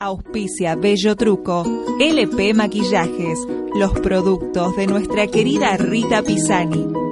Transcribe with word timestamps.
Auspicia 0.00 0.74
Bello 0.74 1.14
Truco, 1.14 1.64
LP 2.00 2.52
Maquillajes, 2.52 3.38
los 3.76 3.92
productos 4.00 4.74
de 4.76 4.88
nuestra 4.88 5.28
querida 5.28 5.76
Rita 5.76 6.20
Pisani. 6.22 7.03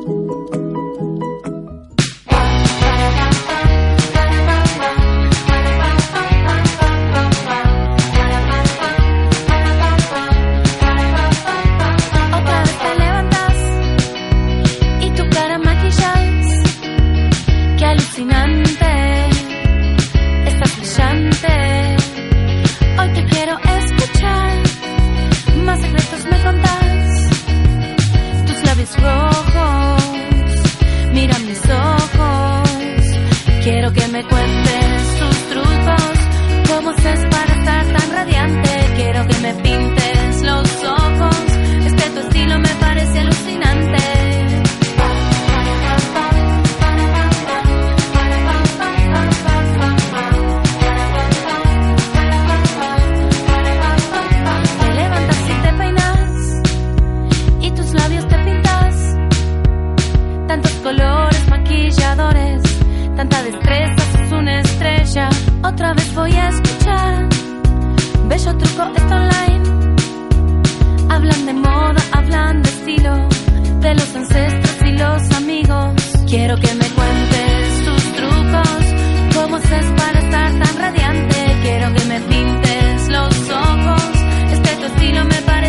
Otra 65.93 66.05
vez 66.05 66.15
voy 66.15 66.33
a 66.33 66.49
escuchar. 66.49 67.29
Bello 68.27 68.57
truco 68.57 68.83
está 68.97 69.15
online. 69.15 69.97
Hablan 71.11 71.45
de 71.45 71.53
moda, 71.53 72.03
hablan 72.13 72.63
de 72.63 72.69
estilo, 72.71 73.29
de 73.81 73.95
los 73.95 74.17
ancestros 74.17 74.89
y 74.89 74.93
los 74.93 75.31
amigos. 75.33 75.93
Quiero 76.27 76.57
que 76.57 76.75
me 76.77 76.87
cuentes 76.97 77.85
tus 77.85 78.05
trucos, 78.15 79.35
cómo 79.35 79.57
haces 79.57 79.87
para 79.99 80.19
estar 80.21 80.51
tan 80.61 80.77
radiante. 80.79 81.59
Quiero 81.61 81.93
que 81.93 82.05
me 82.07 82.21
pintes 82.21 83.09
los 83.11 83.51
ojos, 83.51 84.03
es 84.51 84.61
que 84.61 84.77
tu 84.77 84.87
estilo 84.87 85.25
me 85.27 85.43
parece 85.43 85.62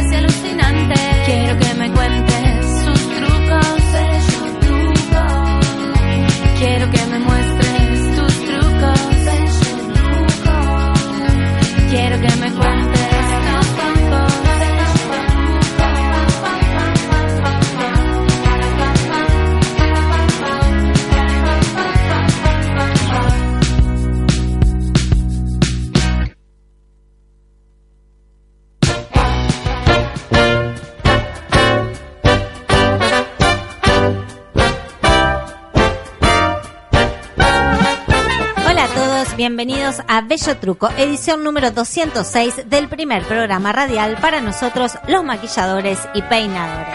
bienvenidos 39.44 39.98
a 40.08 40.22
Bello 40.22 40.56
Truco, 40.56 40.90
edición 40.96 41.44
número 41.44 41.70
206 41.72 42.70
del 42.70 42.88
primer 42.88 43.24
programa 43.24 43.74
radial 43.74 44.18
para 44.22 44.40
nosotros, 44.40 44.94
los 45.09 45.22
maquilladores 45.22 46.00
y 46.14 46.22
peinadores. 46.22 46.88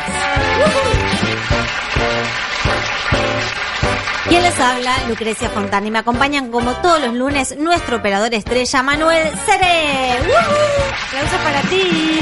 Quien 4.30 4.42
les 4.42 4.58
habla, 4.58 4.96
Lucrecia 5.10 5.50
Fontana, 5.50 5.88
y 5.88 5.90
me 5.90 5.98
acompañan 5.98 6.50
como 6.50 6.72
todos 6.76 7.02
los 7.02 7.12
lunes 7.12 7.54
nuestro 7.58 7.98
operador 7.98 8.32
estrella, 8.32 8.82
Manuel 8.82 9.28
Cere. 9.44 10.12
Aplausos 10.12 11.40
para 11.44 11.60
ti. 11.68 12.18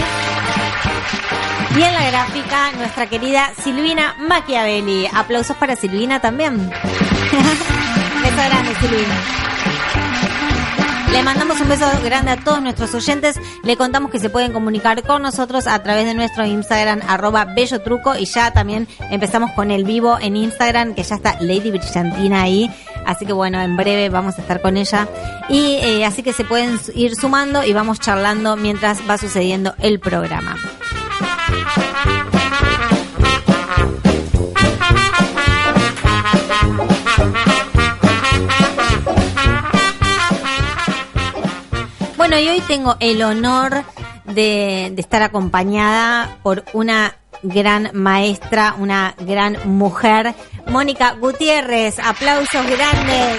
Y 1.77 1.83
en 1.85 1.95
la 1.95 2.05
gráfica, 2.11 2.73
nuestra 2.73 3.07
querida 3.07 3.53
Silvina 3.63 4.17
Machiavelli. 4.19 5.09
Aplausos 5.15 5.57
para 5.57 5.77
Silvina 5.77 6.21
también. 6.21 6.69
Grande, 8.45 8.75
Silvina. 8.81 9.47
Le 11.11 11.23
mandamos 11.23 11.59
un 11.61 11.69
beso 11.69 11.87
grande 12.05 12.33
a 12.33 12.37
todos 12.37 12.61
nuestros 12.61 12.95
oyentes. 12.95 13.41
Le 13.65 13.77
contamos 13.77 14.11
que 14.11 14.19
se 14.19 14.29
pueden 14.29 14.53
comunicar 14.53 15.03
con 15.03 15.23
nosotros 15.23 15.67
a 15.67 15.83
través 15.83 16.05
de 16.05 16.13
nuestro 16.13 16.45
Instagram, 16.45 17.01
arroba 17.09 17.47
bello 17.47 17.81
truco. 17.81 18.15
Y 18.17 18.27
ya 18.27 18.53
también 18.53 18.87
empezamos 19.11 19.53
con 19.53 19.71
el 19.71 19.85
vivo 19.85 20.19
en 20.21 20.37
Instagram, 20.37 20.95
que 20.95 21.03
ya 21.03 21.15
está 21.15 21.41
Lady 21.41 21.71
Brillantina 21.71 22.43
ahí. 22.43 22.71
Así 23.07 23.25
que 23.25 23.33
bueno, 23.33 23.61
en 23.63 23.77
breve 23.77 24.11
vamos 24.11 24.39
a 24.39 24.43
estar 24.43 24.61
con 24.61 24.77
ella. 24.77 25.09
Y 25.49 25.79
eh, 25.81 26.05
así 26.05 26.23
que 26.23 26.35
se 26.35 26.45
pueden 26.45 26.79
ir 26.95 27.15
sumando 27.17 27.65
y 27.65 27.73
vamos 27.73 28.01
charlando 28.01 28.57
mientras 28.57 29.01
va 29.09 29.17
sucediendo 29.17 29.75
el 29.79 29.99
programa. 29.99 30.57
Y 42.39 42.49
hoy 42.49 42.61
tengo 42.69 42.97
el 43.01 43.23
honor 43.23 43.83
de, 44.27 44.93
de 44.93 45.01
estar 45.01 45.23
acompañada 45.23 46.37
por 46.43 46.65
una 46.75 47.17
gran 47.43 47.91
maestra, 47.95 48.75
una 48.79 49.15
gran 49.21 49.57
mujer, 49.65 50.35
Mónica 50.67 51.13
Gutiérrez. 51.13 51.99
Aplausos 51.99 52.67
grandes. 52.67 53.39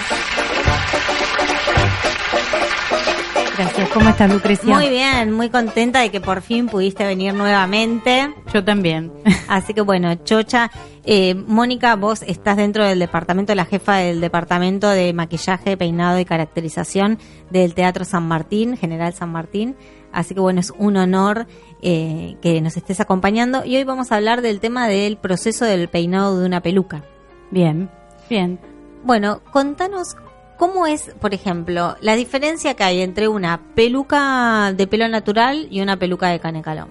Gracias. 3.58 3.88
¿Cómo 3.88 4.08
estás, 4.08 4.32
Lucrecia? 4.32 4.72
Muy 4.72 4.88
bien, 4.88 5.32
muy 5.32 5.50
contenta 5.50 5.98
de 5.98 6.12
que 6.12 6.20
por 6.20 6.42
fin 6.42 6.68
pudiste 6.68 7.04
venir 7.04 7.34
nuevamente. 7.34 8.32
Yo 8.54 8.62
también. 8.62 9.12
Así 9.48 9.74
que 9.74 9.80
bueno, 9.80 10.14
Chocha, 10.14 10.70
eh, 11.04 11.34
Mónica, 11.34 11.96
vos 11.96 12.22
estás 12.22 12.56
dentro 12.56 12.84
del 12.84 13.00
departamento, 13.00 13.52
la 13.56 13.64
jefa 13.64 13.96
del 13.96 14.20
departamento 14.20 14.88
de 14.88 15.12
maquillaje, 15.12 15.76
peinado 15.76 16.20
y 16.20 16.24
caracterización 16.24 17.18
del 17.50 17.74
Teatro 17.74 18.04
San 18.04 18.28
Martín, 18.28 18.76
General 18.76 19.12
San 19.12 19.32
Martín. 19.32 19.74
Así 20.12 20.34
que 20.34 20.40
bueno, 20.40 20.60
es 20.60 20.72
un 20.78 20.96
honor 20.96 21.48
eh, 21.82 22.36
que 22.40 22.60
nos 22.60 22.76
estés 22.76 23.00
acompañando 23.00 23.64
y 23.64 23.76
hoy 23.76 23.82
vamos 23.82 24.12
a 24.12 24.16
hablar 24.16 24.40
del 24.40 24.60
tema 24.60 24.86
del 24.86 25.16
proceso 25.16 25.64
del 25.64 25.88
peinado 25.88 26.38
de 26.38 26.46
una 26.46 26.60
peluca. 26.60 27.02
Bien, 27.50 27.90
bien. 28.30 28.60
Bueno, 29.02 29.42
contanos 29.50 30.16
cómo 30.58 30.86
es, 30.86 31.14
por 31.20 31.32
ejemplo, 31.34 31.96
la 32.00 32.14
diferencia 32.16 32.74
que 32.74 32.84
hay 32.84 33.00
entre 33.00 33.28
una 33.28 33.60
peluca 33.74 34.72
de 34.72 34.86
pelo 34.86 35.08
natural 35.08 35.68
y 35.70 35.80
una 35.80 35.96
peluca 35.96 36.28
de 36.28 36.40
canecalón. 36.40 36.88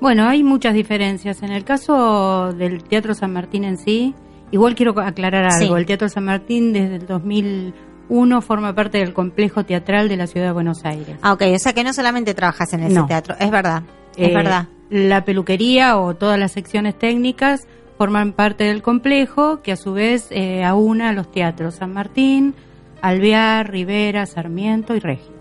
Bueno, 0.00 0.28
hay 0.28 0.44
muchas 0.44 0.74
diferencias. 0.74 1.42
En 1.42 1.50
el 1.50 1.64
caso 1.64 2.52
del 2.52 2.84
Teatro 2.84 3.14
San 3.14 3.32
Martín 3.32 3.64
en 3.64 3.76
sí, 3.78 4.14
igual 4.52 4.74
quiero 4.76 4.98
aclarar 5.00 5.44
algo. 5.44 5.74
Sí. 5.74 5.80
El 5.80 5.86
Teatro 5.86 6.08
San 6.08 6.24
Martín 6.24 6.72
desde 6.72 6.96
el 6.96 7.06
2001 7.06 8.40
forma 8.42 8.74
parte 8.74 8.98
del 8.98 9.12
complejo 9.12 9.64
teatral 9.64 10.08
de 10.08 10.16
la 10.16 10.26
ciudad 10.28 10.46
de 10.46 10.52
Buenos 10.52 10.84
Aires. 10.84 11.16
Ah, 11.22 11.32
ok, 11.32 11.42
o 11.54 11.58
sea 11.58 11.72
que 11.72 11.82
no 11.84 11.92
solamente 11.92 12.32
trabajas 12.34 12.72
en 12.74 12.84
ese 12.84 12.94
No. 12.94 13.06
teatro, 13.06 13.34
es 13.40 13.50
verdad, 13.50 13.82
es 14.16 14.28
Eh, 14.30 14.34
verdad. 14.34 14.68
La 14.90 15.24
peluquería 15.24 15.98
o 15.98 16.14
todas 16.14 16.38
las 16.38 16.52
secciones 16.52 16.96
técnicas 16.98 17.66
forman 17.98 18.32
parte 18.32 18.64
del 18.64 18.80
complejo 18.82 19.60
que 19.62 19.72
a 19.72 19.76
su 19.76 19.92
vez 19.92 20.28
eh, 20.30 20.64
aúna 20.64 21.12
los 21.12 21.30
teatros 21.30 21.74
San 21.74 21.92
Martín, 21.92 22.54
Alvear, 23.02 23.70
Rivera, 23.70 24.26
Sarmiento 24.26 24.94
y 24.94 25.00
Regio. 25.00 25.32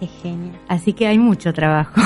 Qué 0.00 0.06
genio. 0.06 0.52
Así 0.68 0.92
que 0.94 1.06
hay 1.06 1.18
mucho 1.18 1.52
trabajo. 1.52 2.00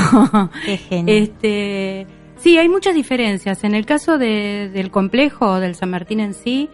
Qué 0.64 0.76
genio. 0.76 1.14
Este, 1.14 2.06
sí, 2.36 2.58
hay 2.58 2.68
muchas 2.68 2.94
diferencias. 2.94 3.64
En 3.64 3.74
el 3.74 3.86
caso 3.86 4.18
de- 4.18 4.68
del 4.72 4.90
complejo 4.90 5.60
del 5.60 5.74
San 5.74 5.90
Martín 5.90 6.20
en 6.20 6.34
sí, 6.34 6.68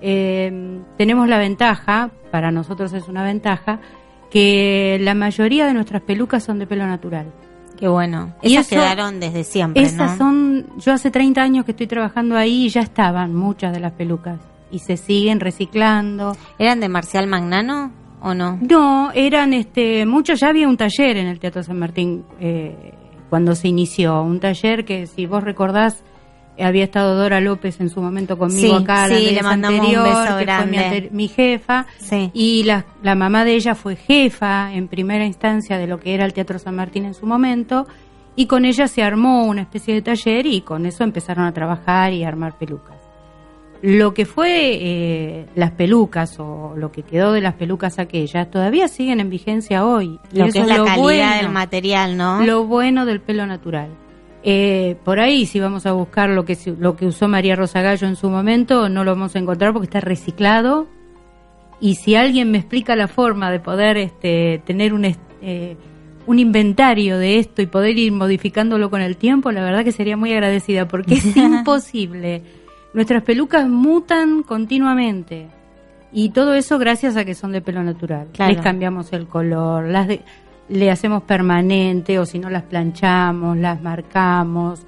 eh, 0.00 0.78
tenemos 0.96 1.28
la 1.28 1.38
ventaja, 1.38 2.10
para 2.30 2.50
nosotros 2.52 2.92
es 2.92 3.08
una 3.08 3.24
ventaja, 3.24 3.80
que 4.30 4.98
la 5.00 5.14
mayoría 5.14 5.66
de 5.66 5.74
nuestras 5.74 6.02
pelucas 6.02 6.44
son 6.44 6.58
de 6.58 6.66
pelo 6.66 6.86
natural. 6.86 7.26
Qué 7.78 7.88
bueno. 7.88 8.34
Y 8.42 8.52
Esas 8.54 8.66
eso- 8.70 8.76
quedaron 8.80 9.18
desde 9.20 9.42
siempre, 9.44 9.82
Esas 9.82 10.12
¿no? 10.12 10.16
son, 10.18 10.66
yo 10.78 10.92
hace 10.92 11.10
30 11.10 11.42
años 11.42 11.64
que 11.64 11.70
estoy 11.72 11.86
trabajando 11.86 12.36
ahí 12.36 12.66
y 12.66 12.68
ya 12.68 12.82
estaban 12.82 13.34
muchas 13.34 13.72
de 13.72 13.80
las 13.80 13.92
pelucas 13.92 14.38
y 14.70 14.80
se 14.80 14.96
siguen 14.96 15.40
reciclando. 15.40 16.36
¿Eran 16.58 16.80
de 16.80 16.88
Marcial 16.88 17.26
Magnano 17.26 17.92
o 18.20 18.34
no? 18.34 18.58
No, 18.60 19.10
eran 19.14 19.52
este, 19.54 20.04
muchos, 20.06 20.40
ya 20.40 20.48
había 20.48 20.68
un 20.68 20.76
taller 20.76 21.16
en 21.16 21.26
el 21.26 21.38
Teatro 21.38 21.62
San 21.62 21.78
Martín 21.78 22.24
eh, 22.40 22.92
cuando 23.30 23.54
se 23.54 23.68
inició, 23.68 24.22
un 24.22 24.40
taller 24.40 24.84
que 24.84 25.06
si 25.06 25.26
vos 25.26 25.42
recordás 25.44 26.02
había 26.60 26.84
estado 26.84 27.14
Dora 27.14 27.40
López 27.40 27.80
en 27.80 27.88
su 27.88 28.02
momento 28.02 28.36
conmigo 28.36 28.78
Sí, 28.78 28.82
acá, 28.82 29.06
la 29.06 29.16
sí, 29.16 29.30
le 29.30 29.42
mandamos 29.42 29.78
un 29.78 29.86
anterior, 29.86 30.04
beso 30.08 30.38
que 30.38 30.44
fue 30.46 31.08
mi, 31.12 31.28
jefa, 31.28 31.86
Sí. 31.98 32.30
y 32.34 32.64
la, 32.64 32.84
la 33.02 33.14
mamá 33.14 33.44
de 33.44 33.54
ella 33.54 33.74
fue 33.76 33.94
jefa 33.94 34.72
en 34.72 34.88
primera 34.88 35.24
instancia 35.24 35.78
de 35.78 35.86
lo 35.86 36.00
que 36.00 36.14
era 36.14 36.24
el 36.24 36.32
Teatro 36.32 36.58
San 36.58 36.74
Martín 36.74 37.04
en 37.04 37.14
su 37.14 37.26
momento, 37.26 37.86
y 38.34 38.46
con 38.46 38.64
ella 38.64 38.88
se 38.88 39.02
armó 39.02 39.44
una 39.46 39.62
especie 39.62 39.94
de 39.94 40.02
taller 40.02 40.46
y 40.46 40.62
con 40.62 40.86
eso 40.86 41.04
empezaron 41.04 41.44
a 41.44 41.52
trabajar 41.52 42.12
y 42.12 42.24
a 42.24 42.28
armar 42.28 42.56
pelucas. 42.58 42.97
Lo 43.80 44.12
que 44.12 44.26
fue 44.26 44.74
eh, 44.74 45.46
las 45.54 45.70
pelucas 45.70 46.40
o 46.40 46.74
lo 46.76 46.90
que 46.90 47.02
quedó 47.02 47.32
de 47.32 47.40
las 47.40 47.54
pelucas 47.54 48.00
aquellas 48.00 48.50
todavía 48.50 48.88
siguen 48.88 49.20
en 49.20 49.30
vigencia 49.30 49.84
hoy. 49.84 50.18
Y 50.32 50.38
Lo 50.38 50.46
eso 50.46 50.52
que 50.54 50.58
es 50.60 50.66
la 50.66 50.76
calidad 50.78 50.96
bueno, 50.96 51.36
del 51.36 51.48
material, 51.50 52.16
¿no? 52.16 52.42
Lo 52.44 52.64
bueno 52.64 53.06
del 53.06 53.20
pelo 53.20 53.46
natural. 53.46 53.88
Eh, 54.42 54.96
por 55.04 55.20
ahí, 55.20 55.46
si 55.46 55.60
vamos 55.60 55.86
a 55.86 55.92
buscar 55.92 56.30
lo 56.30 56.44
que, 56.44 56.56
lo 56.78 56.96
que 56.96 57.06
usó 57.06 57.28
María 57.28 57.54
Rosa 57.54 57.80
Gallo 57.80 58.06
en 58.06 58.16
su 58.16 58.30
momento, 58.30 58.88
no 58.88 59.04
lo 59.04 59.12
vamos 59.12 59.36
a 59.36 59.38
encontrar 59.38 59.72
porque 59.72 59.86
está 59.86 60.00
reciclado. 60.00 60.88
Y 61.80 61.94
si 61.96 62.16
alguien 62.16 62.50
me 62.50 62.58
explica 62.58 62.96
la 62.96 63.06
forma 63.06 63.50
de 63.50 63.60
poder 63.60 63.96
este, 63.96 64.60
tener 64.64 64.92
un, 64.92 65.04
eh, 65.04 65.76
un 66.26 66.38
inventario 66.38 67.18
de 67.18 67.38
esto 67.38 67.62
y 67.62 67.66
poder 67.66 67.96
ir 67.98 68.10
modificándolo 68.12 68.90
con 68.90 69.00
el 69.00 69.16
tiempo, 69.16 69.52
la 69.52 69.62
verdad 69.62 69.84
que 69.84 69.92
sería 69.92 70.16
muy 70.16 70.32
agradecida 70.32 70.88
porque 70.88 71.14
es 71.14 71.36
imposible. 71.36 72.42
Nuestras 72.94 73.22
pelucas 73.22 73.68
mutan 73.68 74.42
continuamente. 74.42 75.48
Y 76.12 76.30
todo 76.30 76.54
eso 76.54 76.78
gracias 76.78 77.16
a 77.16 77.24
que 77.24 77.34
son 77.34 77.52
de 77.52 77.60
pelo 77.60 77.82
natural. 77.82 78.28
Claro. 78.32 78.52
Les 78.54 78.62
cambiamos 78.62 79.12
el 79.12 79.26
color, 79.26 79.84
las 79.88 80.08
de- 80.08 80.22
le 80.70 80.90
hacemos 80.90 81.22
permanente 81.22 82.18
o 82.18 82.26
si 82.26 82.38
no 82.38 82.48
las 82.50 82.62
planchamos, 82.62 83.56
las 83.56 83.80
marcamos, 83.82 84.80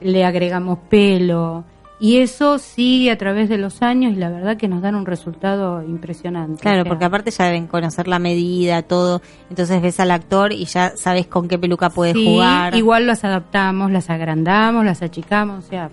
le 0.00 0.24
agregamos 0.24 0.78
pelo. 0.88 1.64
Y 2.00 2.18
eso 2.18 2.58
sigue 2.60 3.10
a 3.10 3.18
través 3.18 3.48
de 3.48 3.58
los 3.58 3.82
años 3.82 4.12
y 4.12 4.16
la 4.16 4.30
verdad 4.30 4.56
que 4.56 4.68
nos 4.68 4.82
dan 4.82 4.94
un 4.94 5.04
resultado 5.04 5.82
impresionante. 5.82 6.62
Claro, 6.62 6.82
O 6.82 6.84
sea, 6.84 6.88
porque 6.90 7.04
aparte 7.04 7.32
ya 7.32 7.46
deben 7.46 7.66
conocer 7.66 8.06
la 8.06 8.20
medida, 8.20 8.82
todo. 8.82 9.20
Entonces 9.50 9.82
ves 9.82 9.98
al 9.98 10.12
actor 10.12 10.52
y 10.52 10.64
ya 10.66 10.92
sabes 10.96 11.26
con 11.26 11.48
qué 11.48 11.58
peluca 11.58 11.90
puede 11.90 12.12
sí, 12.12 12.24
jugar. 12.24 12.76
Igual 12.76 13.08
las 13.08 13.24
adaptamos, 13.24 13.90
las 13.90 14.10
agrandamos, 14.10 14.84
las 14.84 15.02
achicamos, 15.02 15.64
o 15.64 15.68
sea, 15.68 15.90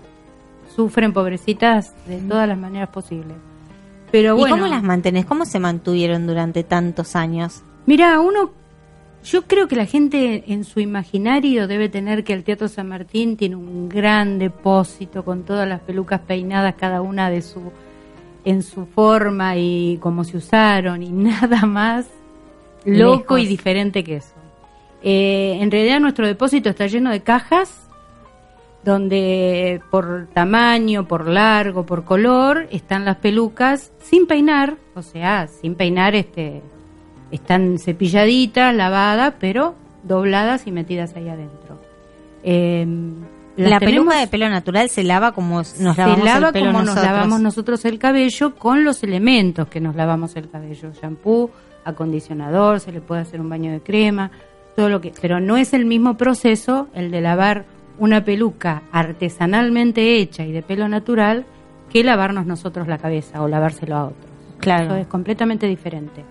sufren 0.76 1.14
pobrecitas 1.14 1.94
de 2.08 2.18
todas 2.18 2.48
las 2.48 2.58
maneras 2.58 2.90
posibles. 2.90 3.38
Pero 4.12 4.36
¿Y 4.36 4.40
bueno, 4.40 4.56
cómo 4.56 4.68
las 4.68 4.84
mantenés? 4.84 5.26
¿Cómo 5.26 5.46
se 5.46 5.60
mantuvieron 5.60 6.28
durante 6.28 6.64
tantos 6.64 7.16
años? 7.16 7.64
Mira, 7.86 8.20
uno, 8.20 8.52
yo 9.24 9.44
creo 9.44 9.68
que 9.68 9.76
la 9.76 9.86
gente 9.86 10.44
en 10.48 10.64
su 10.64 10.80
imaginario 10.80 11.68
debe 11.68 11.90
tener 11.90 12.24
que 12.24 12.34
el 12.34 12.44
Teatro 12.44 12.68
San 12.68 12.90
Martín 12.90 13.38
tiene 13.38 13.56
un 13.56 13.90
gran 13.90 14.38
depósito 14.38 15.24
con 15.26 15.44
todas 15.44 15.68
las 15.68 15.82
pelucas 15.82 16.22
peinadas, 16.22 16.76
cada 16.76 17.02
una 17.02 17.30
de 17.30 17.42
su, 17.42 17.72
en 18.44 18.62
su 18.62 18.86
forma 18.86 19.58
y 19.58 19.98
cómo 20.02 20.24
se 20.24 20.38
usaron 20.38 21.04
y 21.04 21.10
nada 21.12 21.66
más 21.66 22.08
loco 22.86 23.36
Lejos. 23.36 23.40
y 23.42 23.48
diferente 23.48 24.04
que 24.04 24.18
eso. 24.18 24.34
Eh, 25.04 25.58
en 25.62 25.72
realidad 25.72 26.00
nuestro 26.00 26.26
depósito 26.26 26.70
está 26.70 26.88
lleno 26.88 27.12
de 27.12 27.22
cajas 27.22 27.85
donde 28.86 29.82
por 29.90 30.28
tamaño, 30.34 31.08
por 31.08 31.28
largo, 31.28 31.86
por 31.86 32.06
color 32.06 32.68
están 32.72 33.04
las 33.04 33.18
pelucas 33.18 33.92
sin 34.00 34.28
peinar, 34.28 34.78
o 34.94 35.02
sea, 35.02 35.48
sin 35.48 35.76
peinar 35.76 36.14
este 36.16 36.62
están 37.32 37.80
cepilladitas, 37.80 38.74
lavadas, 38.76 39.34
pero 39.40 39.76
dobladas 40.04 40.68
y 40.68 40.72
metidas 40.72 41.16
ahí 41.16 41.28
adentro. 41.28 41.82
Eh, 42.44 42.86
las 43.58 43.72
La 43.72 43.80
tenemos- 43.80 44.06
peluca 44.06 44.20
de 44.20 44.28
pelo 44.28 44.50
natural 44.50 44.90
se 44.90 45.04
lava 45.04 45.32
como 45.32 45.58
nos 45.58 45.68
se 45.70 45.84
lavamos 45.84 46.24
lava 46.26 46.48
el 46.48 46.54
pelo 46.54 46.66
como 46.68 46.80
nosotros. 46.82 46.96
nos 46.96 47.06
lavamos 47.06 47.42
nosotros 47.42 47.86
el 47.86 47.98
cabello 48.00 48.56
con 48.56 48.84
los 48.84 49.02
elementos 49.04 49.68
que 49.68 49.82
nos 49.82 49.96
lavamos 49.96 50.36
el 50.36 50.50
cabello, 50.50 50.92
shampoo, 51.02 51.50
acondicionador, 51.86 52.80
se 52.80 52.92
le 52.92 53.02
puede 53.02 53.22
hacer 53.22 53.42
un 53.42 53.50
baño 53.50 53.72
de 53.72 53.80
crema, 53.82 54.30
todo 54.76 54.90
lo 54.90 55.02
que, 55.02 55.12
pero 55.22 55.40
no 55.40 55.58
es 55.58 55.74
el 55.74 55.86
mismo 55.86 56.18
proceso 56.18 56.88
el 56.94 57.10
de 57.12 57.22
lavar 57.22 57.66
una 57.98 58.24
peluca 58.24 58.84
artesanalmente 58.92 60.18
hecha 60.18 60.44
y 60.44 60.52
de 60.52 60.62
pelo 60.62 60.88
natural 60.88 61.46
que 61.90 62.04
lavarnos 62.04 62.46
nosotros 62.46 62.88
la 62.88 62.98
cabeza 62.98 63.42
o 63.42 63.48
lavárselo 63.48 63.96
a 63.96 64.06
otros. 64.06 64.32
Claro. 64.60 64.86
Eso 64.86 64.96
es 64.96 65.08
completamente 65.08 65.68
diferente. 65.68 66.24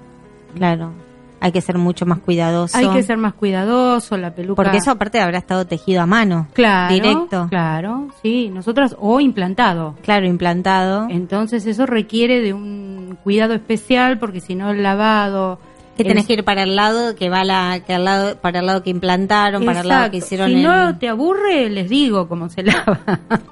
Claro. 0.54 0.92
Hay 1.40 1.52
que 1.52 1.60
ser 1.60 1.76
mucho 1.76 2.06
más 2.06 2.20
cuidadoso. 2.20 2.76
Hay 2.78 2.88
que 2.88 3.02
ser 3.02 3.18
más 3.18 3.34
cuidadoso, 3.34 4.16
la 4.16 4.34
peluca. 4.34 4.62
Porque 4.62 4.78
eso 4.78 4.90
aparte 4.90 5.20
habrá 5.20 5.36
estado 5.36 5.66
tejido 5.66 6.00
a 6.00 6.06
mano. 6.06 6.48
claro, 6.54 6.94
Directo. 6.94 7.48
Claro, 7.50 8.08
sí, 8.22 8.48
nosotras 8.48 8.96
o 8.98 9.20
implantado. 9.20 9.94
Claro, 10.02 10.26
implantado. 10.26 11.06
Entonces 11.10 11.66
eso 11.66 11.84
requiere 11.84 12.40
de 12.40 12.54
un 12.54 13.18
cuidado 13.22 13.52
especial 13.52 14.18
porque 14.18 14.40
si 14.40 14.54
no 14.54 14.70
el 14.70 14.82
lavado 14.82 15.58
Que 15.96 16.04
tenés 16.04 16.26
que 16.26 16.32
ir 16.34 16.44
para 16.44 16.62
el 16.64 16.74
lado 16.76 17.14
que 17.14 17.28
va 17.28 17.44
la, 17.44 17.80
que 17.86 17.94
al 17.94 18.04
lado, 18.04 18.36
para 18.40 18.58
el 18.60 18.66
lado 18.66 18.82
que 18.82 18.90
implantaron, 18.90 19.64
para 19.64 19.80
el 19.80 19.88
lado 19.88 20.10
que 20.10 20.16
hicieron 20.18 20.48
Si 20.50 20.54
el- 20.56 20.62
no 20.62 20.98
te 20.98 21.08
aburre, 21.08 21.70
les 21.70 21.88
digo 21.88 22.28
cómo 22.28 22.48
se 22.48 22.62
lava. 22.64 23.00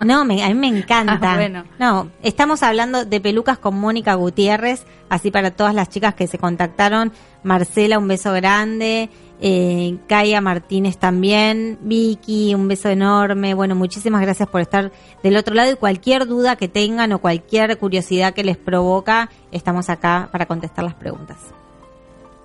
No, 0.05 0.25
me- 0.25 0.43
a 0.43 0.49
mí 0.49 0.55
me 0.55 0.69
encanta. 0.69 1.19
Ah, 1.33 1.37
bueno. 1.37 1.65
No, 1.79 2.09
estamos 2.23 2.63
hablando 2.63 3.05
de 3.05 3.21
pelucas 3.21 3.59
con 3.59 3.79
Mónica 3.79 4.15
Gutiérrez, 4.15 4.85
así 5.09 5.31
para 5.31 5.53
todas 5.53 5.75
las 5.75 5.89
chicas 5.89 6.15
que 6.15 6.27
se 6.27 6.39
contactaron. 6.39 7.13
Marcela, 7.45 7.99
un 7.99 8.09
beso 8.09 8.33
grande. 8.33 9.09
Eh, 9.45 9.97
Kaya 10.09 10.41
Martínez 10.41 10.99
también. 10.99 11.79
Vicky, 11.83 12.55
un 12.55 12.69
beso 12.69 12.89
enorme. 12.89 13.55
Bueno, 13.55 13.75
muchísimas 13.75 14.21
gracias 14.21 14.49
por 14.49 14.61
estar 14.61 14.93
del 15.23 15.37
otro 15.37 15.55
lado 15.55 15.73
y 15.73 15.77
cualquier 15.77 16.27
duda 16.27 16.55
que 16.57 16.69
tengan 16.69 17.13
o 17.13 17.19
cualquier 17.21 17.77
curiosidad 17.79 18.35
que 18.35 18.45
les 18.45 18.57
provoca, 18.57 19.31
estamos 19.51 19.91
acá 19.91 20.29
para 20.31 20.47
contestar 20.47 20.85
las 20.85 20.95
preguntas. 20.95 21.39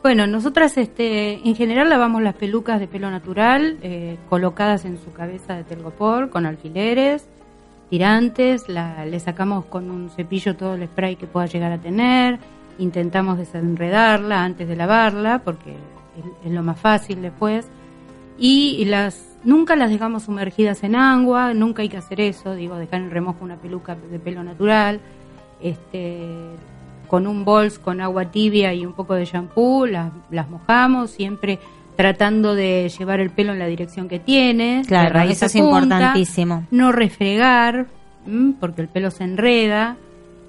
Bueno, 0.07 0.25
nosotras 0.25 0.77
este, 0.77 1.45
en 1.45 1.53
general 1.53 1.89
lavamos 1.89 2.21
las 2.21 2.33
pelucas 2.33 2.79
de 2.79 2.87
pelo 2.87 3.11
natural 3.11 3.77
eh, 3.81 4.17
colocadas 4.29 4.85
en 4.85 4.97
su 4.97 5.11
cabeza 5.11 5.55
de 5.55 5.65
telgopor 5.65 6.29
con 6.29 6.45
alfileres, 6.45 7.27
tirantes, 7.89 8.69
la, 8.69 9.05
le 9.05 9.19
sacamos 9.19 9.65
con 9.65 9.91
un 9.91 10.09
cepillo 10.09 10.55
todo 10.55 10.75
el 10.75 10.85
spray 10.85 11.17
que 11.17 11.27
pueda 11.27 11.47
llegar 11.47 11.73
a 11.73 11.77
tener, 11.77 12.39
intentamos 12.79 13.37
desenredarla 13.37 14.45
antes 14.45 14.69
de 14.69 14.77
lavarla 14.77 15.39
porque 15.39 15.71
es, 15.71 16.45
es 16.45 16.51
lo 16.53 16.63
más 16.63 16.79
fácil 16.79 17.21
después 17.21 17.67
y 18.37 18.85
las 18.85 19.37
nunca 19.43 19.75
las 19.75 19.89
dejamos 19.89 20.23
sumergidas 20.23 20.85
en 20.85 20.95
agua, 20.95 21.53
nunca 21.53 21.81
hay 21.81 21.89
que 21.89 21.97
hacer 21.97 22.21
eso, 22.21 22.55
digo, 22.55 22.77
dejar 22.77 23.01
en 23.01 23.11
remojo 23.11 23.43
una 23.43 23.57
peluca 23.57 23.95
de 23.95 24.19
pelo 24.19 24.41
natural, 24.41 25.01
este 25.61 26.55
con 27.07 27.25
un 27.27 27.43
bols 27.45 27.79
con 27.79 28.01
agua 28.01 28.25
tibia 28.31 28.73
y 28.73 28.85
un 28.85 28.93
poco 28.93 29.15
de 29.15 29.25
shampoo, 29.25 29.85
las, 29.85 30.11
las 30.29 30.49
mojamos, 30.49 31.11
siempre 31.11 31.59
tratando 31.95 32.53
de 32.53 32.89
llevar 32.95 33.19
el 33.19 33.31
pelo 33.31 33.53
en 33.53 33.59
la 33.59 33.65
dirección 33.65 34.07
que 34.07 34.19
tiene, 34.19 34.83
Claro, 34.87 35.19
eso 35.21 35.45
es 35.47 35.53
punta, 35.53 35.67
importantísimo. 35.79 36.65
No 36.69 36.91
refregar, 36.91 37.87
¿m? 38.27 38.53
porque 38.59 38.81
el 38.81 38.87
pelo 38.87 39.09
se 39.09 39.23
enreda. 39.23 39.97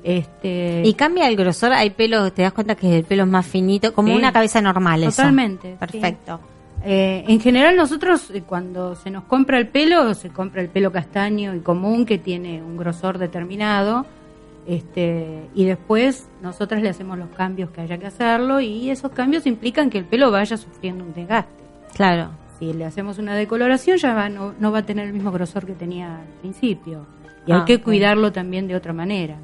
Este, 0.04 0.82
Y 0.84 0.94
cambia 0.94 1.28
el 1.28 1.36
grosor, 1.36 1.72
hay 1.72 1.90
pelo, 1.90 2.32
te 2.32 2.42
das 2.42 2.52
cuenta 2.52 2.74
que 2.74 2.98
el 2.98 3.04
pelo 3.04 3.24
es 3.24 3.28
más 3.28 3.46
finito, 3.46 3.92
como 3.92 4.08
Sí. 4.08 4.14
una 4.16 4.32
cabeza 4.32 4.60
normal. 4.60 5.02
eso. 5.02 5.16
Totalmente, 5.16 5.72
sí. 5.72 5.76
Perfecto. 5.78 6.40
Eh, 6.84 7.24
en 7.26 7.40
general 7.40 7.74
nosotros 7.74 8.30
eh, 8.32 8.42
cuando 8.46 8.94
se 8.94 9.10
nos 9.10 9.24
compra 9.24 9.58
el 9.58 9.66
pelo, 9.66 10.14
se 10.14 10.28
compra 10.28 10.62
el 10.62 10.68
pelo 10.68 10.92
castaño 10.92 11.54
y 11.54 11.60
común 11.60 12.06
que 12.06 12.18
tiene 12.18 12.62
un 12.62 12.76
grosor 12.76 13.18
determinado, 13.18 14.06
este, 14.68 15.48
y 15.54 15.64
después 15.64 16.28
nosotras 16.42 16.82
le 16.82 16.90
hacemos 16.90 17.16
los 17.18 17.30
cambios 17.30 17.70
que 17.70 17.80
haya 17.80 17.96
que 17.96 18.06
hacerlo 18.06 18.60
y 18.60 18.90
esos 18.90 19.10
cambios 19.12 19.46
implican 19.46 19.88
que 19.88 19.96
el 19.96 20.04
pelo 20.04 20.30
vaya 20.30 20.58
sufriendo 20.58 21.04
un 21.04 21.14
desgaste. 21.14 21.64
Claro. 21.94 22.28
Si 22.58 22.74
le 22.74 22.84
hacemos 22.84 23.18
una 23.18 23.34
decoloración 23.34 23.96
ya 23.96 24.12
va, 24.14 24.28
no, 24.28 24.52
no 24.60 24.70
va 24.70 24.80
a 24.80 24.86
tener 24.86 25.06
el 25.06 25.14
mismo 25.14 25.32
grosor 25.32 25.64
que 25.64 25.72
tenía 25.72 26.18
al 26.18 26.26
principio 26.42 27.06
y 27.46 27.52
Ah, 27.52 27.60
hay 27.60 27.64
que 27.64 27.76
ok. 27.76 27.82
cuidarlo 27.82 28.30
también 28.30 28.68
de 28.68 28.76
otra 28.76 28.92
manera. 28.92 29.36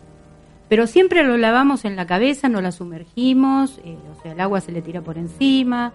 Pero 0.68 0.86
siempre 0.86 1.24
lo 1.24 1.38
lavamos 1.38 1.86
en 1.86 1.96
la 1.96 2.06
cabeza, 2.06 2.50
no 2.50 2.60
la 2.60 2.70
sumergimos, 2.72 3.78
eh, 3.82 3.96
o 4.12 4.20
sea, 4.22 4.32
el 4.32 4.40
agua 4.40 4.60
se 4.60 4.72
le 4.72 4.82
tira 4.82 5.00
por 5.00 5.16
encima, 5.16 5.92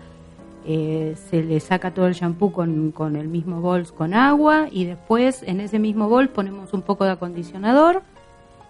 eh, 0.65 1.15
se 1.29 1.43
le 1.43 1.59
saca 1.59 1.93
todo 1.93 2.07
el 2.07 2.13
shampoo 2.15 2.51
con, 2.51 2.91
con 2.91 3.15
el 3.15 3.27
mismo 3.27 3.61
bols 3.61 3.91
con 3.91 4.15
agua 4.15 4.67
y 4.71 4.85
después 4.85 5.43
en 5.43 5.59
ese 5.61 5.77
mismo 5.77 6.09
bol 6.09 6.29
ponemos 6.29 6.73
un 6.73 6.81
poco 6.81 7.05
de 7.05 7.11
acondicionador 7.11 8.01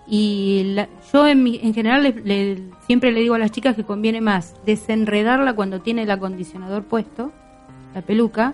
y 0.10 0.64
la- 0.76 0.90
yo 1.14 1.28
en, 1.28 1.44
mi- 1.44 1.60
en 1.62 1.74
general 1.74 2.04
le- 2.04 2.12
le- 2.24 2.64
siempre 2.88 3.12
le 3.12 3.20
digo 3.22 3.36
a 3.36 3.40
las 3.40 3.52
chicas 3.52 3.76
que 3.76 3.84
conviene 3.84 4.22
más 4.22 4.56
desenredarla 4.66 5.54
cuando 5.54 5.82
tiene 5.82 6.04
el 6.04 6.12
acondicionador 6.12 6.84
puesto, 6.84 7.32
la 7.94 8.02
peluca, 8.02 8.54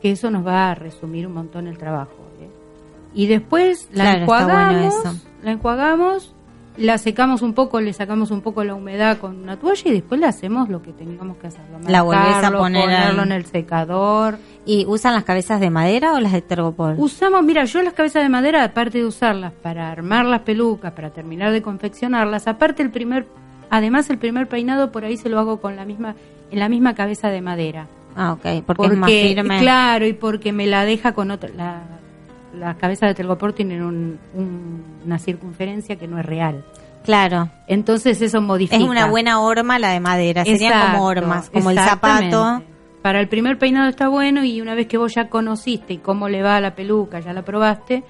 que 0.00 0.10
eso 0.12 0.30
nos 0.30 0.46
va 0.46 0.70
a 0.70 0.74
resumir 0.74 1.26
un 1.26 1.34
montón 1.34 1.66
el 1.66 1.78
trabajo. 1.78 2.12
¿eh? 2.40 2.48
Y 3.14 3.26
después 3.26 3.88
la 3.92 4.04
Claro, 4.16 4.26
bueno 4.26 4.42
enjuagamos, 4.42 5.22
la 5.42 5.50
enjuagamos, 5.52 6.34
la 6.76 6.98
secamos 6.98 7.42
un 7.42 7.54
poco, 7.54 7.80
le 7.80 7.92
sacamos 7.92 8.30
un 8.30 8.40
poco 8.40 8.64
la 8.64 8.74
humedad 8.74 9.18
con 9.18 9.36
una 9.36 9.58
toalla 9.58 9.82
y 9.84 9.92
después 9.92 10.20
le 10.20 10.26
hacemos 10.26 10.68
lo 10.68 10.82
que 10.82 10.92
tengamos 10.92 11.36
que 11.36 11.46
hacerlo. 11.46 11.78
La 11.86 12.02
volvés 12.02 12.42
a 12.42 12.50
poner 12.50 12.82
ponerlo 12.82 13.22
en 13.22 13.32
el 13.32 13.46
secador. 13.46 14.38
¿Y 14.66 14.86
usan 14.86 15.14
las 15.14 15.24
cabezas 15.24 15.60
de 15.60 15.70
madera 15.70 16.14
o 16.14 16.20
las 16.20 16.32
de 16.32 16.40
tergopol? 16.40 16.96
Usamos, 16.98 17.42
mira, 17.44 17.64
yo 17.64 17.82
las 17.82 17.92
cabezas 17.92 18.22
de 18.22 18.28
madera, 18.28 18.64
aparte 18.64 18.98
de 18.98 19.04
usarlas 19.04 19.52
para 19.52 19.90
armar 19.90 20.24
las 20.24 20.40
pelucas, 20.40 20.92
para 20.92 21.10
terminar 21.10 21.52
de 21.52 21.62
confeccionarlas, 21.62 22.48
aparte 22.48 22.82
el 22.82 22.90
primer, 22.90 23.26
además 23.70 24.08
el 24.10 24.18
primer 24.18 24.48
peinado 24.48 24.90
por 24.90 25.04
ahí 25.04 25.16
se 25.16 25.28
lo 25.28 25.38
hago 25.38 25.60
con 25.60 25.76
la 25.76 25.84
misma, 25.84 26.16
en 26.50 26.58
la 26.58 26.68
misma 26.68 26.94
cabeza 26.94 27.28
de 27.28 27.40
madera. 27.40 27.86
Ah, 28.16 28.32
ok, 28.32 28.64
porque, 28.64 28.86
es 28.86 28.96
más 28.96 29.10
firme. 29.10 29.58
Claro, 29.60 30.06
y 30.06 30.12
porque 30.12 30.52
me 30.52 30.66
la 30.66 30.84
deja 30.84 31.12
con 31.12 31.30
otra, 31.30 31.50
la, 31.54 31.82
las 32.58 32.76
cabezas 32.76 33.08
de 33.10 33.14
telgopor 33.14 33.52
tienen 33.52 33.82
un- 33.82 34.18
un- 34.34 34.84
una 35.04 35.18
circunferencia 35.18 35.96
que 35.96 36.06
no 36.08 36.18
es 36.18 36.26
real. 36.26 36.64
Claro. 37.04 37.50
Entonces 37.66 38.20
eso 38.22 38.40
modifica. 38.40 38.76
Es 38.82 38.88
una 38.88 39.06
buena 39.06 39.40
horma 39.40 39.78
la 39.78 39.90
de 39.90 40.00
madera. 40.00 40.44
Serían 40.44 40.72
como 40.72 40.84
Exacto, 40.84 41.02
hormas, 41.04 41.50
como 41.50 41.70
el 41.70 41.78
zapato. 41.78 42.62
Para 43.02 43.20
el 43.20 43.28
primer 43.28 43.58
peinado 43.58 43.88
está 43.90 44.08
bueno 44.08 44.42
y 44.44 44.62
una 44.62 44.74
vez 44.74 44.86
que 44.86 44.96
vos 44.96 45.14
ya 45.14 45.28
conociste 45.28 45.92
y 45.92 45.98
cómo 45.98 46.30
le 46.30 46.42
va 46.42 46.56
a 46.56 46.60
la 46.62 46.74
peluca, 46.74 47.20
ya 47.20 47.34
la 47.34 47.42
probaste, 47.44 48.02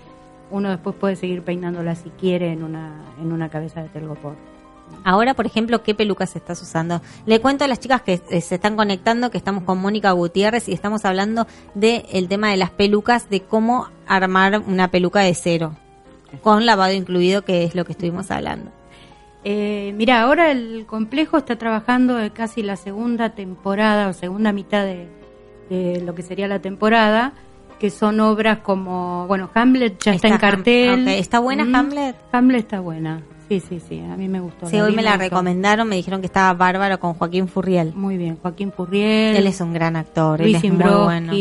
uno 0.52 0.70
después 0.70 0.94
puede 0.94 1.16
seguir 1.16 1.42
peinándola 1.42 1.96
si 1.96 2.10
quiere 2.10 2.52
en 2.52 2.62
una, 2.62 3.02
en 3.20 3.32
una 3.32 3.48
cabeza 3.48 3.82
de 3.82 3.88
telgopor. 3.88 4.36
Ahora, 5.04 5.34
por 5.34 5.46
ejemplo, 5.46 5.82
¿qué 5.82 5.94
pelucas 5.94 6.36
estás 6.36 6.60
usando? 6.62 7.00
Le 7.26 7.40
cuento 7.40 7.64
a 7.64 7.68
las 7.68 7.80
chicas 7.80 8.02
que 8.02 8.20
eh, 8.30 8.40
se 8.40 8.54
están 8.56 8.76
conectando 8.76 9.30
que 9.30 9.38
estamos 9.38 9.64
con 9.64 9.78
Mónica 9.78 10.12
Gutiérrez 10.12 10.68
y 10.68 10.72
estamos 10.72 11.04
hablando 11.04 11.46
del 11.74 12.04
el 12.12 12.28
tema 12.28 12.50
de 12.50 12.56
las 12.56 12.70
pelucas, 12.70 13.28
de 13.30 13.40
cómo 13.42 13.88
armar 14.06 14.60
una 14.66 14.88
peluca 14.88 15.20
de 15.20 15.34
cero, 15.34 15.76
con 16.42 16.66
lavado 16.66 16.92
incluido, 16.92 17.42
que 17.42 17.64
es 17.64 17.74
lo 17.74 17.84
que 17.84 17.92
estuvimos 17.92 18.30
hablando. 18.30 18.70
Eh, 19.44 19.92
mira, 19.96 20.22
ahora 20.22 20.50
el 20.50 20.86
complejo 20.86 21.36
está 21.38 21.56
trabajando 21.56 22.18
casi 22.32 22.62
la 22.62 22.76
segunda 22.76 23.30
temporada 23.30 24.08
o 24.08 24.12
segunda 24.14 24.52
mitad 24.52 24.84
de, 24.84 25.06
de 25.68 26.00
lo 26.00 26.14
que 26.14 26.22
sería 26.22 26.48
la 26.48 26.60
temporada, 26.60 27.34
que 27.78 27.90
son 27.90 28.20
obras 28.20 28.58
como, 28.60 29.26
bueno, 29.26 29.50
Hamlet 29.52 30.02
ya 30.02 30.14
está, 30.14 30.28
Está 30.28 30.28
en 30.28 30.40
cartel. 30.40 30.90
Ham-. 31.08 31.08
¿Está 31.08 31.40
buena 31.40 31.64
Mm, 31.66 31.74
Hamlet? 31.74 32.16
Hamlet 32.32 32.60
está 32.60 32.80
buena, 32.80 33.20
sí, 33.60 33.78
sí, 33.80 33.80
sí, 33.88 34.00
a 34.00 34.16
mí 34.16 34.28
me 34.28 34.40
gustó. 34.40 34.66
Sí, 34.66 34.80
hoy 34.80 34.94
me 34.94 35.02
la 35.02 35.12
gustó. 35.12 35.24
recomendaron, 35.24 35.88
me 35.88 35.96
dijeron 35.96 36.20
que 36.20 36.26
estaba 36.26 36.52
bárbaro 36.54 36.98
con 36.98 37.14
Joaquín 37.14 37.48
Furriel. 37.48 37.92
Muy 37.94 38.16
bien, 38.16 38.36
Joaquín 38.40 38.72
Furriel. 38.72 39.36
Él 39.36 39.46
es 39.46 39.60
un 39.60 39.72
gran 39.72 39.96
actor, 39.96 40.40
él 40.40 40.52
Luis 40.52 40.64
es 40.64 40.72
muy 40.72 40.82
bueno. 40.82 41.32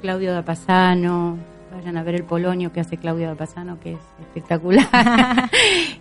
Claudio 0.00 0.32
Dapasano, 0.32 1.38
vayan 1.74 1.96
a 1.96 2.02
ver 2.02 2.16
el 2.16 2.24
Polonio 2.24 2.72
que 2.72 2.80
hace 2.80 2.96
Claudio 2.96 3.28
Dapasano, 3.28 3.78
que 3.80 3.92
es 3.92 4.00
espectacular. 4.20 4.86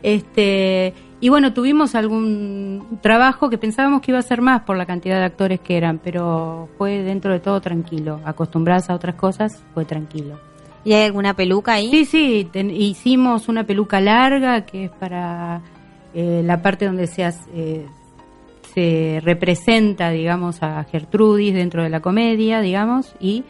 este 0.04 0.94
Y 1.20 1.30
bueno, 1.30 1.54
tuvimos 1.54 1.96
algún 1.96 3.00
trabajo 3.02 3.50
que 3.50 3.58
pensábamos 3.58 4.02
que 4.02 4.12
iba 4.12 4.20
a 4.20 4.24
ser 4.24 4.42
más 4.42 4.62
por 4.62 4.78
la 4.78 4.86
cantidad 4.86 5.18
de 5.18 5.26
actores 5.26 5.60
que 5.60 5.78
eran, 5.78 6.00
pero 6.00 6.70
fue 6.78 7.04
dentro 7.04 7.34
de 7.34 7.40
todo 7.40 7.62
tranquilo. 7.62 8.20
Acostumbradas 8.26 8.90
a 8.90 8.96
otras 8.96 9.16
cosas, 9.16 9.64
fue 9.74 9.86
tranquilo. 9.86 10.51
¿Y 10.84 10.94
hay 10.94 11.04
alguna 11.06 11.34
peluca 11.36 11.74
ahí? 11.74 11.90
Sí, 11.92 12.06
sí, 12.06 12.50
ten- 12.52 12.72
hicimos 12.72 13.48
una 13.50 13.64
peluca 13.66 14.02
larga 14.02 14.66
que 14.66 14.86
es 14.86 14.92
para 14.92 15.62
eh, 16.14 16.42
la 16.44 16.62
parte 16.62 16.86
donde 16.86 17.08
se, 17.08 17.24
hace- 17.24 17.50
eh, 17.54 17.86
se 18.74 19.20
representa, 19.24 20.10
digamos, 20.10 20.64
a 20.64 20.84
Gertrudis 20.86 21.54
dentro 21.54 21.84
de 21.84 21.90
la 21.90 22.00
comedia, 22.00 22.62
digamos, 22.62 23.14
y 23.20 23.44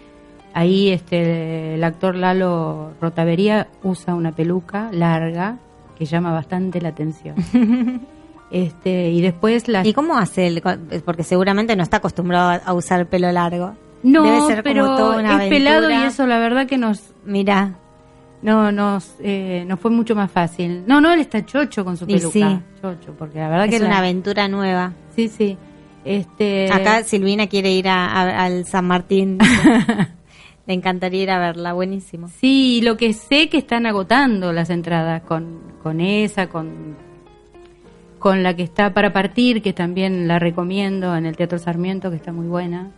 ahí 0.54 0.90
este 0.90 1.76
el 1.76 1.84
actor 1.84 2.16
Lalo 2.16 2.92
Rotavería 3.00 3.68
usa 3.84 4.14
una 4.16 4.32
peluca 4.34 4.90
larga 4.92 5.58
que 5.98 6.06
llama 6.06 6.34
bastante 6.34 6.82
la 6.82 6.90
atención. 6.90 7.36
este 8.52 9.12
y 9.12 9.22
después 9.22 9.68
la 9.70 9.88
¿Y 9.88 9.94
cómo 9.94 10.18
hace 10.18 10.48
él? 10.48 10.62
Porque 11.06 11.24
seguramente 11.24 11.76
no 11.76 11.84
está 11.84 11.98
acostumbrado 11.98 12.60
a 12.66 12.74
usar 12.74 13.00
el 13.00 13.06
pelo 13.08 13.32
largo. 13.32 13.76
No, 14.04 14.24
Debe 14.24 14.42
ser 14.48 14.64
como 14.64 14.74
pero 14.74 14.86
toda 14.98 15.20
una 15.20 15.44
es 15.44 15.50
pelado 15.50 15.90
y 15.90 15.94
eso 15.94 16.26
la 16.28 16.40
verdad 16.40 16.66
que 16.68 16.78
nos 16.78 17.14
Mira, 17.26 17.76
No, 18.42 18.72
nos, 18.72 19.16
eh, 19.20 19.64
nos 19.68 19.80
fue 19.80 19.92
mucho 19.92 20.16
más 20.16 20.32
fácil. 20.32 20.84
No, 20.88 21.00
no, 21.00 21.12
él 21.14 21.20
está 21.20 21.46
chocho 21.46 21.86
con 21.86 21.96
su 21.98 22.06
Y 22.06 22.16
peluca. 22.16 22.32
sí. 22.32 22.60
Chocho, 22.82 23.14
porque 23.18 23.38
la 23.40 23.50
verdad 23.50 23.66
es 23.68 23.72
que 23.72 23.82
una 23.86 23.90
la- 23.96 23.98
aventura 24.00 24.48
nueva. 24.48 24.94
Sí, 25.16 25.28
sí. 25.28 25.58
Este, 26.04 26.72
Acá 26.72 27.04
Silvina 27.04 27.46
quiere 27.46 27.72
ir 27.72 27.88
a- 27.88 28.08
a- 28.12 28.44
al 28.46 28.66
San 28.66 28.88
Martín. 28.88 29.38
Le 30.66 30.74
encantaría 30.74 31.22
ir 31.24 31.30
a 31.32 31.38
verla, 31.40 31.74
buenísimo. 31.74 32.28
Sí, 32.30 32.82
lo 32.84 32.98
que 32.98 33.14
sé 33.14 33.50
que 33.50 33.58
están 33.60 33.86
agotando 33.86 34.52
las 34.54 34.70
entradas 34.72 35.22
con, 35.24 35.60
con 35.84 36.00
esa, 36.02 36.48
con, 36.48 36.96
con 38.20 38.42
la 38.44 38.56
que 38.56 38.64
está 38.64 38.94
para 38.94 39.12
partir, 39.14 39.62
que 39.62 39.74
también 39.74 40.28
la 40.28 40.40
recomiendo 40.40 41.16
en 41.16 41.26
el 41.28 41.36
Teatro 41.36 41.58
Sarmiento, 41.60 42.10
que 42.10 42.16
está 42.18 42.32
muy 42.32 42.48
buena. 42.48 42.92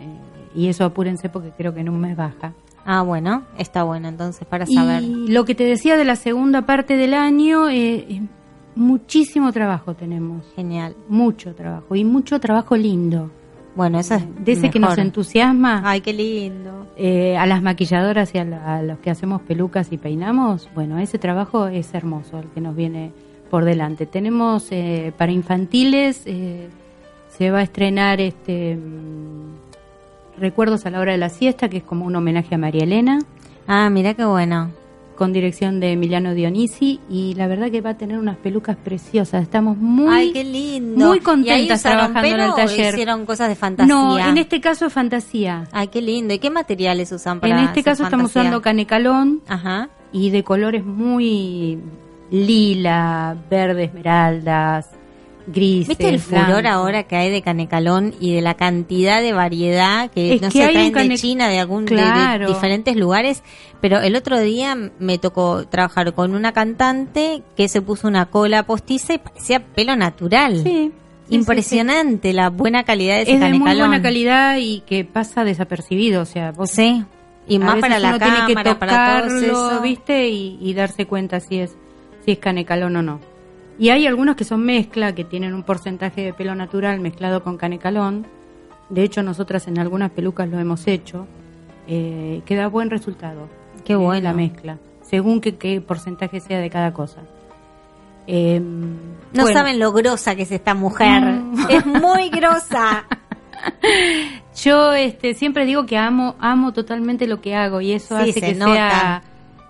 Eh, 0.00 0.18
y 0.54 0.68
eso 0.68 0.84
apúrense 0.84 1.28
porque 1.28 1.50
creo 1.56 1.72
que 1.74 1.80
en 1.80 1.88
un 1.88 2.00
mes 2.00 2.16
baja. 2.16 2.52
Ah, 2.84 3.02
bueno, 3.02 3.44
está 3.58 3.84
bueno 3.84 4.08
entonces 4.08 4.46
para 4.46 4.66
saber. 4.66 5.02
Y 5.02 5.28
lo 5.28 5.44
que 5.44 5.54
te 5.54 5.64
decía 5.64 5.96
de 5.96 6.04
la 6.04 6.16
segunda 6.16 6.62
parte 6.66 6.96
del 6.96 7.14
año, 7.14 7.68
eh, 7.70 8.22
muchísimo 8.74 9.52
trabajo 9.52 9.94
tenemos. 9.94 10.44
Genial. 10.56 10.96
Mucho 11.08 11.54
trabajo 11.54 11.94
y 11.94 12.04
mucho 12.04 12.40
trabajo 12.40 12.76
lindo. 12.76 13.30
Bueno, 13.74 13.98
eso 14.00 14.16
es 14.16 14.24
De 14.44 14.52
ese 14.52 14.68
que 14.68 14.78
nos 14.78 14.98
entusiasma 14.98 15.80
Ay, 15.84 16.02
qué 16.02 16.12
lindo. 16.12 16.88
eh, 16.96 17.38
a 17.38 17.46
las 17.46 17.62
maquilladoras 17.62 18.34
y 18.34 18.38
a, 18.38 18.44
la- 18.44 18.76
a 18.78 18.82
los 18.82 18.98
que 18.98 19.10
hacemos 19.10 19.40
pelucas 19.42 19.90
y 19.92 19.96
peinamos. 19.96 20.68
Bueno, 20.74 20.98
ese 20.98 21.18
trabajo 21.18 21.68
es 21.68 21.94
hermoso, 21.94 22.38
el 22.40 22.48
que 22.48 22.60
nos 22.60 22.76
viene 22.76 23.12
por 23.50 23.64
delante. 23.64 24.04
Tenemos 24.06 24.66
eh, 24.72 25.12
para 25.16 25.32
infantiles, 25.32 26.22
eh, 26.26 26.68
se 27.30 27.50
va 27.50 27.60
a 27.60 27.62
estrenar 27.62 28.20
este 28.20 28.76
mm, 28.76 29.51
Recuerdos 30.42 30.84
a 30.86 30.90
la 30.90 30.98
hora 30.98 31.12
de 31.12 31.18
la 31.18 31.28
siesta, 31.28 31.68
que 31.70 31.76
es 31.76 31.84
como 31.84 32.04
un 32.04 32.16
homenaje 32.16 32.56
a 32.56 32.58
María 32.58 32.82
Elena. 32.82 33.20
Ah, 33.68 33.88
mira 33.90 34.14
qué 34.14 34.24
bueno. 34.24 34.72
con 35.16 35.32
dirección 35.32 35.78
de 35.78 35.92
Emiliano 35.92 36.34
Dionisi 36.34 36.98
y 37.08 37.34
la 37.34 37.46
verdad 37.46 37.70
que 37.70 37.80
va 37.80 37.90
a 37.90 37.96
tener 37.96 38.18
unas 38.18 38.36
pelucas 38.38 38.76
preciosas. 38.76 39.40
Estamos 39.42 39.76
muy 39.76 40.08
Ay, 40.12 40.32
qué 40.32 40.42
lindo. 40.42 41.06
muy 41.06 41.18
¿Y 41.18 41.20
ahí 41.20 41.24
contentas 41.24 41.82
trabajando 41.82 42.18
en 42.20 42.26
el 42.26 42.32
pelo 42.40 42.52
o 42.54 42.56
taller. 42.56 42.92
hicieron 42.92 43.24
cosas 43.24 43.48
de 43.50 43.54
fantasía? 43.54 43.94
No, 43.94 44.18
en 44.18 44.36
este 44.38 44.60
caso 44.60 44.86
es 44.86 44.92
fantasía. 44.92 45.68
Ay, 45.70 45.88
qué 45.88 46.02
lindo. 46.02 46.34
¿Y 46.34 46.40
qué 46.40 46.50
materiales 46.50 47.12
usan 47.12 47.38
para 47.38 47.56
En 47.56 47.64
este 47.66 47.84
caso 47.84 48.02
estamos 48.02 48.30
usando 48.30 48.60
canecalón 48.60 49.42
Ajá. 49.46 49.90
y 50.10 50.30
de 50.30 50.42
colores 50.42 50.84
muy 50.84 51.78
lila, 52.32 53.36
verde, 53.48 53.84
esmeraldas, 53.84 54.90
grises. 55.46 55.88
¿Viste 55.88 56.08
el 56.08 56.18
furor 56.20 56.66
ahora 56.66 57.02
que 57.04 57.16
hay 57.16 57.30
de 57.30 57.42
canecalón 57.42 58.14
y 58.20 58.34
de 58.34 58.40
la 58.42 58.54
cantidad 58.54 59.20
de 59.20 59.32
variedad 59.32 60.10
que 60.10 60.34
Es 60.34 60.42
no 60.42 60.48
que 60.50 60.66
se 60.66 60.72
traen 60.72 60.92
de 61.08 61.16
China, 61.16 61.48
de 61.48 61.58
algún 61.58 61.84
de- 61.84 62.44
diferentes 62.46 62.96
lugares? 62.96 63.42
Pero 63.80 64.00
el 64.00 64.14
otro 64.16 64.38
día 64.40 64.76
me 64.98 65.18
tocó 65.18 65.66
trabajar 65.66 66.12
con 66.14 66.34
una 66.34 66.52
cantante 66.52 67.42
que 67.56 67.68
se 67.68 67.82
puso 67.82 68.06
una 68.08 68.26
cola 68.26 68.62
postiza 68.64 69.14
y 69.14 69.18
parecía 69.18 69.60
pelo 69.64 69.96
natural. 69.96 70.58
Sí. 70.62 70.92
sí, 71.28 71.34
Impresionante 71.34 72.32
la 72.32 72.50
buena 72.50 72.84
calidad 72.84 73.16
de 73.16 73.22
ese. 73.22 73.32
Es 73.34 73.40
de 73.40 73.48
muy 73.50 73.58
canecalón. 73.58 73.88
buena 73.88 74.02
calidad 74.02 74.56
y 74.58 74.80
que 74.80 75.04
pasa 75.04 75.44
desapercibido, 75.44 76.22
o 76.22 76.26
sea, 76.26 76.52
vos 76.52 76.70
Sí. 76.70 77.04
Y 77.48 77.58
más 77.58 77.76
para 77.80 77.98
la 77.98 78.10
uno 78.10 78.18
tiene 78.20 78.36
que 78.46 78.54
cámara, 78.54 78.78
para 78.78 78.92
todo 78.92 79.28
tocarlo, 79.28 79.68
eso. 79.72 79.80
¿viste? 79.82 80.28
Y, 80.28 80.58
y 80.60 80.74
darse 80.74 81.06
cuenta 81.06 81.40
si 81.40 81.58
es 81.58 81.74
si 82.24 82.30
es 82.32 82.38
canecalón 82.38 82.94
o 82.96 83.02
no. 83.02 83.18
Y 83.78 83.88
hay 83.88 84.06
algunos 84.06 84.36
que 84.36 84.44
son 84.44 84.64
mezcla, 84.64 85.14
que 85.14 85.24
tienen 85.24 85.54
un 85.54 85.62
porcentaje 85.62 86.22
de 86.22 86.32
pelo 86.32 86.54
natural 86.54 87.00
mezclado 87.00 87.42
con 87.42 87.56
canecalón. 87.56 88.26
De 88.90 89.02
hecho, 89.02 89.22
nosotras 89.22 89.66
en 89.68 89.78
algunas 89.78 90.10
pelucas 90.10 90.48
lo 90.48 90.58
hemos 90.58 90.86
hecho. 90.86 91.26
Eh, 91.88 92.42
que 92.46 92.54
da 92.54 92.68
buen 92.68 92.90
resultado. 92.90 93.48
Qué 93.84 93.94
eh, 93.94 93.96
bueno. 93.96 94.22
La 94.22 94.32
mezcla, 94.34 94.78
según 95.02 95.40
qué, 95.40 95.56
qué 95.56 95.80
porcentaje 95.80 96.38
sea 96.40 96.60
de 96.60 96.70
cada 96.70 96.92
cosa. 96.92 97.20
Eh, 98.26 98.60
No 98.60 99.42
bueno, 99.42 99.48
saben 99.52 99.80
lo 99.80 99.92
grosa 99.92 100.36
que 100.36 100.42
es 100.42 100.52
esta 100.52 100.74
mujer. 100.74 101.22
Mm. 101.22 101.66
Es 101.70 101.86
muy 101.86 102.28
grosa. 102.28 103.04
Yo 104.62 104.92
este, 104.92 105.34
siempre 105.34 105.64
digo 105.66 105.86
que 105.86 105.96
amo 105.96 106.36
amo 106.40 106.72
totalmente 106.72 107.26
lo 107.26 107.40
que 107.40 107.54
hago 107.54 107.80
y 107.80 107.92
eso 107.92 108.16
Sí, 108.22 108.30
hace 108.30 108.40
que 108.40 108.54
nota. 108.54 108.72
sea 108.74 109.22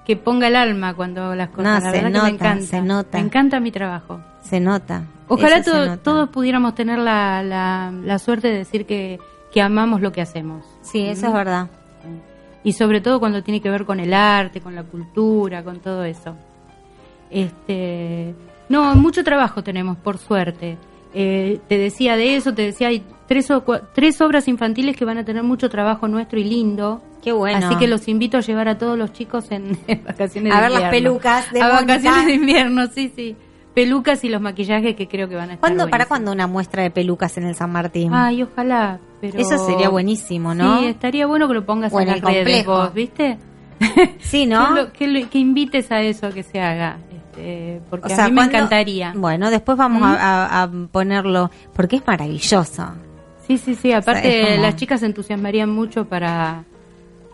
que 0.07 0.17
ponga 0.17 0.49
el 0.49 0.57
alma 0.57 0.95
cuando 0.95 1.35
las 1.35 1.51
cosas. 1.51 1.83
No, 1.85 1.91
la 1.91 1.93
que 1.93 2.03
me 2.23 2.29
encanta. 2.31 2.67
se 2.67 2.81
nota. 2.81 3.19
Me 3.19 3.25
encanta 3.25 3.61
mi 3.61 3.71
trabajo. 3.71 4.21
Se 4.43 4.59
nota. 4.61 5.05
Ojalá 5.29 5.57
Eso 5.59 5.71
se 5.71 5.77
to- 5.79 5.87
nota. 5.87 6.03
todos 6.03 6.29
pudiéramos 6.31 6.75
tener 6.75 6.99
la, 6.99 7.43
la, 7.43 7.93
la 8.05 8.19
suerte 8.19 8.49
de 8.49 8.59
decir 8.59 8.85
que, 8.87 9.19
que 9.53 9.63
amamos 9.63 10.01
lo 10.01 10.11
que 10.13 10.21
hacemos. 10.21 10.65
Sí, 10.83 11.07
eso 11.07 11.29
es 11.29 11.33
verdad. 11.33 11.69
Y 12.65 12.73
sobre 12.75 13.01
todo 13.01 13.19
cuando 13.21 13.43
tiene 13.43 13.61
que 13.61 13.71
ver 13.71 13.85
con 13.85 13.99
el 14.01 14.13
arte, 14.15 14.61
con 14.61 14.75
la 14.75 14.83
cultura, 14.85 15.63
con 15.65 15.81
todo 15.81 16.05
eso. 16.05 16.35
Este, 17.31 18.35
no, 18.69 18.95
mucho 18.95 19.25
trabajo 19.25 19.63
tenemos, 19.63 19.97
por 19.97 20.19
suerte. 20.19 20.77
Eh, 21.15 21.61
te 21.69 21.79
decía 21.79 22.17
de 22.17 22.37
eso, 22.37 22.55
te 22.55 22.63
decía, 22.63 22.89
hay 22.89 23.05
tres, 23.27 23.51
o 23.51 23.63
tres 23.95 24.21
obras 24.21 24.49
infantiles 24.49 24.97
que 24.97 25.05
van 25.05 25.19
a 25.19 25.25
tener 25.25 25.43
mucho 25.43 25.69
trabajo 25.69 26.09
nuestro 26.09 26.39
y 26.39 26.45
lindo. 26.45 27.03
Qué 27.23 27.33
bueno. 27.33 27.67
Así 27.67 27.77
que 27.77 27.87
los 27.87 28.09
invito 28.09 28.37
a 28.37 28.41
llevar 28.41 28.69
a 28.69 28.79
todos 28.79 28.99
los 28.99 29.13
chicos 29.13 29.51
en, 29.51 29.79
en 29.87 30.05
vacaciones 30.05 30.53
A 30.53 30.57
de 30.57 30.63
ver 30.63 30.71
las 30.73 30.83
invierno. 30.83 30.91
pelucas 31.11 31.53
de 31.53 31.63
A 31.63 31.69
vacaciones 31.69 32.27
de 32.27 32.33
invierno, 32.35 32.87
sí, 32.89 33.13
sí. 33.15 33.37
Pelucas 33.75 34.23
y 34.25 34.29
los 34.29 34.43
maquillajes 34.43 34.95
que 34.97 35.09
creo 35.09 35.29
que 35.31 35.35
van 35.37 35.49
a 35.51 35.55
estar 35.55 35.61
¿Cuándo, 35.61 35.89
¿Para 35.89 36.05
cuándo 36.07 36.31
una 36.33 36.47
muestra 36.47 36.83
de 36.83 36.91
pelucas 36.91 37.39
en 37.39 37.45
el 37.45 37.55
San 37.55 37.71
Martín? 37.73 38.13
Ay, 38.13 38.43
ojalá. 38.43 38.99
Pero... 39.21 39.39
Eso 39.39 39.57
sería 39.67 39.89
buenísimo, 39.89 40.55
¿no? 40.55 40.81
Sí, 40.81 40.87
estaría 40.87 41.27
bueno 41.27 41.49
que 41.49 41.55
lo 41.55 41.65
pongas 41.65 41.91
Bueno, 41.93 42.11
en 42.11 42.19
el 42.19 42.23
las 42.25 42.35
redes 42.45 42.67
vos, 42.67 42.93
¿viste? 42.93 43.39
Sí, 44.21 44.45
¿no? 44.47 44.69
Que, 44.69 44.75
lo- 44.83 44.93
que, 44.93 45.07
lo- 45.09 45.31
que 45.31 45.39
invites 45.39 45.91
a 45.91 46.03
eso 46.03 46.31
que 46.31 46.43
se 46.43 46.61
haga. 46.61 46.99
este, 47.15 47.81
porque 47.89 48.13
O 48.13 48.15
sea, 48.15 48.27
a 48.27 48.29
mí 48.29 48.33
me 48.35 48.41
¿cuándo- 48.43 48.57
encantaría. 48.59 49.13
Bueno, 49.17 49.51
después 49.51 49.79
vamos 49.79 50.03
¿Mm? 50.03 50.05
a, 50.05 50.17
a- 50.47 50.63
a 50.65 50.71
ponerlo, 50.91 51.51
porque 51.73 51.97
es 51.97 52.07
maravilloso. 52.07 52.89
Sí, 53.47 53.57
sí, 53.59 53.75
sí. 53.75 53.93
Aparte, 53.93 54.29
O 54.29 54.31
sea, 54.31 54.41
es 54.43 54.51
como- 54.51 54.63
las 54.63 54.77
chicas 54.77 55.01
se 55.01 55.07
entusiasmarían 55.07 55.71
mucho 55.71 56.05
para, 56.05 56.65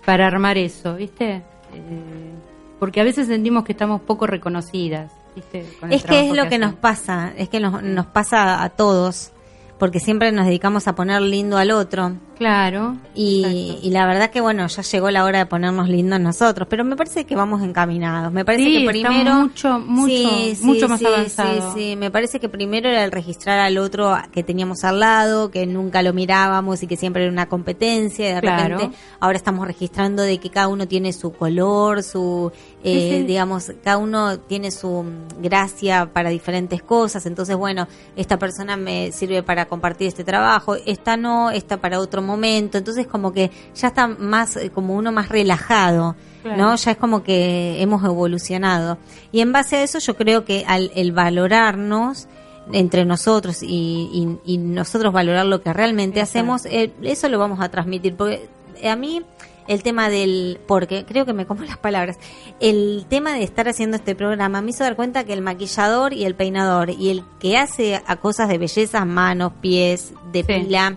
para 0.09 0.27
armar 0.27 0.57
eso, 0.57 0.95
¿viste? 0.95 1.43
Eh, 1.75 2.33
porque 2.79 3.03
a 3.03 3.05
veces 3.05 3.27
sentimos 3.27 3.63
que 3.63 3.73
estamos 3.73 4.01
poco 4.01 4.27
reconocidas, 4.27 5.13
¿viste? 5.37 5.67
Con 5.79 5.91
el 5.93 5.97
Es 5.99 6.03
que 6.03 6.31
es 6.31 6.35
lo 6.35 6.49
que 6.49 6.57
nos 6.57 6.69
hacemos. 6.69 6.81
pasa, 6.81 7.35
es 7.37 7.51
que 7.51 7.61
nos, 7.61 7.83
nos 7.83 8.07
pasa 8.07 8.63
a 8.63 8.71
todos, 8.71 9.33
porque 9.79 10.01
siempre 10.01 10.33
nos 10.33 10.47
dedicamos 10.47 10.89
a 10.89 10.95
poner 10.95 11.23
lindo 11.23 11.57
al 11.57 11.71
otro. 11.71 12.13
Claro. 12.37 12.97
Y, 13.17 13.81
la 13.91 14.07
verdad 14.07 14.31
que 14.31 14.41
bueno, 14.41 14.65
ya 14.69 14.83
llegó 14.83 15.11
la 15.11 15.25
hora 15.25 15.41
de 15.41 15.47
ponernos 15.47 15.89
lindos 15.89 16.21
nosotros, 16.21 16.69
pero 16.71 16.85
me 16.85 16.95
parece 16.95 17.25
que 17.25 17.35
vamos 17.35 17.63
encaminados. 17.63 18.33
Me 18.33 18.45
parece 18.45 18.65
Sí, 18.65 18.79
que 18.85 18.87
primero 18.91 19.35
mucho, 19.35 19.81
mucho, 19.81 20.15
mucho 20.63 20.89
más 20.89 21.03
avanzado. 21.05 21.73
Sí, 21.75 21.81
sí, 21.91 21.97
me 21.97 22.13
parece 22.13 22.39
que 22.39 22.49
primero 22.49 22.89
era 22.89 23.03
el 23.05 23.11
registrar 23.11 23.59
al 23.59 23.77
otro 23.77 24.17
que 24.33 24.45
teníamos 24.45 24.85
al 24.85 25.01
lado, 25.01 25.51
que 25.51 25.67
nunca 25.67 26.01
lo 26.03 26.13
mirábamos 26.13 26.81
y 26.85 26.87
que 26.87 26.97
siempre 26.97 27.25
era 27.25 27.33
una 27.33 27.49
competencia. 27.49 28.31
Y 28.31 28.35
de 28.35 28.41
Claro. 28.41 28.77
repente 28.79 28.97
ahora 29.19 29.37
estamos 29.37 29.67
registrando 29.67 30.23
de 30.23 30.39
que 30.39 30.51
cada 30.51 30.69
uno 30.69 30.87
tiene 30.87 31.13
su 31.13 31.33
color, 31.33 32.05
su, 32.05 32.53
eh, 32.85 33.25
digamos, 33.27 33.73
cada 33.83 33.99
uno 33.99 34.39
tiene 34.39 34.71
su 34.71 35.03
mm, 35.03 35.43
gracia 35.43 36.09
para 36.13 36.31
diferentes 36.31 36.85
cosas. 36.85 37.27
Entonces, 37.27 37.57
bueno, 37.57 37.89
esta 38.15 38.39
persona 38.39 38.77
me 38.77 39.11
sirve 39.11 39.43
para 39.43 39.67
compartir 39.69 40.09
este 40.09 40.25
trabajo, 40.25 40.77
esta 40.87 41.17
no, 41.17 41.51
esta 41.51 41.77
para 41.77 42.01
otro 42.01 42.23
momento. 42.23 42.79
Entonces, 42.79 43.07
como 43.07 43.33
que 43.33 43.51
ya 43.75 43.89
está 43.89 44.09
más, 44.09 44.57
eh, 44.57 44.71
como 44.71 44.95
uno 44.97 45.13
más 45.13 45.29
relajado. 45.29 46.17
Claro. 46.43 46.57
¿no? 46.57 46.75
Ya 46.77 46.93
es 46.93 46.97
como 46.97 47.23
que 47.25 47.83
hemos 47.83 48.03
evolucionado. 48.05 48.97
Y 49.33 49.41
en 49.41 49.53
base 49.53 49.77
a 49.77 49.83
eso 49.83 49.99
yo 49.99 50.17
creo 50.17 50.45
que 50.45 50.65
al 50.69 50.91
el 50.95 51.13
valorarnos 51.13 52.29
entre 52.73 53.05
nosotros 53.05 53.63
y, 53.63 54.09
y- 54.47 54.55
y 54.55 54.59
nosotros 54.59 55.13
valorar 55.13 55.47
lo 55.47 55.63
que 55.63 55.73
realmente 55.73 56.21
Exacto. 56.21 56.39
hacemos, 56.39 56.67
eh, 56.67 56.93
eso 57.03 57.29
lo 57.29 57.39
vamos 57.39 57.61
a 57.61 57.69
transmitir. 57.71 58.15
Porque 58.15 58.49
a 58.89 58.95
mí 58.95 59.23
el 59.69 59.83
tema 59.85 60.09
del, 60.11 60.59
porque 60.67 61.05
creo 61.05 61.25
que 61.25 61.33
me 61.33 61.47
como 61.47 61.63
las 61.65 61.79
palabras, 61.79 62.19
el 62.59 63.07
tema 63.09 63.35
de 63.35 63.45
estar 63.45 63.69
haciendo 63.69 63.97
este 63.97 64.17
programa 64.17 64.61
me 64.61 64.71
hizo 64.71 64.83
dar 64.83 64.97
cuenta 64.97 65.25
que 65.25 65.33
el 65.35 65.43
maquillador 65.43 66.13
y 66.13 66.25
el 66.25 66.35
peinador 66.35 66.91
y 66.91 67.11
el 67.11 67.23
que 67.39 67.57
hace 67.57 68.03
a 68.07 68.17
cosas 68.17 68.49
de 68.49 68.59
belleza, 68.59 69.05
manos, 69.05 69.53
pies, 69.61 70.13
de 70.33 70.43
Sí. 70.43 70.53
pila, 70.65 70.97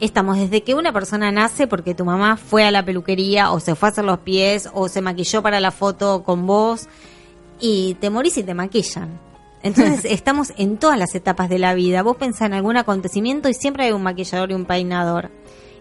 estamos 0.00 0.38
desde 0.38 0.62
que 0.62 0.74
una 0.74 0.92
persona 0.92 1.30
nace 1.32 1.66
porque 1.66 1.94
tu 1.94 2.04
mamá 2.04 2.36
fue 2.36 2.64
a 2.64 2.70
la 2.70 2.84
peluquería 2.84 3.50
o 3.50 3.60
se 3.60 3.74
fue 3.74 3.88
a 3.88 3.92
hacer 3.92 4.04
los 4.04 4.18
pies 4.20 4.68
o 4.72 4.88
se 4.88 5.00
maquilló 5.02 5.42
para 5.42 5.60
la 5.60 5.70
foto 5.70 6.22
con 6.22 6.46
vos 6.46 6.86
y 7.60 7.94
te 7.94 8.10
morís 8.10 8.36
y 8.38 8.42
te 8.42 8.54
maquillan. 8.54 9.18
Entonces 9.62 10.04
estamos 10.10 10.52
en 10.58 10.76
todas 10.76 10.98
las 10.98 11.14
etapas 11.14 11.48
de 11.48 11.58
la 11.58 11.74
vida. 11.74 12.02
Vos 12.02 12.16
pensás 12.16 12.42
en 12.42 12.54
algún 12.54 12.76
acontecimiento 12.76 13.48
y 13.48 13.54
siempre 13.54 13.84
hay 13.86 13.92
un 13.92 14.02
maquillador 14.02 14.50
y 14.50 14.54
un 14.54 14.66
peinador. 14.66 15.30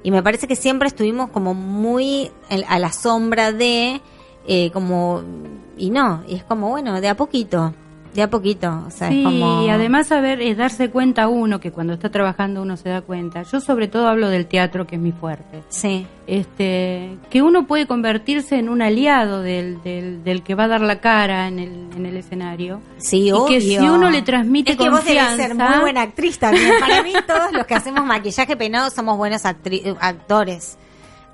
Y 0.06 0.12
me 0.12 0.22
parece 0.22 0.48
que 0.48 0.56
siempre 0.56 0.88
estuvimos 0.88 1.32
como 1.32 1.56
muy 1.56 2.30
a 2.68 2.78
la 2.78 2.92
sombra 2.92 3.52
de, 3.52 4.02
eh, 4.48 4.70
como, 4.70 5.24
y 5.78 5.90
no, 5.90 6.24
y 6.28 6.36
es 6.36 6.44
como, 6.44 6.70
bueno, 6.70 7.02
de 7.02 7.10
a 7.10 7.18
poquito, 7.18 7.74
de 8.16 8.22
a 8.24 8.30
poquito. 8.30 8.84
O 8.88 8.90
sea, 8.92 9.10
Sí, 9.10 9.20
es 9.20 9.26
como... 9.26 9.64
y 9.64 9.70
además 9.70 10.08
saber 10.08 10.42
es 10.42 10.58
darse 10.58 10.90
cuenta 10.90 11.28
uno 11.28 11.60
que 11.60 11.72
cuando 11.72 11.94
está 11.94 12.10
trabajando 12.10 12.62
uno 12.62 12.78
se 12.78 12.90
da 12.90 13.02
cuenta. 13.02 13.44
Yo 13.44 13.60
sobre 13.62 13.88
todo 13.88 14.08
hablo 14.08 14.30
del 14.30 14.48
teatro 14.48 14.88
que 14.88 14.96
es 14.96 15.02
mi 15.02 15.12
fuerte. 15.12 15.62
Sí, 15.70 16.08
Este, 16.26 17.18
que 17.30 17.42
uno 17.42 17.68
puede 17.68 17.86
convertirse 17.88 18.58
en 18.58 18.70
un 18.70 18.82
aliado 18.82 19.42
del, 19.42 19.82
del, 19.84 20.24
del 20.24 20.42
que 20.44 20.56
va 20.56 20.64
a 20.64 20.68
dar 20.68 20.82
la 20.82 21.00
cara 21.00 21.48
en 21.48 21.60
el, 21.60 21.72
en 21.96 22.06
el 22.06 22.18
escenario. 22.18 22.82
sí, 22.98 23.28
Y 23.28 23.32
obvio. 23.32 23.46
que 23.48 23.62
si 23.62 23.78
uno 23.78 24.10
le 24.10 24.22
transmite 24.22 24.72
es 24.72 24.78
que 24.78 24.90
vos 24.90 25.04
debes 25.06 25.36
ser 25.36 25.54
muy 25.56 25.80
buena 25.82 26.02
actriz 26.04 26.40
también. 26.40 26.72
Para 26.80 27.04
mí 27.04 27.14
todos 27.28 27.52
los 27.54 27.66
que 27.66 27.76
hacemos 27.76 28.06
maquillaje 28.06 28.56
peinado 28.56 28.90
somos 28.90 29.18
buenos 29.18 29.44
actri- 29.46 29.96
actores. 30.00 30.78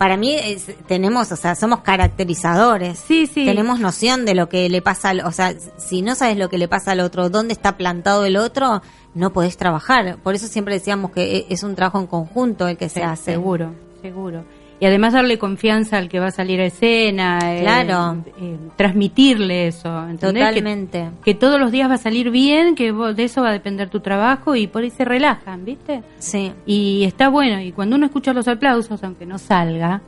Para 0.01 0.17
mí 0.17 0.33
es- 0.33 0.65
tenemos, 0.87 1.31
o 1.31 1.35
sea, 1.35 1.53
somos 1.53 1.81
caracterizadores. 1.81 2.97
Sí, 2.97 3.27
sí. 3.27 3.45
Tenemos 3.45 3.79
noción 3.79 4.25
de 4.25 4.33
lo 4.33 4.49
que 4.49 4.67
le 4.67 4.81
pasa, 4.81 5.09
al, 5.09 5.19
o 5.23 5.31
sea, 5.31 5.53
si 5.77 6.01
no 6.01 6.15
sabes 6.15 6.37
lo 6.37 6.49
que 6.49 6.57
le 6.57 6.67
pasa 6.67 6.93
al 6.93 7.01
otro, 7.01 7.29
dónde 7.29 7.53
está 7.53 7.77
plantado 7.77 8.25
el 8.25 8.35
otro, 8.35 8.81
no 9.13 9.31
podés 9.31 9.57
trabajar. 9.57 10.17
Por 10.23 10.33
eso 10.33 10.47
siempre 10.47 10.73
decíamos 10.73 11.11
que 11.11 11.37
e- 11.37 11.45
es 11.49 11.61
un 11.61 11.75
trabajo 11.75 11.99
en 11.99 12.07
conjunto 12.07 12.67
el 12.67 12.77
que 12.77 12.89
se 12.89 13.03
hace. 13.03 13.33
Seguro, 13.33 13.75
seguro. 14.01 14.43
Y 14.81 14.85
además 14.87 15.13
darle 15.13 15.37
confianza 15.37 15.97
al 15.99 16.09
que 16.09 16.19
va 16.19 16.27
a 16.27 16.31
salir 16.31 16.59
a 16.59 16.65
escena. 16.65 17.37
eh, 17.43 17.61
Claro. 17.61 18.17
eh, 18.41 18.57
transmitirle 18.75 19.67
eso. 19.67 19.87
¿entendés? 20.09 20.43
Totalmente. 20.47 21.09
Que, 21.23 21.35
todos 21.35 21.59
los 21.59 21.71
días 21.71 21.87
va 21.89 21.93
a 21.93 21.97
salir 21.99 22.31
bien, 22.31 22.73
que 22.75 22.91
vos- 22.91 23.15
de 23.15 23.23
eso 23.25 23.43
va 23.43 23.49
a 23.49 23.53
depender 23.53 23.89
tu 23.89 23.99
trabajo 23.99 24.55
y 24.55 24.65
por 24.67 24.81
ahí 24.83 24.89
se 24.89 25.05
relajan, 25.05 25.63
¿viste? 25.65 26.01
Sí. 26.17 26.51
Y 26.65 27.03
está 27.05 27.29
bueno, 27.29 27.61
y 27.61 27.71
cuando 27.71 27.95
uno 27.95 28.07
escucha 28.07 28.33
los 28.33 28.47
aplausos, 28.47 29.03
aunque 29.03 29.25
no 29.27 29.37
salga 29.37 30.01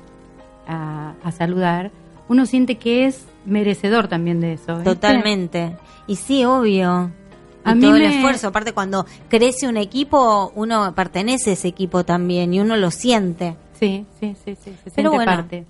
a, 0.68 1.14
a 1.24 1.32
saludar, 1.32 1.92
uno 2.28 2.46
siente 2.48 2.76
que 2.80 3.06
es 3.06 3.26
merecedor 3.46 4.08
también 4.08 4.40
de 4.42 4.54
eso. 4.54 4.74
¿viste? 4.76 4.90
Totalmente. 4.90 5.76
Y 6.08 6.16
sí, 6.16 6.46
obvio. 6.46 7.12
Y 7.66 7.70
A 7.70 7.76
mí 7.76 7.82
todo 7.82 7.96
el 7.96 8.02
esfuerzo. 8.04 8.48
Aparte, 8.48 8.74
cuando 8.74 9.06
crece 9.30 9.68
un 9.68 9.78
equipo, 9.78 10.52
uno 10.56 10.94
pertenece 10.96 11.52
a 11.52 11.54
ese 11.54 11.68
equipo 11.68 12.04
también 12.04 12.54
y 12.54 12.60
uno 12.60 12.76
lo 12.76 12.90
siente. 12.92 13.56
Sí, 13.88 14.06
sí, 14.20 14.36
sí, 14.46 14.56
sí, 14.64 14.72
se 14.86 14.92
Pero 14.92 15.12
bueno, 15.12 15.32
parte. 15.32 15.66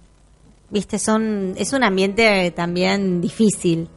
Viste, 0.69 0.97
son 0.99 1.53
es 1.57 1.73
un 1.73 1.83
ambiente 1.83 2.51
también 2.51 3.21
difícil. 3.21 3.87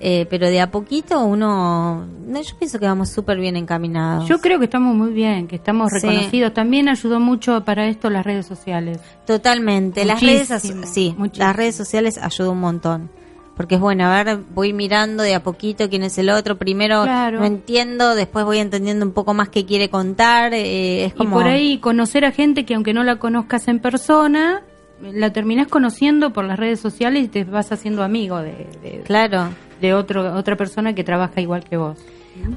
Eh, 0.00 0.26
pero 0.28 0.48
de 0.48 0.60
a 0.60 0.70
poquito 0.70 1.24
uno. 1.24 2.04
No, 2.26 2.42
yo 2.42 2.58
pienso 2.58 2.78
que 2.78 2.84
vamos 2.84 3.08
súper 3.08 3.38
bien 3.38 3.56
encaminados. 3.56 4.28
Yo 4.28 4.38
creo 4.38 4.58
que 4.58 4.66
estamos 4.66 4.94
muy 4.94 5.12
bien, 5.14 5.46
que 5.46 5.56
estamos 5.56 5.90
Sí. 5.92 6.06
reconocidos. 6.06 6.52
También 6.52 6.88
ayudó 6.90 7.20
mucho 7.20 7.64
para 7.64 7.86
esto 7.86 8.10
las 8.10 8.26
redes 8.26 8.44
sociales. 8.44 8.98
Totalmente. 9.26 10.04
Las 10.04 10.20
redes, 10.20 10.48
sí, 10.60 11.14
muchísimo. 11.14 11.26
las 11.36 11.56
redes 11.56 11.74
sociales 11.76 12.18
ayudan 12.18 12.52
un 12.52 12.60
montón. 12.60 13.10
Porque 13.56 13.76
es 13.76 13.80
bueno, 13.80 14.04
a 14.06 14.22
ver, 14.24 14.38
voy 14.54 14.72
mirando 14.72 15.22
de 15.22 15.34
a 15.34 15.42
poquito 15.42 15.88
quién 15.88 16.02
es 16.02 16.18
el 16.18 16.28
otro. 16.30 16.56
Primero 16.58 17.04
Claro. 17.04 17.38
no 17.38 17.44
entiendo, 17.44 18.14
después 18.16 18.44
voy 18.44 18.58
entendiendo 18.58 19.06
un 19.06 19.12
poco 19.12 19.32
más 19.32 19.48
qué 19.48 19.64
quiere 19.64 19.88
contar. 19.90 20.52
eh, 20.54 21.04
es 21.04 21.12
Y 21.14 21.16
como. 21.16 21.36
por 21.36 21.46
ahí 21.46 21.78
conocer 21.78 22.24
a 22.24 22.32
gente 22.32 22.64
que 22.66 22.74
aunque 22.74 22.92
no 22.92 23.04
la 23.04 23.16
conozcas 23.16 23.68
en 23.68 23.78
persona, 23.78 24.62
la 25.00 25.32
terminás 25.32 25.68
conociendo 25.68 26.32
por 26.32 26.44
las 26.44 26.58
redes 26.58 26.80
sociales 26.80 27.24
y 27.24 27.28
te 27.28 27.44
vas 27.44 27.70
haciendo 27.70 28.02
amigo 28.02 28.38
de, 28.38 28.66
de, 28.82 29.02
Claro. 29.04 29.50
de 29.80 29.94
otro, 29.94 30.34
otra 30.36 30.56
persona 30.56 30.94
que 30.94 31.04
trabaja 31.04 31.40
igual 31.40 31.62
que 31.64 31.76
vos. 31.76 31.98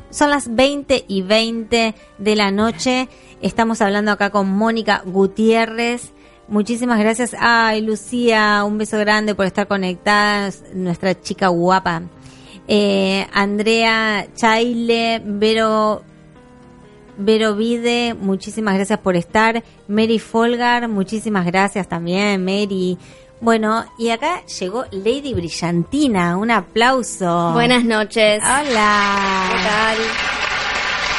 Son 0.10 0.32
las 0.32 0.56
20 0.56 1.06
y 1.08 1.22
20 1.22 1.94
de 2.18 2.36
la 2.36 2.50
noche. 2.50 3.08
Estamos 3.44 3.82
hablando 3.82 4.12
acá 4.12 4.32
con 4.32 4.50
Mónica 4.50 5.04
Gutiérrez. 5.06 6.14
Muchísimas 6.48 7.00
gracias. 7.00 7.36
Ay, 7.38 7.82
Lucía, 7.82 8.64
un 8.66 8.78
beso 8.78 8.98
grande 8.98 9.36
por 9.36 9.46
estar 9.46 9.68
conectada, 9.68 10.50
nuestra 10.74 11.20
chica 11.20 11.50
guapa. 11.50 12.04
Eh, 12.68 13.26
Andrea 13.34 14.28
Chaile, 14.36 15.22
Vero, 15.24 16.04
Vero 17.18 17.56
Vide, 17.56 18.14
muchísimas 18.14 18.76
gracias 18.76 19.00
por 19.00 19.16
estar. 19.16 19.64
Mary 19.88 20.20
Folgar, 20.20 20.88
muchísimas 20.88 21.46
gracias 21.46 21.88
también, 21.88 22.44
Mary. 22.44 22.98
Bueno, 23.40 23.86
y 24.00 24.10
acá 24.10 24.44
llegó 24.46 24.86
Lady 24.92 25.34
Brillantina, 25.34 26.38
un 26.38 26.50
aplauso. 26.52 27.52
Buenas 27.54 27.84
noches. 27.84 28.42
Hola. 28.42 29.50
¿Qué 29.52 29.64
tal? 29.64 29.98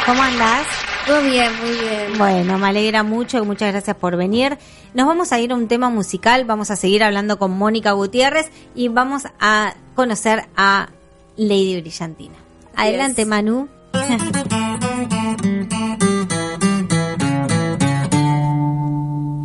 ¿Cómo 0.06 0.22
andás? 0.22 0.87
Todo 1.08 1.22
bien, 1.22 1.50
muy 1.60 1.70
bien. 1.70 2.18
Bueno, 2.18 2.58
me 2.58 2.68
alegra 2.68 3.02
mucho, 3.02 3.42
muchas 3.44 3.72
gracias 3.72 3.96
por 3.96 4.16
venir. 4.16 4.58
Nos 4.92 5.06
vamos 5.06 5.32
a 5.32 5.40
ir 5.40 5.52
a 5.52 5.54
un 5.54 5.66
tema 5.66 5.88
musical, 5.88 6.44
vamos 6.44 6.70
a 6.70 6.76
seguir 6.76 7.02
hablando 7.02 7.38
con 7.38 7.56
Mónica 7.56 7.92
Gutiérrez 7.92 8.50
y 8.74 8.88
vamos 8.88 9.22
a 9.40 9.74
conocer 9.94 10.46
a 10.56 10.90
Lady 11.36 11.80
Brillantina. 11.80 12.34
Adelante, 12.76 13.22
Yes. 13.22 13.28
Manu. 13.28 13.68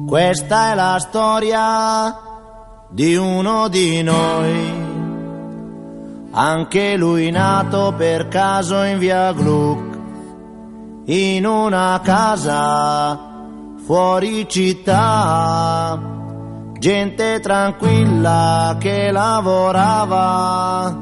Questa 0.08 0.72
è 0.72 0.76
la 0.76 0.98
storia 1.00 2.16
di 2.90 3.16
uno 3.16 3.68
di 3.68 4.04
noi. 4.04 4.82
Anche 6.32 6.96
lui 6.98 7.32
nato 7.32 7.94
per 7.98 8.28
caso 8.28 8.84
in 8.84 9.00
via 9.00 9.32
Gluck, 9.34 9.98
in 11.06 11.46
una 11.46 12.00
casa 12.04 13.32
fuori 13.86 14.48
città, 14.48 16.00
gente 16.80 17.40
tranquilla 17.42 18.78
che 18.80 19.12
lavorava. 19.12 20.98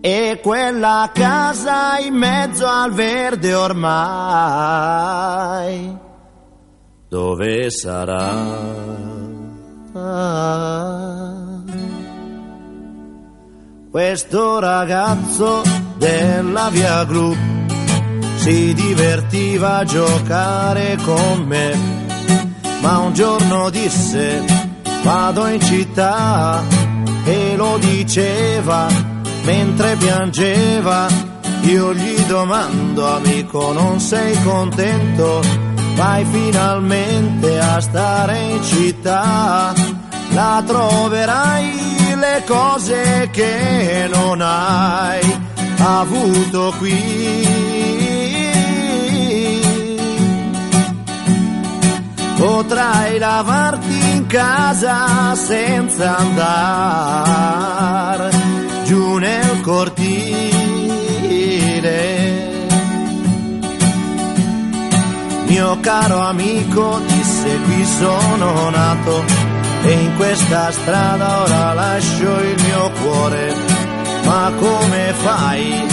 E 0.00 0.40
quella 0.42 1.10
casa 1.14 1.98
in 1.98 2.14
mezzo 2.14 2.66
al 2.66 2.92
verde 2.92 3.54
ormai, 3.54 3.88
dove 7.14 7.70
sarà? 7.70 8.34
Questo 13.88 14.58
ragazzo 14.58 15.62
della 15.96 16.70
via 16.70 17.04
Gru 17.04 17.32
si 18.38 18.74
divertiva 18.74 19.76
a 19.76 19.84
giocare 19.84 20.98
con 21.04 21.44
me, 21.46 21.78
ma 22.80 22.98
un 22.98 23.12
giorno 23.12 23.70
disse 23.70 24.44
vado 25.04 25.46
in 25.46 25.60
città 25.60 26.60
e 27.24 27.54
lo 27.54 27.78
diceva 27.78 28.88
mentre 29.44 29.94
piangeva. 29.94 31.06
Io 31.62 31.94
gli 31.94 32.18
domando 32.26 33.06
amico 33.06 33.72
non 33.72 34.00
sei 34.00 34.36
contento? 34.42 35.63
Vai 35.94 36.24
finalmente 36.24 37.60
a 37.60 37.80
stare 37.80 38.38
in 38.38 38.62
città, 38.64 39.72
la 40.30 40.62
troverai 40.66 42.16
le 42.16 42.42
cose 42.46 43.28
che 43.30 44.08
non 44.12 44.40
hai 44.40 45.52
avuto 45.78 46.74
qui. 46.78 47.52
Potrai 52.36 53.18
lavarti 53.18 54.10
in 54.10 54.26
casa 54.26 55.34
senza 55.36 56.16
andare 56.16 58.30
giù 58.84 59.16
nel 59.16 59.60
cortile. 59.60 60.53
Mio 65.54 65.78
caro 65.78 66.18
amico 66.18 67.00
disse 67.06 67.60
qui 67.60 67.84
sono 67.84 68.70
nato 68.70 69.24
e 69.84 69.92
in 69.92 70.16
questa 70.16 70.72
strada 70.72 71.42
ora 71.42 71.72
lascio 71.74 72.40
il 72.40 72.60
mio 72.60 72.90
cuore. 73.00 73.54
Ma 74.24 74.50
come 74.58 75.12
fai 75.12 75.86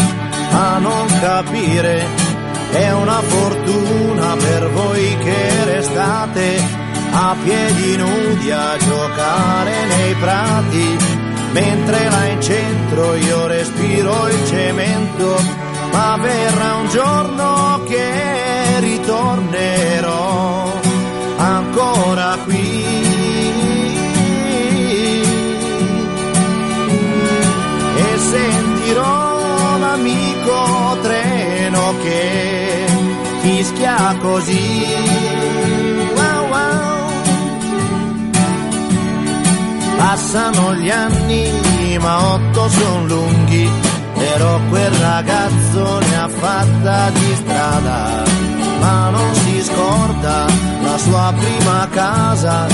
a 0.52 0.80
non 0.80 1.06
capire? 1.20 2.08
È 2.72 2.92
una 2.92 3.22
fortuna 3.22 4.36
per 4.36 4.72
voi 4.72 5.18
che 5.18 5.64
restate 5.66 6.64
a 7.12 7.36
piedi 7.44 7.98
nudi 7.98 8.50
a 8.50 8.76
giocare 8.80 9.86
nei 9.86 10.16
prati, 10.16 10.98
mentre 11.52 12.10
là 12.10 12.26
in 12.26 12.42
centro 12.42 13.14
io 13.14 13.46
respiro 13.46 14.28
il 14.28 14.48
cemento, 14.48 15.40
ma 15.92 16.18
verrà 16.20 16.76
un 16.78 16.88
giorno 16.90 17.84
che 17.88 18.41
ritornerò 19.22 20.80
ancora 21.38 22.38
qui. 22.46 22.84
E 27.98 28.18
sentirò 28.18 29.78
l'amico 29.78 30.98
treno 31.02 31.94
che 32.02 32.86
fischia 33.42 34.16
così. 34.22 34.86
Wow, 36.16 36.48
wow. 36.50 37.12
Passano 39.98 40.74
gli 40.76 40.90
anni, 40.90 41.98
ma 42.00 42.34
otto 42.34 42.70
son 42.70 43.08
lunghi, 43.08 43.70
però 44.18 44.60
quel 44.70 44.92
ragazzo 44.92 46.00
ne 46.00 46.18
ha 46.18 46.28
fatta 46.28 47.10
di 47.12 47.36
strada, 47.36 48.24
ma 48.82 49.10
non 49.12 49.34
si 49.36 49.62
scorda 49.62 50.46
la 50.82 50.98
sua 50.98 51.34
prima 51.38 51.88
casa, 51.92 52.68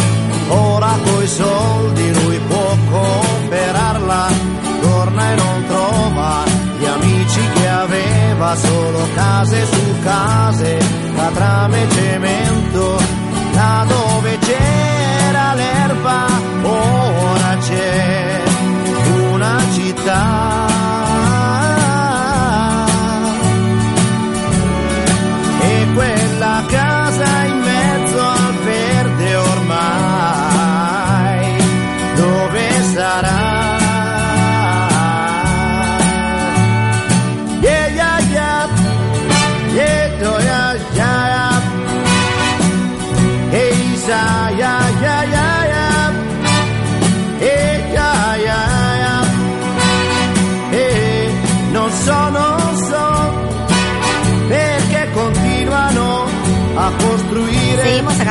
ora 0.48 0.94
coi 1.04 1.28
soldi 1.28 2.14
lui 2.24 2.40
può 2.48 2.76
comprarla, 2.90 4.28
torna 4.82 5.32
e 5.32 5.36
non 5.36 5.66
trova 5.68 6.44
gli 6.80 6.86
amici 6.86 7.42
che 7.56 7.68
aveva, 7.68 8.56
solo 8.56 9.08
case 9.14 9.66
su 9.66 10.00
case, 10.04 10.78
catrame 11.16 11.84
e 11.84 11.90
cemento, 11.92 13.02
là 13.54 13.86
dove 13.88 14.38
c'era 14.40 15.54
l'erba, 15.56 16.26
ora 16.64 17.58
c'è 17.60 18.42
una 19.30 19.62
città. 19.74 20.77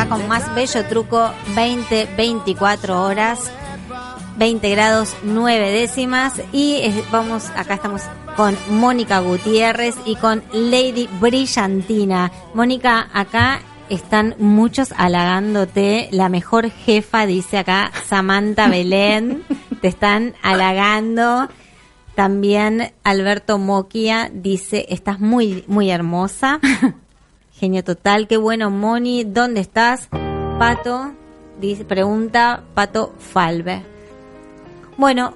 Con 0.08 0.28
más 0.28 0.54
bello 0.54 0.84
truco 0.86 1.32
20, 1.56 2.08
24 2.16 3.02
horas, 3.02 3.50
20 4.38 4.70
grados 4.70 5.16
9 5.24 5.72
décimas 5.72 6.34
y 6.52 6.82
vamos, 7.10 7.50
acá 7.56 7.74
estamos 7.74 8.02
con 8.36 8.56
Mónica 8.70 9.18
Gutiérrez 9.18 9.96
y 10.04 10.14
con 10.14 10.44
Lady 10.52 11.08
Brillantina. 11.20 12.30
Mónica, 12.54 13.08
acá 13.12 13.60
están 13.88 14.36
muchos 14.38 14.92
halagándote, 14.96 16.08
la 16.12 16.28
mejor 16.28 16.70
jefa, 16.70 17.26
dice 17.26 17.58
acá 17.58 17.90
Samantha 18.06 18.68
Belén, 18.70 19.42
te 19.80 19.88
están 19.88 20.34
halagando. 20.42 21.48
También 22.14 22.92
Alberto 23.02 23.58
Moquia 23.58 24.30
dice, 24.32 24.86
estás 24.88 25.18
muy, 25.18 25.64
muy 25.66 25.90
hermosa. 25.90 26.60
Genio 27.58 27.82
total, 27.82 28.28
qué 28.28 28.36
bueno, 28.36 28.70
Moni, 28.70 29.24
¿dónde 29.24 29.60
estás? 29.60 30.10
Pato, 30.58 31.12
dice, 31.58 31.86
pregunta 31.86 32.64
Pato 32.74 33.14
Falve. 33.18 33.82
Bueno, 34.98 35.34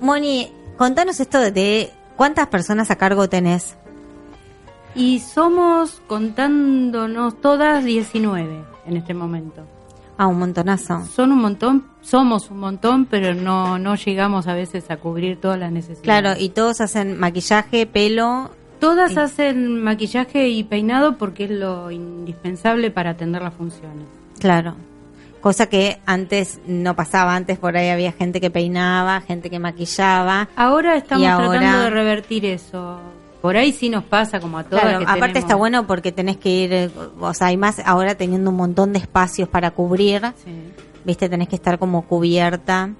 Moni, 0.00 0.52
contanos 0.76 1.18
esto 1.18 1.40
de 1.50 1.90
cuántas 2.14 2.48
personas 2.48 2.90
a 2.90 2.96
cargo 2.96 3.30
tenés. 3.30 3.74
Y 4.94 5.20
somos, 5.20 6.02
contándonos 6.06 7.40
todas, 7.40 7.86
19 7.86 8.64
en 8.86 8.96
este 8.98 9.14
momento. 9.14 9.62
Ah, 10.18 10.26
un 10.26 10.38
montonazo. 10.38 11.06
Son 11.06 11.32
un 11.32 11.40
montón, 11.40 11.86
somos 12.02 12.50
un 12.50 12.58
montón, 12.58 13.06
pero 13.06 13.34
no, 13.34 13.78
no 13.78 13.94
llegamos 13.94 14.46
a 14.46 14.52
veces 14.52 14.90
a 14.90 14.98
cubrir 14.98 15.40
todas 15.40 15.58
las 15.58 15.72
necesidades. 15.72 16.02
Claro, 16.02 16.34
y 16.38 16.50
todos 16.50 16.82
hacen 16.82 17.18
maquillaje, 17.18 17.86
pelo. 17.86 18.50
Todas 18.86 19.16
hacen 19.16 19.82
maquillaje 19.82 20.48
y 20.48 20.64
peinado 20.64 21.16
porque 21.16 21.44
es 21.44 21.50
lo 21.50 21.90
indispensable 21.90 22.90
para 22.90 23.10
atender 23.10 23.42
las 23.42 23.54
funciones. 23.54 24.04
Claro. 24.38 24.74
Cosa 25.40 25.66
que 25.68 25.98
antes 26.06 26.60
no 26.66 26.94
pasaba, 26.96 27.34
antes 27.36 27.58
por 27.58 27.76
ahí 27.76 27.88
había 27.90 28.12
gente 28.12 28.40
que 28.40 28.50
peinaba, 28.50 29.20
gente 29.20 29.48
que 29.50 29.58
maquillaba. 29.58 30.48
Ahora 30.56 30.96
estamos 30.96 31.26
ahora- 31.28 31.50
tratando 31.60 31.80
de 31.82 31.90
revertir 31.90 32.44
eso. 32.46 32.98
Por 33.42 33.56
ahí 33.56 33.70
sí 33.72 33.88
nos 33.90 34.02
pasa 34.04 34.40
como 34.40 34.58
a. 34.58 34.64
Claro, 34.64 34.98
que 34.98 35.04
aparte 35.04 35.18
tenemos- 35.20 35.38
está 35.38 35.54
bueno 35.54 35.86
porque 35.86 36.10
tenés 36.10 36.36
que 36.38 36.48
ir, 36.50 36.90
o 37.20 37.32
sea, 37.34 37.48
hay 37.48 37.56
más 37.56 37.80
ahora 37.84 38.16
teniendo 38.16 38.50
un 38.50 38.56
montón 38.56 38.92
de 38.92 38.98
espacios 38.98 39.48
para 39.48 39.70
cubrir, 39.70 40.22
Sí. 40.44 40.50
viste, 41.04 41.28
tenés 41.28 41.48
que 41.48 41.56
estar 41.56 41.78
como 41.78 42.02
cubierta. 42.02 42.90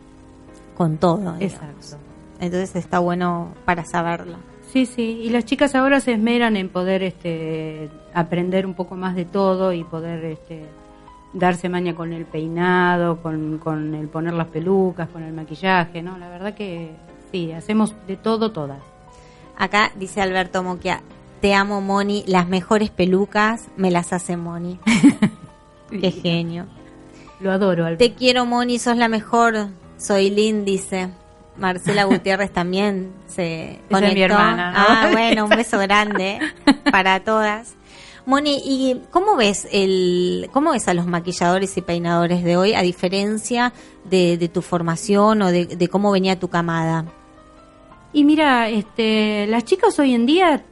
con 0.76 0.98
todo. 0.98 1.16
digamos. 1.18 1.40
Exacto. 1.42 1.96
Entonces 2.38 2.76
está 2.76 2.98
bueno 2.98 3.54
para 3.64 3.84
saberlo. 3.86 4.36
Sí, 4.72 4.86
sí, 4.86 5.20
y 5.22 5.30
las 5.30 5.44
chicas 5.44 5.74
ahora 5.74 6.00
se 6.00 6.12
esmeran 6.12 6.56
en 6.56 6.68
poder 6.68 7.02
este, 7.02 7.88
aprender 8.12 8.66
un 8.66 8.74
poco 8.74 8.96
más 8.96 9.14
de 9.14 9.24
todo 9.24 9.72
y 9.72 9.84
poder 9.84 10.24
este, 10.24 10.66
darse 11.32 11.68
maña 11.68 11.94
con 11.94 12.12
el 12.12 12.24
peinado, 12.24 13.22
con, 13.22 13.58
con 13.58 13.94
el 13.94 14.08
poner 14.08 14.34
las 14.34 14.48
pelucas, 14.48 15.08
con 15.08 15.22
el 15.22 15.32
maquillaje, 15.32 16.02
¿no? 16.02 16.18
La 16.18 16.28
verdad 16.28 16.54
que 16.54 16.90
sí, 17.30 17.52
hacemos 17.52 17.94
de 18.06 18.16
todo 18.16 18.52
todas. 18.52 18.80
Acá 19.56 19.92
dice 19.96 20.20
Alberto 20.20 20.62
Moquia, 20.62 21.02
te 21.40 21.54
amo 21.54 21.80
Moni, 21.80 22.24
las 22.26 22.48
mejores 22.48 22.90
pelucas 22.90 23.68
me 23.76 23.90
las 23.90 24.12
hace 24.12 24.36
Moni. 24.36 24.78
Qué 25.90 26.10
genio. 26.10 26.66
Lo 27.40 27.52
adoro, 27.52 27.84
Alberto. 27.84 28.04
Te 28.04 28.14
quiero 28.14 28.46
Moni, 28.46 28.78
sos 28.78 28.96
la 28.96 29.08
mejor. 29.08 29.68
Soy 29.98 30.30
Lynn, 30.30 30.64
dice. 30.64 31.10
Marcela 31.58 32.04
Gutiérrez 32.04 32.52
también 32.52 33.12
se 33.26 33.80
conectó. 33.90 34.14
mi 34.14 34.22
hermana. 34.22 34.72
Ah, 34.76 35.08
bueno, 35.12 35.44
un 35.44 35.50
beso 35.50 35.78
grande 35.78 36.38
para 36.90 37.20
todas. 37.20 37.74
Moni, 38.26 38.60
¿y 38.64 39.02
cómo 39.10 39.36
ves 39.36 39.68
el, 39.70 40.50
cómo 40.52 40.72
ves 40.72 40.88
a 40.88 40.94
los 40.94 41.06
maquilladores 41.06 41.76
y 41.76 41.80
peinadores 41.80 42.42
de 42.42 42.56
hoy 42.56 42.74
a 42.74 42.82
diferencia 42.82 43.72
de, 44.04 44.36
de 44.36 44.48
tu 44.48 44.62
formación 44.62 45.42
o 45.42 45.52
de, 45.52 45.66
de 45.66 45.88
cómo 45.88 46.10
venía 46.10 46.38
tu 46.38 46.48
camada? 46.48 47.04
Y 48.12 48.24
mira, 48.24 48.68
este, 48.68 49.46
las 49.46 49.64
chicas 49.64 49.98
hoy 49.98 50.14
en 50.14 50.26
día 50.26 50.64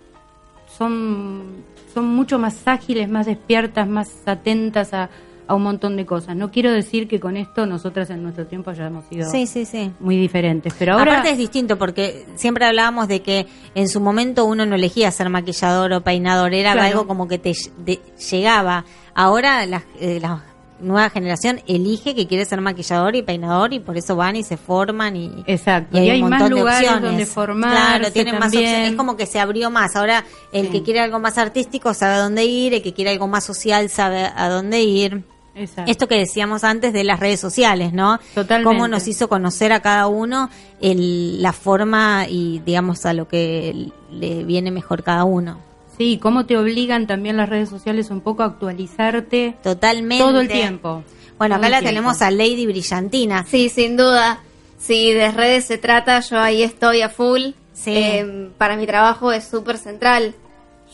son, 0.77 1.65
son 1.93 2.07
mucho 2.07 2.39
más 2.39 2.67
ágiles, 2.67 3.09
más 3.09 3.27
despiertas, 3.27 3.87
más 3.87 4.11
atentas 4.27 4.93
a, 4.93 5.11
a 5.47 5.55
un 5.55 5.63
montón 5.63 5.97
de 5.97 6.07
cosas. 6.07 6.35
No 6.37 6.51
quiero 6.51 6.73
decir 6.73 7.07
que 7.09 7.21
con 7.21 7.37
esto 7.37 7.67
nosotras 7.67 8.11
en 8.11 8.23
nuestro 8.23 8.47
tiempo 8.47 8.71
hayamos 8.71 9.05
sido 9.07 9.31
Sí, 9.31 9.47
sí, 9.47 9.65
sí. 9.65 9.91
muy 10.01 10.17
diferentes, 10.17 10.73
pero 10.79 10.95
ahora 10.95 11.13
Aparte 11.13 11.31
es 11.33 11.39
distinto 11.39 11.77
porque 11.79 12.27
siempre 12.35 12.65
hablábamos 12.65 13.09
de 13.09 13.21
que 13.23 13.47
en 13.75 13.89
su 13.89 14.01
momento 14.01 14.45
uno 14.45 14.65
no 14.67 14.75
elegía 14.75 15.11
ser 15.11 15.29
maquillador 15.31 15.93
o 15.93 16.01
peinador, 16.03 16.55
era 16.55 16.73
Claro. 16.73 16.89
algo 16.89 17.07
como 17.07 17.29
que 17.29 17.39
te 17.39 17.53
de- 17.79 18.01
llegaba. 18.31 18.85
Ahora 19.15 19.65
la, 19.67 19.83
eh, 20.01 20.19
la 20.21 20.43
nueva 20.81 21.09
generación 21.09 21.61
elige 21.69 22.15
que 22.15 22.27
quiere 22.27 22.45
ser 22.45 22.61
maquillador 22.61 23.15
y 23.15 23.23
peinador 23.23 23.73
y 23.73 23.79
por 23.81 23.97
eso 23.97 24.17
van 24.17 24.37
y 24.37 24.43
se 24.43 24.57
forman 24.57 25.15
y, 25.17 25.31
Exacto, 25.47 25.97
y 25.97 26.01
hay, 26.01 26.07
y 26.07 26.11
hay 26.11 26.23
un 26.23 26.29
más 26.31 26.41
montón 26.41 26.55
de 26.57 26.61
lugares 26.61 26.89
opciones. 26.89 27.11
donde 27.11 27.27
formarse 27.27 27.77
Claro, 27.77 28.13
tienen 28.13 28.35
más 28.39 28.49
opciones. 28.49 28.91
Es 28.91 28.97
como 28.97 29.17
que 29.17 29.27
se 29.27 29.39
abrió 29.39 29.71
más. 29.71 29.95
Ahora 29.95 30.25
el 30.53 30.67
Sí. 30.67 30.73
que 30.73 30.83
quiere 30.83 31.01
algo 31.01 31.21
más 31.21 31.39
artístico 31.39 31.95
sabe 31.95 32.15
a 32.15 32.19
dónde 32.19 32.45
ir, 32.45 32.75
el 32.75 32.83
que 32.83 32.93
quiere 32.93 33.13
algo 33.13 33.29
más 33.29 33.45
social 33.45 33.89
sabe 33.89 34.25
a 34.35 34.49
dónde 34.49 34.83
ir. 34.83 35.23
Exacto. 35.55 35.91
Esto 35.91 36.09
que 36.09 36.17
decíamos 36.17 36.65
antes 36.65 36.93
de 36.93 37.05
las 37.05 37.21
redes 37.21 37.39
sociales, 37.41 37.93
¿no? 37.93 38.19
Totalmente. 38.35 38.65
Cómo 38.65 38.89
nos 38.89 39.07
hizo 39.07 39.29
conocer 39.29 39.73
a 39.73 39.81
cada 39.81 40.07
uno 40.09 40.51
el, 40.81 41.41
la 41.43 41.53
forma 41.53 42.27
y, 42.29 42.61
digamos, 42.67 43.07
a 43.07 43.13
lo 43.13 43.29
que 43.29 43.91
le 44.11 44.45
viene 44.45 44.71
mejor 44.71 45.03
cada 45.05 45.25
uno. 45.25 45.61
Sí, 45.97 46.19
cómo 46.21 46.45
te 46.45 46.57
obligan 46.59 47.07
también 47.07 47.37
las 47.37 47.49
redes 47.49 47.69
sociales 47.69 48.11
un 48.11 48.21
poco 48.21 48.43
a 48.43 48.47
actualizarte 48.47 49.55
Totalmente. 49.63 50.25
todo 50.25 50.41
el 50.41 50.49
tiempo. 50.49 51.05
Bueno, 51.39 51.55
Todo 51.57 51.65
acá 51.67 51.71
la 51.71 51.79
tiempo. 51.81 51.89
tenemos 51.91 52.23
a 52.23 52.31
Lady 52.33 52.67
Brillantina. 52.67 53.45
Sí, 53.49 53.69
sin 53.69 53.97
duda. 53.97 54.41
Si 54.79 55.13
de 55.13 55.31
redes 55.31 55.65
se 55.67 55.79
trata, 55.79 56.19
yo 56.21 56.41
ahí 56.41 56.63
estoy 56.63 57.03
a 57.03 57.09
full. 57.09 57.53
Sí. 57.73 57.93
Eh, 57.95 58.51
para 58.59 58.77
mi 58.77 58.87
trabajo 58.87 59.31
es 59.33 59.45
súper 59.45 59.79
central. 59.79 60.35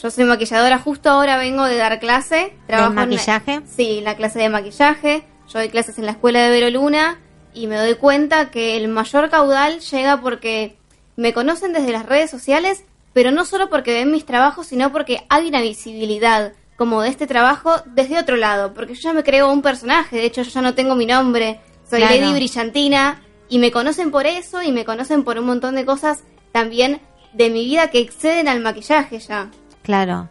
Yo 0.03 0.11
soy 0.11 0.25
maquilladora, 0.25 0.79
justo 0.79 1.11
ahora 1.11 1.37
vengo 1.37 1.65
de 1.65 1.77
dar 1.77 1.99
clase. 2.01 2.55
Trabajo 2.67 2.91
en 2.93 2.97
la- 2.97 3.07
maquillaje? 3.07 3.61
sí, 3.67 4.01
la 4.03 4.17
clase 4.17 4.39
de 4.39 4.49
maquillaje. 4.49 5.25
Yo 5.53 5.59
doy 5.59 5.69
clases 5.69 5.99
en 5.99 6.07
la 6.07 6.13
escuela 6.13 6.43
de 6.43 6.51
Vero 6.51 6.71
Luna 6.71 7.19
y 7.53 7.67
me 7.67 7.77
doy 7.77 7.95
cuenta 7.97 8.51
que 8.51 8.77
el 8.77 8.89
mayor 8.89 9.29
caudal 9.31 9.81
llega 9.81 10.21
porque 10.21 10.77
me 11.17 11.33
conocen 11.33 11.73
desde 11.73 11.93
las 11.93 12.07
redes 12.07 12.31
sociales, 12.31 12.85
pero 13.13 13.31
no 13.33 13.45
solo 13.45 13.69
porque 13.69 13.93
ven 13.93 14.11
mis 14.13 14.25
trabajos, 14.25 14.69
sino 14.69 14.93
porque 14.93 15.25
hay 15.29 15.49
una 15.49 15.61
visibilidad 15.61 16.53
como 16.77 17.03
de 17.03 17.09
este 17.11 17.27
trabajo 17.27 17.75
desde 17.85 18.19
otro 18.19 18.37
lado, 18.37 18.73
porque 18.73 18.95
yo 18.95 19.01
ya 19.03 19.13
me 19.13 19.23
creo 19.25 19.53
un 19.53 19.61
personaje, 19.61 20.17
de 20.17 20.25
hecho 20.25 20.43
yo 20.43 20.51
ya 20.51 20.63
no 20.63 20.75
tengo 20.75 20.95
mi 20.95 21.05
nombre, 21.05 21.61
soy 21.89 21.99
Claro. 22.01 22.15
Lady 22.21 22.33
Brillantina 22.33 23.21
y 23.51 23.59
me 23.59 23.71
conocen 23.71 24.11
por 24.11 24.25
eso 24.27 24.63
y 24.63 24.73
me 24.73 24.85
conocen 24.87 25.25
por 25.25 25.37
un 25.39 25.45
montón 25.47 25.75
de 25.75 25.85
cosas 25.85 26.21
también 26.53 27.01
de 27.35 27.51
mi 27.51 27.65
vida 27.67 27.91
que 27.91 27.99
exceden 27.99 28.49
al 28.49 28.61
maquillaje 28.61 29.19
ya. 29.19 29.51
Claro. 29.83 30.29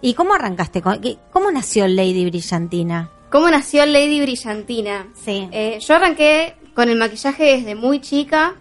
¿Y 0.00 0.14
cómo 0.14 0.34
arrancaste? 0.34 0.82
¿Cómo 0.82 1.50
nació 1.50 1.86
Lady 1.88 2.24
Brillantina? 2.24 3.10
¿Cómo 3.30 3.48
nació 3.50 3.86
Lady 3.86 4.20
Brillantina? 4.20 5.08
Sí. 5.14 5.48
Eh, 5.52 5.78
yo 5.80 5.94
arranqué 5.94 6.56
con 6.74 6.88
el 6.88 6.98
maquillaje 6.98 7.56
desde 7.56 7.74
muy 7.74 8.00
chica 8.00 8.54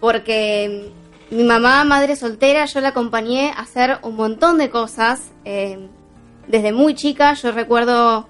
porque 0.00 0.90
mm, 1.30 1.36
mi 1.36 1.44
mamá, 1.44 1.84
madre 1.84 2.16
soltera, 2.16 2.64
yo 2.66 2.80
la 2.80 2.88
acompañé 2.88 3.50
a 3.50 3.60
hacer 3.60 3.98
un 4.02 4.16
montón 4.16 4.58
de 4.58 4.70
cosas. 4.70 5.30
eh, 5.44 5.88
desde 6.48 6.72
muy 6.72 6.94
chica 6.94 7.34
yo 7.34 7.52
recuerdo 7.52 8.28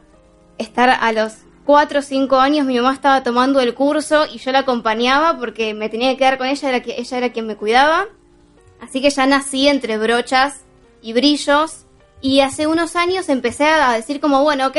estar 0.59 0.91
a 0.91 1.13
los 1.13 1.39
4 1.65 2.01
o 2.01 2.03
5 2.03 2.37
años, 2.37 2.67
mi 2.67 2.77
mamá 2.77 2.93
estaba 2.93 3.23
tomando 3.23 3.61
el 3.61 3.75
curso 3.75 4.27
y 4.33 4.39
yo 4.39 4.53
la 4.53 4.61
acompañaba 4.61 5.39
porque 5.39 5.75
me 5.75 5.89
tenía 5.89 6.11
que 6.11 6.19
quedar 6.19 6.39
con 6.39 6.47
ella, 6.47 6.69
era 6.69 6.81
que 6.81 7.01
ella 7.01 7.19
era 7.19 7.33
quien 7.33 7.47
me 7.47 7.57
cuidaba. 7.57 8.07
Así 8.81 9.01
que 9.01 9.11
ya 9.11 9.27
nací 9.27 9.69
entre 9.69 9.97
brochas 9.97 10.65
y 11.03 11.13
brillos. 11.13 11.85
Y 12.21 12.41
hace 12.41 12.67
unos 12.67 12.95
años 12.97 13.29
empecé 13.29 13.65
a 13.67 13.93
decir 13.93 14.21
como, 14.21 14.43
bueno, 14.43 14.69
ok, 14.69 14.77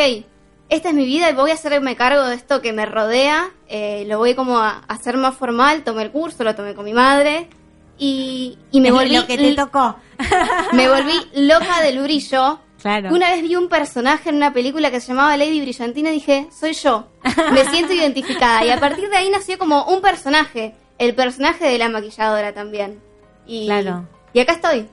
esta 0.69 0.89
es 0.89 0.95
mi 0.95 1.05
vida 1.05 1.29
y 1.29 1.33
voy 1.33 1.51
a 1.51 1.55
hacerme 1.55 1.95
cargo 1.95 2.23
de 2.23 2.35
esto 2.35 2.61
que 2.61 2.71
me 2.73 2.85
rodea. 2.85 3.51
eh, 3.67 4.05
lo 4.07 4.17
voy 4.17 4.33
como 4.33 4.57
a 4.59 4.83
hacer 4.87 5.17
más 5.17 5.35
formal. 5.35 5.83
Tomé 5.83 6.03
el 6.03 6.11
curso, 6.11 6.43
lo 6.43 6.55
tomé 6.55 6.73
con 6.73 6.85
mi 6.85 6.93
madre. 6.93 7.49
Y, 7.97 8.57
y 8.71 8.81
me 8.81 8.87
Es 8.87 8.93
volví... 8.93 9.15
lo 9.15 9.27
que 9.27 9.37
te 9.37 9.53
tocó. 9.55 9.97
me 10.73 10.87
volví 10.89 11.13
loca 11.35 11.81
del 11.81 11.99
brillo. 12.01 12.59
Claro. 12.81 13.13
Una 13.13 13.29
vez 13.31 13.41
vi 13.43 13.55
un 13.55 13.69
personaje 13.69 14.29
en 14.29 14.35
una 14.35 14.51
película 14.51 14.91
que 14.91 14.99
se 14.99 15.07
llamaba 15.09 15.37
Lady 15.37 15.61
Brillantina 15.61 16.09
y 16.09 16.13
dije, 16.15 16.47
soy 16.57 16.73
yo. 16.73 17.07
Me 17.51 17.63
siento 17.65 17.93
identificada. 17.93 18.65
Y 18.65 18.69
a 18.71 18.79
partir 18.79 19.09
de 19.09 19.15
ahí 19.17 19.29
nació 19.29 19.57
como 19.57 19.85
un 19.85 20.01
personaje. 20.01 20.75
El 20.97 21.13
personaje 21.15 21.65
de 21.65 21.77
la 21.77 21.87
maquilladora 21.89 22.53
también. 22.53 23.01
Y, 23.45 23.67
Claro. 23.67 24.07
y 24.33 24.39
acá 24.39 24.53
estoy. 24.53 24.87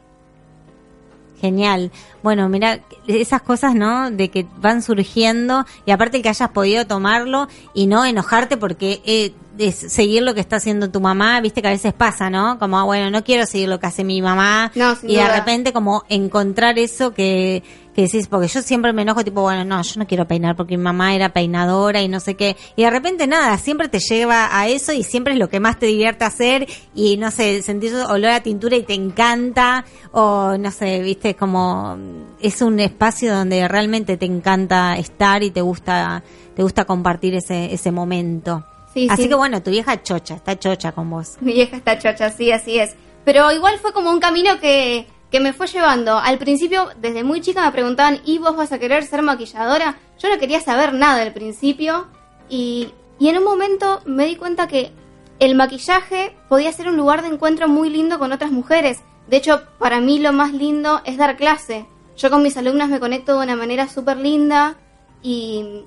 Genial. 1.40 1.90
Bueno, 2.22 2.48
mira, 2.48 2.80
esas 3.06 3.42
cosas, 3.42 3.74
¿no? 3.74 4.10
De 4.10 4.28
que 4.28 4.46
van 4.58 4.82
surgiendo 4.82 5.64
y 5.86 5.90
aparte 5.90 6.22
que 6.22 6.28
hayas 6.28 6.50
podido 6.50 6.86
tomarlo 6.86 7.48
y 7.74 7.86
no 7.86 8.04
enojarte 8.04 8.56
porque 8.56 9.00
eh, 9.04 9.32
es 9.58 9.76
seguir 9.76 10.22
lo 10.22 10.34
que 10.34 10.40
está 10.40 10.56
haciendo 10.56 10.90
tu 10.90 11.00
mamá, 11.00 11.40
viste 11.40 11.60
que 11.62 11.68
a 11.68 11.72
veces 11.72 11.92
pasa, 11.92 12.30
¿no? 12.30 12.58
Como, 12.58 12.78
ah, 12.78 12.84
bueno, 12.84 13.10
no 13.10 13.24
quiero 13.24 13.46
seguir 13.46 13.68
lo 13.68 13.78
que 13.78 13.86
hace 13.86 14.04
mi 14.04 14.22
mamá 14.22 14.72
No, 14.74 14.96
y 15.02 15.16
de 15.16 15.28
repente 15.28 15.72
como 15.72 16.04
encontrar 16.08 16.78
eso 16.78 17.12
que, 17.12 17.62
que 17.94 18.02
decís, 18.02 18.26
porque 18.28 18.48
yo 18.48 18.62
siempre 18.62 18.92
me 18.92 19.02
enojo 19.02 19.24
tipo, 19.24 19.42
bueno, 19.42 19.64
no, 19.64 19.82
yo 19.82 19.98
no 19.98 20.06
quiero 20.06 20.26
peinar 20.26 20.56
porque 20.56 20.76
mi 20.76 20.84
mamá 20.84 21.14
era 21.14 21.30
peinadora 21.30 22.00
y 22.00 22.08
no 22.08 22.20
sé 22.20 22.36
qué. 22.36 22.56
Y 22.76 22.82
de 22.82 22.90
repente 22.90 23.26
nada, 23.26 23.56
siempre 23.58 23.88
te 23.88 23.98
lleva 23.98 24.48
a 24.56 24.68
eso 24.68 24.92
y 24.92 25.02
siempre 25.02 25.34
es 25.34 25.38
lo 25.38 25.48
que 25.48 25.60
más 25.60 25.78
te 25.78 25.86
divierte 25.86 26.24
hacer 26.24 26.66
y 26.94 27.16
no 27.16 27.30
sé, 27.30 27.62
sentir 27.62 27.94
olor 27.94 28.30
a 28.30 28.42
tintura 28.42 28.76
y 28.76 28.82
te 28.82 28.94
encanta 28.94 29.84
o 30.12 30.56
no 30.58 30.70
sé, 30.70 31.00
viste, 31.00 31.34
como 31.34 31.98
es 32.40 32.62
un 32.62 32.80
espacio 32.80 33.34
donde 33.34 33.66
realmente 33.68 34.16
te 34.16 34.26
encanta 34.26 34.96
estar 34.96 35.42
y 35.42 35.50
te 35.50 35.60
gusta 35.60 36.22
te 36.54 36.62
gusta 36.62 36.84
compartir 36.84 37.34
ese 37.34 37.72
ese 37.72 37.90
momento. 37.90 38.64
Sí, 38.92 39.06
así 39.08 39.22
sí. 39.22 39.28
que 39.28 39.34
bueno, 39.34 39.62
tu 39.62 39.70
vieja 39.70 40.02
chocha, 40.02 40.34
está 40.34 40.58
chocha 40.58 40.92
con 40.92 41.10
vos. 41.10 41.36
Mi 41.40 41.52
vieja 41.52 41.76
está 41.76 41.98
chocha, 41.98 42.30
sí, 42.30 42.50
así 42.50 42.78
es. 42.78 42.96
Pero 43.24 43.52
igual 43.52 43.78
fue 43.78 43.92
como 43.92 44.10
un 44.10 44.18
camino 44.18 44.58
que, 44.60 45.06
que 45.30 45.40
me 45.40 45.52
fue 45.52 45.68
llevando. 45.68 46.18
Al 46.18 46.38
principio, 46.38 46.88
desde 47.00 47.22
muy 47.22 47.40
chica 47.40 47.64
me 47.64 47.72
preguntaban, 47.72 48.20
¿y 48.24 48.38
vos 48.38 48.56
vas 48.56 48.72
a 48.72 48.78
querer 48.78 49.04
ser 49.04 49.22
maquilladora? 49.22 49.98
Yo 50.18 50.28
no 50.28 50.38
quería 50.38 50.60
saber 50.60 50.92
nada 50.94 51.22
al 51.22 51.32
principio. 51.32 52.08
Y, 52.48 52.92
y 53.18 53.28
en 53.28 53.38
un 53.38 53.44
momento 53.44 54.00
me 54.06 54.26
di 54.26 54.34
cuenta 54.34 54.66
que 54.66 54.92
el 55.38 55.54
maquillaje 55.54 56.36
podía 56.48 56.72
ser 56.72 56.88
un 56.88 56.96
lugar 56.96 57.22
de 57.22 57.28
encuentro 57.28 57.68
muy 57.68 57.90
lindo 57.90 58.18
con 58.18 58.32
otras 58.32 58.50
mujeres. 58.50 59.00
De 59.28 59.36
hecho, 59.36 59.62
para 59.78 60.00
mí 60.00 60.18
lo 60.18 60.32
más 60.32 60.52
lindo 60.52 61.00
es 61.04 61.16
dar 61.16 61.36
clase. 61.36 61.86
Yo 62.20 62.28
con 62.30 62.42
mis 62.42 62.56
alumnas 62.56 62.88
me 62.90 63.00
conecto 63.00 63.38
de 63.38 63.44
una 63.44 63.56
manera 63.56 63.88
súper 63.88 64.18
linda 64.18 64.76
y, 65.22 65.84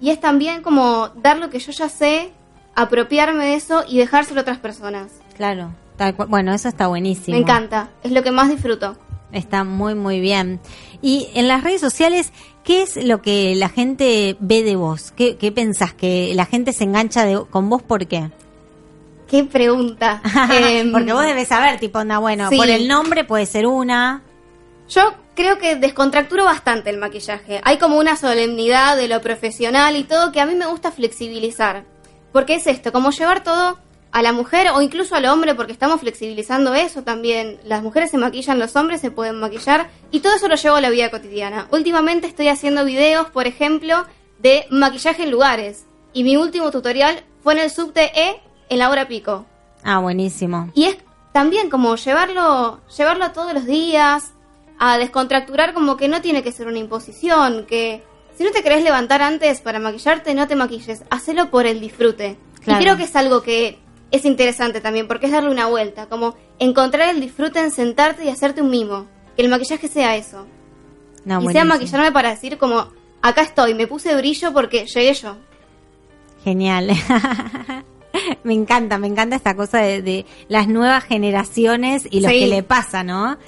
y 0.00 0.10
es 0.10 0.20
también 0.20 0.62
como 0.62 1.08
dar 1.16 1.38
lo 1.38 1.50
que 1.50 1.58
yo 1.58 1.72
ya 1.72 1.88
sé, 1.88 2.32
apropiarme 2.74 3.44
de 3.46 3.54
eso 3.54 3.84
y 3.88 3.98
dejárselo 3.98 4.40
a 4.40 4.42
otras 4.42 4.58
personas. 4.58 5.10
Claro. 5.36 5.72
tal 5.96 6.14
cual. 6.14 6.28
Bueno, 6.28 6.52
eso 6.54 6.68
está 6.68 6.86
buenísimo. 6.86 7.36
Me 7.36 7.42
encanta, 7.42 7.90
es 8.04 8.12
lo 8.12 8.22
que 8.22 8.30
más 8.30 8.48
disfruto. 8.48 8.96
Está 9.32 9.64
muy, 9.64 9.94
muy 9.94 10.20
bien. 10.20 10.60
Y 11.00 11.28
en 11.34 11.48
las 11.48 11.64
redes 11.64 11.80
sociales, 11.80 12.32
¿qué 12.64 12.82
es 12.82 13.02
lo 13.02 13.22
que 13.22 13.54
la 13.56 13.68
gente 13.70 14.36
ve 14.40 14.62
de 14.62 14.76
vos? 14.76 15.10
¿Qué, 15.10 15.36
qué 15.36 15.50
pensás? 15.50 15.94
¿Que 15.94 16.32
la 16.34 16.44
gente 16.44 16.72
se 16.74 16.84
engancha 16.84 17.24
de- 17.24 17.44
con 17.50 17.68
vos 17.70 17.82
por 17.82 18.06
qué? 18.06 18.30
Qué 19.26 19.44
pregunta. 19.44 20.20
Em, 20.52 20.92
Porque 20.92 21.12
vos 21.14 21.24
debes 21.24 21.48
saber, 21.48 21.80
tipo, 21.80 21.98
onda, 22.00 22.18
bueno, 22.18 22.50
sí. 22.50 22.56
por 22.56 22.68
el 22.68 22.86
nombre 22.86 23.24
puede 23.24 23.46
ser 23.46 23.66
una. 23.66 24.22
Yo 24.90 25.14
creo 25.34 25.58
que 25.58 25.76
descontracturo 25.76 26.44
bastante 26.44 26.90
el 26.90 26.98
maquillaje. 26.98 27.60
Hay 27.64 27.78
como 27.78 27.98
una 27.98 28.16
solemnidad 28.16 28.96
de 28.96 29.08
lo 29.08 29.20
profesional 29.20 29.96
y 29.96 30.04
todo 30.04 30.32
que 30.32 30.40
a 30.40 30.46
mí 30.46 30.54
me 30.54 30.66
gusta 30.66 30.90
flexibilizar. 30.90 31.84
Porque 32.32 32.54
es 32.54 32.66
esto, 32.66 32.92
como 32.92 33.10
llevar 33.10 33.42
todo 33.42 33.78
a 34.12 34.22
la 34.22 34.32
mujer 34.32 34.68
o 34.74 34.82
incluso 34.82 35.14
al 35.14 35.24
hombre, 35.24 35.54
porque 35.54 35.72
estamos 35.72 36.00
flexibilizando 36.00 36.74
eso 36.74 37.02
también. 37.02 37.58
Las 37.64 37.82
mujeres 37.82 38.10
se 38.10 38.18
maquillan, 38.18 38.58
los 38.58 38.76
hombres 38.76 39.00
se 39.00 39.10
pueden 39.10 39.40
maquillar 39.40 39.90
y 40.10 40.20
todo 40.20 40.34
eso 40.36 40.48
lo 40.48 40.56
llevo 40.56 40.76
a 40.76 40.80
la 40.80 40.90
vida 40.90 41.10
cotidiana. 41.10 41.66
Últimamente 41.70 42.26
estoy 42.26 42.48
haciendo 42.48 42.84
videos, 42.84 43.28
por 43.30 43.46
ejemplo, 43.46 44.04
de 44.38 44.66
maquillaje 44.70 45.24
en 45.24 45.30
lugares. 45.30 45.86
Y 46.12 46.24
mi 46.24 46.36
último 46.36 46.70
tutorial 46.70 47.24
fue 47.42 47.54
en 47.54 47.60
el 47.60 47.70
subte 47.70 48.12
E 48.14 48.40
en 48.68 48.78
la 48.78 48.90
hora 48.90 49.08
pico. 49.08 49.46
Ah, 49.82 49.98
buenísimo. 49.98 50.70
Y 50.74 50.84
es 50.84 50.98
también 51.32 51.70
como 51.70 51.96
llevarlo, 51.96 52.80
llevarlo 52.96 53.32
todos 53.32 53.54
los 53.54 53.64
días, 53.64 54.32
a 54.78 54.98
descontracturar 54.98 55.74
como 55.74 55.96
que 55.96 56.08
no 56.08 56.20
tiene 56.20 56.42
que 56.42 56.52
ser 56.52 56.66
una 56.66 56.78
imposición, 56.78 57.66
que 57.66 58.02
si 58.36 58.44
no 58.44 58.50
te 58.50 58.62
querés 58.62 58.82
levantar 58.82 59.22
antes 59.22 59.60
para 59.60 59.78
maquillarte, 59.78 60.34
no 60.34 60.46
te 60.48 60.56
maquilles, 60.56 61.04
hacelo 61.10 61.50
por 61.50 61.66
el 61.66 61.80
disfrute. 61.80 62.36
Claro. 62.64 62.80
Y 62.80 62.84
creo 62.84 62.96
que 62.96 63.04
es 63.04 63.14
algo 63.16 63.42
que 63.42 63.78
es 64.10 64.24
interesante 64.24 64.80
también, 64.80 65.06
porque 65.08 65.26
es 65.26 65.32
darle 65.32 65.50
una 65.50 65.66
vuelta, 65.66 66.06
como 66.06 66.34
encontrar 66.58 67.08
el 67.10 67.20
disfrute 67.20 67.60
en 67.60 67.70
sentarte 67.70 68.24
y 68.24 68.28
hacerte 68.28 68.62
un 68.62 68.70
mimo. 68.70 69.06
Que 69.36 69.42
el 69.42 69.48
maquillaje 69.48 69.88
sea 69.88 70.16
eso. 70.16 70.46
No, 71.24 71.40
y 71.42 71.52
sea 71.52 71.64
maquillarme 71.64 72.12
para 72.12 72.30
decir 72.30 72.58
como, 72.58 72.88
acá 73.22 73.42
estoy, 73.42 73.74
me 73.74 73.86
puse 73.86 74.14
brillo 74.16 74.52
porque 74.52 74.86
llegué 74.86 75.14
yo. 75.14 75.36
Genial. 76.44 76.90
me 78.44 78.52
encanta, 78.54 78.98
me 78.98 79.06
encanta 79.06 79.36
esta 79.36 79.54
cosa 79.56 79.78
de, 79.78 80.02
de 80.02 80.26
las 80.48 80.68
nuevas 80.68 81.04
generaciones 81.04 82.06
y 82.10 82.20
lo 82.20 82.28
Sí. 82.28 82.40
que 82.40 82.46
le 82.48 82.62
pasa, 82.62 83.02
¿no? 83.04 83.38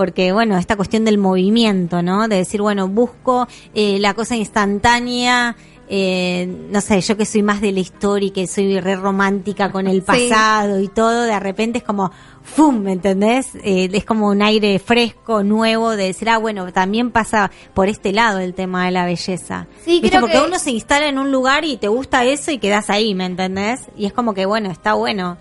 Porque, 0.00 0.32
bueno, 0.32 0.56
esta 0.56 0.76
cuestión 0.76 1.04
del 1.04 1.18
movimiento, 1.18 2.00
¿no? 2.00 2.26
De 2.26 2.36
decir, 2.36 2.62
bueno, 2.62 2.88
busco 2.88 3.46
eh, 3.74 3.98
la 3.98 4.14
cosa 4.14 4.34
instantánea, 4.34 5.56
eh, 5.90 6.46
no 6.70 6.80
sé, 6.80 7.02
yo 7.02 7.18
que 7.18 7.26
soy 7.26 7.42
más 7.42 7.60
de 7.60 7.70
la 7.70 7.80
historia 7.80 8.28
y 8.28 8.30
que 8.30 8.46
soy 8.46 8.80
re 8.80 8.96
romántica 8.96 9.70
con 9.70 9.86
el 9.86 9.96
Sí. 9.96 10.00
pasado 10.00 10.80
y 10.80 10.88
todo, 10.88 11.24
de 11.24 11.38
repente 11.38 11.76
es 11.80 11.84
como, 11.84 12.10
¡fum! 12.42 12.78
¿Me 12.80 12.92
entendés? 12.92 13.48
Eh, 13.62 13.90
es 13.92 14.06
como 14.06 14.28
un 14.28 14.40
aire 14.40 14.78
fresco, 14.78 15.42
nuevo, 15.42 15.90
de 15.90 16.04
decir, 16.06 16.30
ah, 16.30 16.38
bueno, 16.38 16.72
también 16.72 17.10
pasa 17.10 17.50
por 17.74 17.88
este 17.90 18.14
lado 18.14 18.38
el 18.38 18.54
tema 18.54 18.86
de 18.86 18.92
la 18.92 19.04
belleza. 19.04 19.66
Sí, 19.84 20.00
creo 20.00 20.22
Porque 20.22 20.38
que- 20.38 20.44
uno 20.46 20.58
se 20.58 20.70
instala 20.70 21.08
en 21.08 21.18
un 21.18 21.30
lugar 21.30 21.66
y 21.66 21.76
te 21.76 21.88
gusta 21.88 22.24
eso 22.24 22.50
y 22.52 22.56
quedas 22.56 22.88
ahí, 22.88 23.14
¿me 23.14 23.26
entendés? 23.26 23.80
Y 23.98 24.06
es 24.06 24.14
como 24.14 24.32
que, 24.32 24.46
bueno, 24.46 24.70
está 24.70 24.94
bueno. 24.94 25.36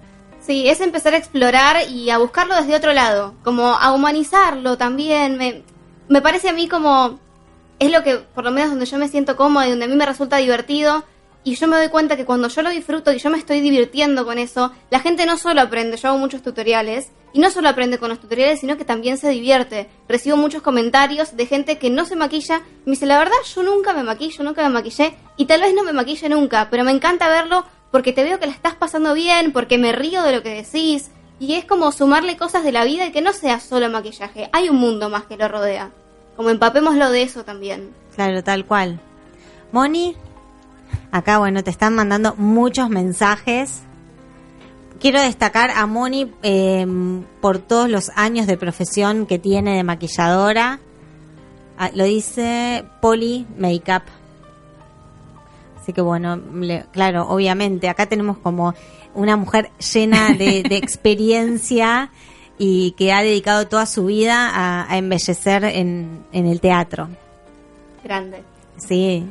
Sí, 0.50 0.68
es 0.68 0.82
empezar 0.82 1.14
a 1.14 1.18
explorar 1.18 1.78
y 1.92 2.10
a 2.10 2.18
buscarlo 2.18 2.56
desde 2.56 2.76
otro 2.76 2.92
lado, 2.92 3.36
como 3.44 3.68
a 3.68 3.92
humanizarlo 3.92 4.80
también. 4.80 5.38
Me, 5.38 5.62
me 6.08 6.24
parece 6.24 6.50
a 6.50 6.54
mí 6.54 6.68
como 6.68 7.20
es 7.78 7.92
lo 7.92 8.02
que, 8.02 8.16
por 8.16 8.46
lo 8.46 8.50
menos 8.50 8.72
donde 8.72 8.88
yo 8.88 8.98
me 8.98 9.10
siento 9.10 9.36
cómoda 9.36 9.68
y 9.68 9.70
donde 9.70 9.86
a 9.86 9.88
mí 9.88 9.96
me 9.96 10.08
resulta 10.08 10.38
divertido. 10.38 11.04
Y 11.44 11.54
yo 11.54 11.68
me 11.68 11.78
doy 11.78 11.90
cuenta 11.90 12.18
que 12.18 12.26
cuando 12.26 12.48
yo 12.48 12.64
lo 12.64 12.72
disfruto 12.72 13.12
y 13.14 13.20
yo 13.20 13.30
me 13.30 13.38
estoy 13.38 13.62
divirtiendo 13.62 14.26
con 14.26 14.40
eso, 14.40 14.72
la 14.90 15.00
gente 15.00 15.28
no 15.28 15.38
solo 15.38 15.62
aprende, 15.62 15.98
yo 15.98 16.10
hago 16.10 16.18
muchos 16.18 16.42
tutoriales, 16.42 17.12
y 17.32 17.40
no 17.40 17.52
solo 17.52 17.70
aprende 17.70 18.00
con 18.00 18.10
los 18.10 18.20
tutoriales, 18.20 18.60
sino 18.60 18.76
que 18.76 18.86
también 18.86 19.20
se 19.20 19.30
divierte. 19.30 19.88
Recibo 20.08 20.36
muchos 20.36 20.64
comentarios 20.64 21.38
de 21.38 21.46
gente 21.46 21.78
que 21.78 21.92
no 21.92 22.06
se 22.06 22.16
maquilla, 22.16 22.64
me 22.86 22.94
dice, 22.94 23.06
la 23.06 23.20
verdad, 23.20 23.38
yo 23.54 23.62
nunca 23.62 23.94
me 23.94 24.02
maquillo, 24.02 24.44
nunca 24.44 24.64
me 24.64 24.70
maquillé, 24.70 25.16
y 25.38 25.46
tal 25.46 25.62
vez 25.62 25.76
no 25.76 25.84
me 25.84 25.94
maquille 25.94 26.28
nunca, 26.28 26.70
pero 26.72 26.84
me 26.84 26.92
encanta 26.92 27.30
verlo 27.30 27.66
porque 27.92 28.14
te 28.14 28.24
veo 28.24 28.40
que 28.40 28.46
la 28.46 28.54
estás 28.54 28.76
pasando 28.76 29.14
bien, 29.14 29.52
porque 29.52 29.78
me 29.78 29.92
río 29.92 30.24
de 30.24 30.32
lo 30.32 30.44
que 30.44 30.64
decís, 30.64 31.12
y 31.40 31.54
es 31.54 31.66
como 31.66 31.92
sumarle 31.92 32.38
cosas 32.38 32.64
de 32.64 32.72
la 32.72 32.84
vida 32.84 33.08
y 33.08 33.12
que 33.12 33.22
no 33.22 33.34
sea 33.34 33.60
solo 33.60 33.90
maquillaje, 33.90 34.50
hay 34.52 34.70
un 34.70 34.78
mundo 34.78 35.10
más 35.10 35.24
que 35.24 35.38
lo 35.38 35.48
rodea. 35.48 35.92
Como 36.36 36.50
empapémoslo 36.50 37.10
de 37.12 37.24
eso 37.24 37.44
también. 37.44 37.94
Claro, 38.16 38.44
tal 38.44 38.66
cual. 38.66 39.00
Moni, 39.72 40.16
acá, 41.12 41.38
bueno, 41.38 41.64
te 41.64 41.70
están 41.70 41.96
mandando 41.96 42.36
muchos 42.36 42.90
mensajes. 42.90 43.82
Quiero 45.00 45.22
destacar 45.22 45.72
a 45.72 45.86
Moni 45.86 46.32
eh, 46.44 46.86
por 47.42 47.60
todos 47.60 47.90
los 47.90 48.12
años 48.16 48.48
de 48.48 48.58
profesión 48.58 49.26
que 49.26 49.40
tiene 49.40 49.78
de 49.78 49.84
maquilladora. 49.84 50.80
Ah, 51.78 51.92
lo 51.94 52.04
dice 52.04 52.84
Poli 53.02 53.48
Makeup. 53.58 54.04
Así 55.90 55.94
que 55.96 56.02
bueno, 56.02 56.36
le- 56.36 56.86
claro, 56.92 57.28
obviamente, 57.30 57.90
acá 57.90 58.06
tenemos 58.06 58.38
como 58.38 58.76
una 59.16 59.36
mujer 59.38 59.72
llena 59.92 60.34
de, 60.34 60.62
de 60.62 60.76
experiencia 60.78 62.12
y 62.60 62.92
que 62.92 63.12
ha 63.12 63.24
dedicado 63.24 63.66
toda 63.68 63.88
su 63.88 64.06
vida 64.06 64.52
a, 64.54 64.86
a 64.88 64.98
embellecer 65.00 65.64
en, 65.64 66.26
en 66.32 66.46
el 66.46 66.62
teatro. 66.62 67.08
Grande. 68.04 68.44
Sí. 68.78 69.26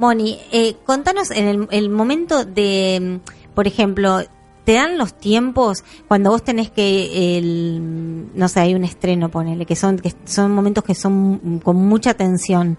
Moni, 0.00 0.40
eh, 0.50 0.74
contanos 0.84 1.30
en 1.30 1.46
el, 1.46 1.68
el 1.70 1.88
momento 1.88 2.44
de, 2.44 3.20
mm, 3.22 3.54
por 3.54 3.68
ejemplo, 3.68 4.22
¿te 4.64 4.72
dan 4.72 4.98
los 4.98 5.14
tiempos 5.14 5.84
cuando 6.08 6.30
vos 6.30 6.42
tenés 6.42 6.68
que, 6.72 7.38
el, 7.38 8.26
no 8.34 8.48
sé, 8.48 8.58
hay 8.58 8.74
un 8.74 8.82
estreno, 8.82 9.28
ponele, 9.28 9.66
que 9.66 9.76
son, 9.76 10.00
que 10.00 10.12
son 10.24 10.50
momentos 10.50 10.82
que 10.82 10.96
son 10.96 11.38
mm, 11.40 11.58
con 11.60 11.76
mucha 11.76 12.14
tensión 12.14 12.76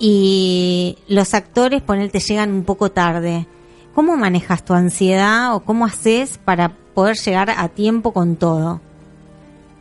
y 0.00 0.96
los 1.08 1.34
actores, 1.34 1.82
ponele, 1.82 2.08
te 2.08 2.18
llegan 2.20 2.50
un 2.52 2.64
poco 2.64 2.90
tarde. 2.90 3.46
¿Cómo 3.94 4.16
manejas 4.16 4.64
tu 4.64 4.72
ansiedad 4.72 5.54
o 5.54 5.60
cómo 5.60 5.84
haces 5.84 6.38
para 6.42 6.70
poder 6.94 7.16
llegar 7.16 7.50
a 7.50 7.68
tiempo 7.68 8.12
con 8.12 8.36
todo? 8.36 8.80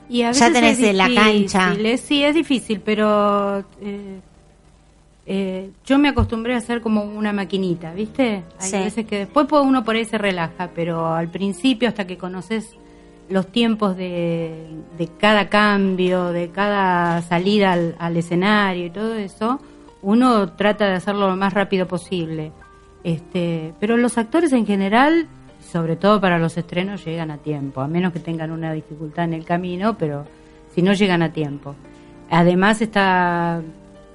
Y 0.10 0.24
a 0.24 0.32
Ya 0.34 0.48
veces 0.50 0.54
tenés 0.54 0.80
es 0.80 0.96
la 0.96 1.10
cancha. 1.14 1.74
es- 1.80 2.02
sí, 2.02 2.24
es 2.24 2.36
difícil, 2.36 2.82
pero 2.82 3.60
eh, 3.82 4.20
eh, 5.26 5.70
yo 5.86 5.98
me 6.00 6.10
acostumbré 6.10 6.56
a 6.56 6.58
hacer 6.58 6.82
como 6.82 7.04
una 7.04 7.32
maquinita, 7.32 7.94
¿viste? 7.94 8.44
Hay 8.60 8.70
Sí. 8.72 8.78
veces 8.78 9.06
que 9.06 9.20
después 9.20 9.46
pues, 9.48 9.64
uno 9.64 9.86
por 9.86 9.96
ahí 9.96 10.04
se 10.06 10.18
relaja, 10.18 10.70
pero 10.76 11.14
al 11.14 11.30
principio, 11.30 11.88
hasta 11.88 12.06
que 12.08 12.18
conoces 12.18 12.72
los 13.30 13.48
tiempos 13.52 13.96
de, 13.96 14.66
de 14.98 15.08
cada 15.20 15.48
cambio, 15.50 16.30
de 16.32 16.50
cada 16.50 17.22
salida 17.22 17.74
al, 17.74 17.96
al 18.00 18.18
escenario 18.18 18.88
y 18.88 18.90
todo 18.90 19.14
eso, 19.14 19.60
uno 20.02 20.52
trata 20.54 20.86
de 20.88 20.94
hacerlo 20.94 21.28
lo 21.30 21.36
más 21.36 21.54
rápido 21.54 21.88
posible. 21.88 22.52
Este, 23.04 23.74
pero 23.80 23.98
los 23.98 24.18
actores 24.18 24.52
en 24.54 24.66
general, 24.66 25.28
sobre 25.72 25.96
todo 25.96 26.20
para 26.20 26.38
los 26.40 26.58
estrenos, 26.58 27.06
llegan 27.06 27.32
a 27.32 27.38
tiempo, 27.38 27.82
a 27.82 27.88
menos 27.88 28.12
que 28.14 28.20
tengan 28.20 28.52
una 28.52 28.74
dificultad 28.74 29.26
en 29.26 29.34
el 29.34 29.46
camino, 29.46 29.98
pero 29.98 30.26
si 30.74 30.82
no 30.82 30.94
llegan 30.94 31.22
a 31.22 31.32
tiempo. 31.32 31.76
Además 32.30 32.82
está 32.82 33.62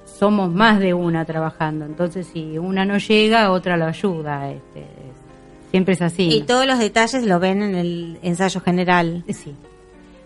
somos 0.05 0.53
más 0.53 0.79
de 0.79 0.93
una 0.93 1.25
trabajando, 1.25 1.83
entonces 1.85 2.27
si 2.31 2.57
una 2.57 2.85
no 2.85 2.97
llega, 2.99 3.51
otra 3.51 3.75
lo 3.75 3.85
ayuda, 3.85 4.49
este, 4.51 4.79
es- 4.81 5.71
siempre 5.71 5.95
es 5.95 6.01
así. 6.01 6.29
Y 6.31 6.41
todos 6.43 6.65
los 6.65 6.79
detalles 6.79 7.25
lo 7.25 7.39
ven 7.39 7.61
en 7.63 7.75
el 7.75 8.19
ensayo 8.21 8.61
general. 8.61 9.23
Sí. 9.27 9.53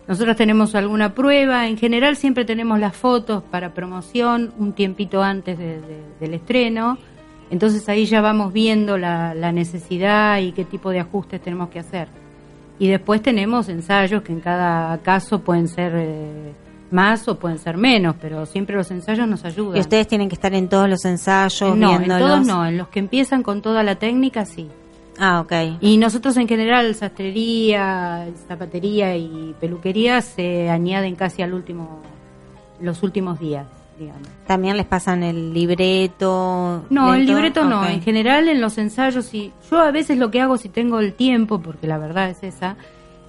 Nosotros 0.08 0.34
tenemos 0.36 0.74
alguna 0.74 1.14
prueba, 1.14 1.68
en 1.68 1.76
general 1.78 2.16
siempre 2.16 2.44
tenemos 2.44 2.80
las 2.80 2.96
fotos 2.96 3.42
para 3.44 3.72
promoción 3.74 4.52
un 4.58 4.72
tiempito 4.72 5.22
antes 5.22 5.56
de- 5.56 5.80
de- 5.80 6.02
del 6.18 6.34
estreno, 6.34 6.98
entonces 7.50 7.88
ahí 7.88 8.06
ya 8.06 8.20
vamos 8.20 8.52
viendo 8.52 8.98
la, 8.98 9.34
la 9.34 9.52
necesidad 9.52 10.38
y 10.38 10.52
qué 10.52 10.64
tipo 10.64 10.90
de 10.90 11.00
ajustes 11.00 11.40
tenemos 11.40 11.68
que 11.68 11.78
hacer. 11.78 12.08
Y 12.78 12.88
después 12.88 13.22
tenemos 13.22 13.68
ensayos 13.68 14.22
que 14.22 14.32
en 14.32 14.40
cada 14.40 14.96
caso 14.98 15.40
pueden 15.40 15.68
ser 15.68 15.92
eh, 15.96 16.52
más 16.90 17.28
o 17.28 17.38
pueden 17.38 17.58
ser 17.58 17.76
menos, 17.76 18.16
pero 18.20 18.46
siempre 18.46 18.74
los 18.74 18.90
ensayos 18.90 19.28
nos 19.28 19.44
ayudan. 19.44 19.76
Y 19.76 19.80
ustedes 19.80 20.08
tienen 20.08 20.28
que 20.28 20.34
estar 20.34 20.52
en 20.54 20.68
todos 20.68 20.88
los 20.88 21.04
ensayos, 21.04 21.76
no, 21.76 21.90
en 21.96 22.08
todos 22.08 22.46
no, 22.46 22.66
en 22.66 22.78
los 22.78 22.88
que 22.88 22.98
empiezan 22.98 23.42
con 23.44 23.62
toda 23.62 23.82
la 23.84 23.94
técnica 23.96 24.44
sí. 24.44 24.68
Ah, 25.22 25.40
ok. 25.40 25.52
Y 25.82 25.98
nosotros 25.98 26.34
en 26.38 26.48
general, 26.48 26.94
sastrería, 26.94 28.26
zapatería 28.48 29.14
y 29.18 29.54
peluquería 29.60 30.22
se 30.22 30.70
añaden 30.70 31.14
casi 31.14 31.42
al 31.42 31.52
último, 31.52 32.00
los 32.80 33.02
últimos 33.02 33.38
días, 33.38 33.66
digamos. 33.98 34.26
También 34.46 34.78
les 34.78 34.86
pasan 34.86 35.22
el 35.22 35.52
libreto. 35.52 36.86
No, 36.88 37.14
el 37.14 37.26
libreto 37.26 37.64
no. 37.64 37.86
En 37.86 38.00
general, 38.00 38.48
en 38.48 38.62
los 38.62 38.78
ensayos, 38.78 39.34
y 39.34 39.52
yo 39.70 39.80
a 39.80 39.90
veces 39.90 40.16
lo 40.16 40.30
que 40.30 40.40
hago 40.40 40.56
si 40.56 40.70
tengo 40.70 41.00
el 41.00 41.12
tiempo, 41.12 41.60
porque 41.60 41.86
la 41.86 41.98
verdad 41.98 42.30
es 42.30 42.42
esa, 42.42 42.76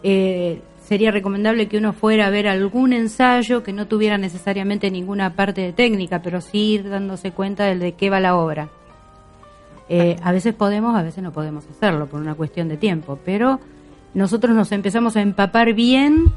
eh, 0.02 0.62
sería 0.82 1.12
recomendable 1.12 1.68
que 1.68 1.78
uno 1.78 1.92
fuera 1.92 2.28
a 2.28 2.30
ver 2.30 2.48
algún 2.48 2.94
ensayo 2.94 3.64
que 3.64 3.74
no 3.74 3.88
tuviera 3.88 4.18
necesariamente 4.18 4.90
ninguna 4.92 5.36
parte 5.36 5.60
de 5.60 5.74
técnica, 5.74 6.22
pero 6.22 6.40
sí 6.40 6.76
ir 6.76 6.90
dándose 6.90 7.32
cuenta 7.32 7.66
de, 7.66 7.78
de 7.78 7.92
qué 7.96 8.10
va 8.10 8.22
la 8.22 8.38
obra. 8.38 8.70
Eh, 9.94 10.16
a 10.24 10.32
veces 10.32 10.54
podemos, 10.54 10.96
a 10.96 11.04
veces 11.04 11.22
no 11.22 11.34
podemos 11.34 11.66
hacerlo 11.68 12.08
por 12.08 12.22
una 12.22 12.34
cuestión 12.34 12.70
de 12.70 12.78
tiempo, 12.78 13.20
pero 13.26 13.60
nosotros 14.14 14.56
nos 14.56 14.72
empezamos 14.72 15.18
a 15.18 15.22
empapar 15.22 15.74
bien 15.74 16.32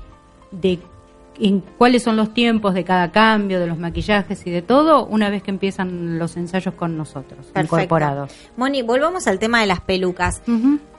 de 0.51 0.81
en 1.39 1.63
cuáles 1.79 2.03
son 2.03 2.17
los 2.17 2.35
tiempos 2.35 2.75
de 2.75 2.83
cada 2.83 3.13
cambio, 3.13 3.61
de 3.61 3.69
los 3.69 3.79
maquillajes 3.79 4.45
y 4.45 4.51
de 4.51 4.63
todo, 4.63 5.07
una 5.07 5.31
vez 5.31 5.45
que 5.45 5.53
empiezan 5.53 6.19
los 6.19 6.37
ensayos 6.37 6.75
con 6.75 6.97
nosotros, 6.97 7.47
Perfecto. 7.47 7.77
incorporados. 7.77 8.33
Moni, 8.57 8.83
volvamos 8.83 9.29
al 9.29 9.39
tema 9.39 9.61
de 9.61 9.69
las 9.69 9.81
pelucas. 9.81 10.43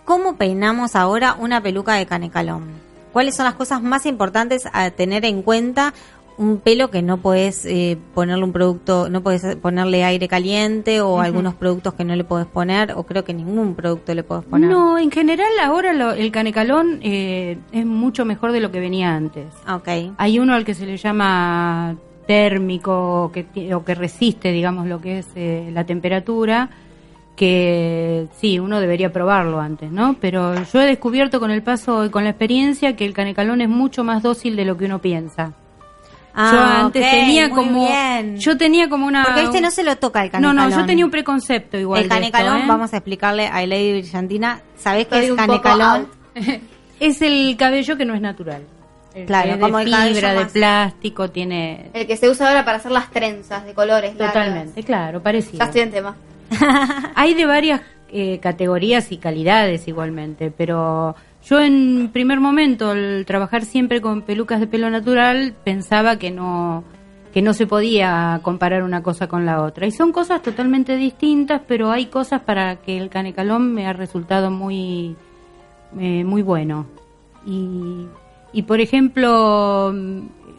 ¿Cómo 0.06 0.38
peinamos 0.38 0.96
ahora 0.96 1.36
una 1.38 1.62
peluca 1.62 1.96
de 1.96 2.06
canecalón? 2.06 2.64
¿Cuáles 3.12 3.36
son 3.36 3.46
las 3.46 3.56
cosas 3.56 3.82
más 3.82 4.06
importantes 4.06 4.64
a 4.72 4.92
tener 4.92 5.26
en 5.26 5.42
cuenta 5.42 5.94
un 6.38 6.58
pelo 6.58 6.90
que 6.92 7.02
no 7.02 7.18
puedes 7.18 7.66
eh, 7.66 7.98
ponerle 8.14 8.44
un 8.44 8.52
producto, 8.52 9.10
no 9.10 9.22
puedes 9.22 9.56
ponerle 9.56 10.04
aire 10.04 10.28
caliente 10.28 11.00
o 11.00 11.22
algunos 11.22 11.54
productos 11.56 11.94
que 11.94 12.04
no 12.04 12.16
le 12.16 12.24
puedes 12.26 12.46
poner, 12.48 12.92
o 12.96 13.04
creo 13.04 13.24
que 13.24 13.34
ningún 13.34 13.74
producto 13.74 14.14
le 14.14 14.24
puedes 14.24 14.44
poner. 14.46 14.70
No, 14.70 14.98
en 14.98 15.12
general 15.12 15.48
ahora 15.64 15.94
lo- 15.94 16.12
el 16.12 16.32
canecalón 16.32 17.00
eh, 17.04 17.58
es 17.72 17.86
mucho 17.86 18.26
mejor 18.26 18.52
de 18.52 18.60
lo 18.60 18.70
que 18.72 18.80
venía 18.82 19.16
antes. 19.16 19.46
Ah, 19.66 19.76
Ok. 19.78 19.88
Hay 20.18 20.40
uno 20.40 20.54
al 20.54 20.66
que 20.66 20.74
se 20.74 20.86
le 20.86 20.98
llama 20.98 21.96
térmico 22.28 23.24
o 23.26 23.32
que, 23.32 23.46
o 23.74 23.86
que 23.86 23.96
resiste, 23.96 24.52
digamos, 24.52 24.88
lo 24.88 25.00
que 25.00 25.20
es 25.20 25.28
eh, 25.36 25.70
la 25.74 25.86
temperatura, 25.86 26.70
que 27.36 28.28
sí, 28.38 28.60
uno 28.60 28.80
debería 28.80 29.12
probarlo 29.12 29.60
antes, 29.60 29.92
¿no? 29.92 30.16
Pero 30.20 30.56
yo 30.64 30.82
he 30.82 30.86
descubierto 30.86 31.40
con 31.40 31.52
el 31.52 31.62
paso 31.62 32.06
y 32.06 32.10
con 32.10 32.24
la 32.24 32.30
experiencia 32.32 32.96
que 32.96 33.06
el 33.06 33.14
canecalón 33.14 33.62
es 33.62 33.70
mucho 33.70 34.04
más 34.04 34.24
dócil 34.24 34.56
de 34.56 34.66
lo 34.66 34.78
que 34.78 34.86
uno 34.86 35.00
piensa. 35.00 35.54
Ah, 36.36 36.52
yo 36.52 36.86
antes 36.86 37.10
tenía 37.12 37.50
como 37.50 37.88
bien. 37.88 38.38
yo 38.38 38.58
tenía 38.58 38.90
como 38.90 39.08
una 39.08 39.24
Porque 39.24 39.44
este 39.44 39.62
no 39.62 39.72
se 39.72 39.84
lo 39.84 39.96
toca 39.98 40.22
el 40.24 40.28
no 40.28 40.32
canecalón. 40.50 40.70
no 40.70 40.78
yo 40.82 40.86
tenía 40.86 41.06
un 41.06 41.12
preconcepto 41.12 41.78
igual 41.78 42.00
El 42.02 42.06
esto, 42.06 42.16
canecalón, 42.16 42.58
¿eh? 42.58 42.66
vamos 42.68 42.94
a 42.94 42.98
explicarle 42.98 43.48
a 43.48 43.66
Lady 43.66 43.92
Brillantina. 44.02 44.60
¿Sabés 44.78 45.08
qué 45.08 45.26
es 45.28 45.34
canecalón? 45.34 46.08
es 47.00 47.22
el 47.22 47.56
cabello 47.58 47.96
que 47.98 48.06
no 48.06 48.14
es 48.16 48.22
natural 48.22 48.64
El 49.14 49.26
Claro, 49.26 49.52
es 49.52 49.58
como 49.60 49.78
de 49.78 49.84
el 49.86 50.14
fibra 50.14 50.34
de 50.34 50.40
más- 50.42 50.52
plástico 50.52 51.30
tiene 51.30 51.90
El 51.94 52.06
que 52.08 52.18
se 52.18 52.30
usa 52.30 52.48
ahora 52.50 52.66
para 52.66 52.78
hacer 52.78 52.92
las 52.92 53.10
trenzas 53.12 53.66
de 53.66 53.74
colores. 53.74 54.16
largas. 54.16 54.34
totalmente 54.34 54.84
claro 54.84 55.22
parecido 55.24 55.60
Ya 55.60 55.66
estoy 55.66 55.82
en 55.82 55.92
tema. 55.92 56.16
Hay 57.16 57.34
de 57.34 57.46
varias 57.46 57.82
eh, 58.10 58.40
categorías 58.40 59.12
y 59.12 59.18
calidades 59.18 59.88
igualmente, 59.88 60.52
pero 60.52 61.16
yo 61.46 61.60
en 61.60 62.10
primer 62.12 62.40
momento, 62.40 62.92
al 62.92 63.26
trabajar 63.26 63.64
siempre 63.66 64.02
con 64.02 64.24
pelucas 64.24 64.60
de 64.60 64.68
pelo 64.68 64.90
natural, 64.90 65.54
pensaba 65.64 66.18
que 66.18 66.32
no 66.32 66.84
que 67.36 67.42
no 67.42 67.54
se 67.54 67.68
podía 67.68 68.40
comparar 68.44 68.82
una 68.82 69.04
cosa 69.04 69.28
con 69.28 69.46
la 69.46 69.62
otra. 69.62 69.86
Y 69.86 69.92
son 69.92 70.14
cosas 70.14 70.42
totalmente 70.42 70.96
distintas, 70.96 71.62
pero 71.68 71.92
hay 71.92 72.06
cosas 72.06 72.42
para 72.44 72.78
que 72.78 72.98
el 72.98 73.10
canecalón 73.10 73.74
me 73.74 73.88
ha 73.88 73.92
resultado 73.92 74.50
muy, 74.52 75.18
eh, 76.00 76.24
muy 76.24 76.42
bueno. 76.42 76.86
Y, 77.46 78.08
y, 78.54 78.62
por 78.62 78.80
ejemplo, 78.80 79.94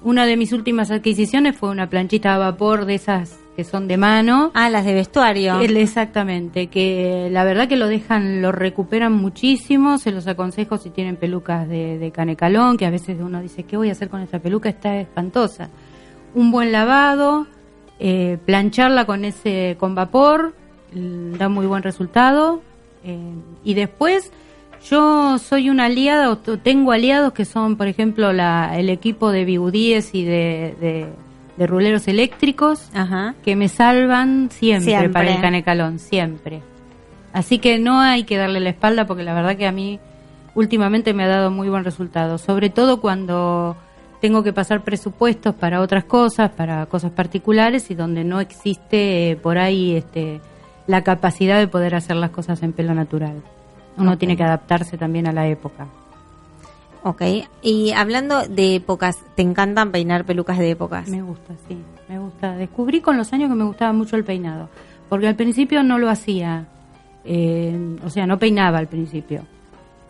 una 0.02 0.26
de 0.26 0.36
mis 0.36 0.52
últimas 0.52 0.90
adquisiciones 0.90 1.56
fue 1.56 1.70
una 1.70 1.88
planchita 1.88 2.34
a 2.34 2.38
vapor 2.38 2.84
de 2.84 2.96
esas 2.96 3.38
que 3.56 3.64
son 3.64 3.88
de 3.88 3.96
mano. 3.96 4.50
Ah, 4.54 4.68
las 4.70 4.84
de 4.84 4.92
vestuario. 4.94 5.58
El- 5.60 5.76
exactamente, 5.78 6.66
que 6.66 7.28
la 7.32 7.42
verdad 7.44 7.66
que 7.66 7.76
lo 7.76 7.88
dejan, 7.88 8.42
lo 8.42 8.52
recuperan 8.52 9.12
muchísimo, 9.14 9.98
se 9.98 10.12
los 10.12 10.26
aconsejo 10.28 10.76
si 10.76 10.90
tienen 10.90 11.16
pelucas 11.16 11.66
de, 11.68 11.98
de 11.98 12.10
canecalón, 12.12 12.76
que 12.76 12.86
a 12.86 12.90
veces 12.90 13.16
uno 13.20 13.40
dice, 13.40 13.62
¿qué 13.64 13.76
voy 13.76 13.88
a 13.88 13.92
hacer 13.92 14.08
con 14.10 14.20
esta 14.20 14.38
peluca? 14.38 14.68
Está 14.68 14.96
espantosa. 15.00 15.70
Un 16.34 16.50
buen 16.52 16.70
lavado, 16.70 17.46
eh, 17.98 18.36
plancharla 18.44 19.06
con 19.06 19.24
ese 19.24 19.76
con 19.80 19.94
vapor, 19.94 20.54
mm, 20.92 21.32
da 21.38 21.48
muy 21.48 21.66
buen 21.66 21.82
resultado. 21.82 22.60
eh, 23.04 23.16
y 23.64 23.74
después, 23.74 24.32
yo 24.90 25.38
soy 25.38 25.70
una 25.70 25.86
aliada, 25.86 26.36
tengo 26.62 26.92
aliados 26.92 27.32
que 27.32 27.44
son, 27.44 27.76
por 27.76 27.86
ejemplo, 27.88 28.32
la, 28.32 28.78
el 28.78 28.90
equipo 28.90 29.30
de 29.30 29.44
bigudíes 29.44 30.14
y 30.14 30.24
de, 30.24 30.74
de, 30.80 31.06
de 31.56 31.66
ruleros 31.66 32.06
eléctricos 32.08 32.90
Ajá. 32.94 33.34
que 33.44 33.56
me 33.56 33.68
salvan 33.68 34.50
siempre, 34.50 34.84
Siempre. 34.90 35.08
para 35.10 35.34
el 35.34 35.40
canecalón, 35.40 35.98
siempre. 35.98 36.62
Así 37.32 37.58
que 37.58 37.78
no 37.78 38.00
hay 38.00 38.24
que 38.24 38.36
darle 38.36 38.60
la 38.60 38.70
espalda 38.70 39.06
porque 39.06 39.22
la 39.22 39.34
verdad 39.34 39.56
que 39.56 39.66
a 39.66 39.72
mí 39.72 40.00
últimamente 40.54 41.12
me 41.14 41.24
ha 41.24 41.28
dado 41.28 41.50
muy 41.50 41.68
buen 41.68 41.84
resultado, 41.84 42.38
sobre 42.38 42.70
todo 42.70 43.00
cuando 43.00 43.76
tengo 44.20 44.42
que 44.42 44.52
pasar 44.52 44.82
presupuestos 44.82 45.54
para 45.54 45.80
otras 45.80 46.04
cosas, 46.04 46.50
para 46.50 46.86
cosas 46.86 47.10
particulares 47.12 47.90
y 47.90 47.94
donde 47.94 48.24
no 48.24 48.40
existe 48.40 49.30
eh, 49.32 49.36
por 49.36 49.58
ahí 49.58 49.96
este 49.96 50.40
la 50.86 51.02
capacidad 51.02 51.58
de 51.58 51.68
poder 51.68 51.94
hacer 51.94 52.16
las 52.16 52.30
cosas 52.30 52.62
en 52.62 52.72
pelo 52.72 52.94
natural. 52.94 53.42
Uno 53.98 54.16
tiene 54.18 54.36
que 54.36 54.44
adaptarse 54.44 54.96
también 54.96 55.26
a 55.26 55.32
la 55.32 55.46
época. 55.48 55.86
Ok. 57.06 57.22
Y 57.62 57.92
hablando 57.92 58.48
de 58.48 58.74
épocas, 58.74 59.18
¿te 59.36 59.42
encantan 59.42 59.92
peinar 59.92 60.24
pelucas 60.24 60.58
de 60.58 60.72
épocas? 60.72 61.08
Me 61.08 61.22
gusta, 61.22 61.54
sí, 61.68 61.78
me 62.08 62.18
gusta. 62.18 62.56
Descubrí 62.56 63.00
con 63.00 63.16
los 63.16 63.32
años 63.32 63.48
que 63.48 63.54
me 63.54 63.62
gustaba 63.62 63.92
mucho 63.92 64.16
el 64.16 64.24
peinado, 64.24 64.68
porque 65.08 65.28
al 65.28 65.36
principio 65.36 65.84
no 65.84 65.98
lo 65.98 66.10
hacía, 66.10 66.66
eh, 67.24 67.96
o 68.04 68.10
sea, 68.10 68.26
no 68.26 68.40
peinaba 68.40 68.78
al 68.78 68.88
principio. 68.88 69.42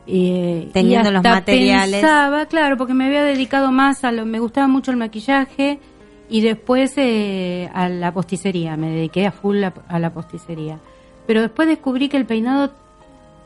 Eh, 0.06 0.70
Teniendo 0.72 1.10
y 1.10 1.12
los 1.12 1.18
hasta 1.18 1.34
materiales. 1.34 2.00
Pensaba, 2.00 2.46
claro, 2.46 2.78
porque 2.78 2.94
me 2.94 3.04
había 3.04 3.24
dedicado 3.24 3.70
más 3.72 4.02
a 4.02 4.10
lo, 4.10 4.24
me 4.24 4.38
gustaba 4.38 4.66
mucho 4.66 4.90
el 4.90 4.96
maquillaje 4.96 5.78
y 6.30 6.40
después 6.40 6.94
eh, 6.96 7.68
a 7.74 7.90
la 7.90 8.14
posticería, 8.14 8.74
me 8.78 8.88
dediqué 8.88 9.26
a 9.26 9.32
full 9.32 9.62
a, 9.64 9.74
a 9.86 9.98
la 9.98 10.14
posticería. 10.14 10.78
Pero 11.26 11.42
después 11.42 11.68
descubrí 11.68 12.08
que 12.08 12.16
el 12.16 12.24
peinado 12.24 12.72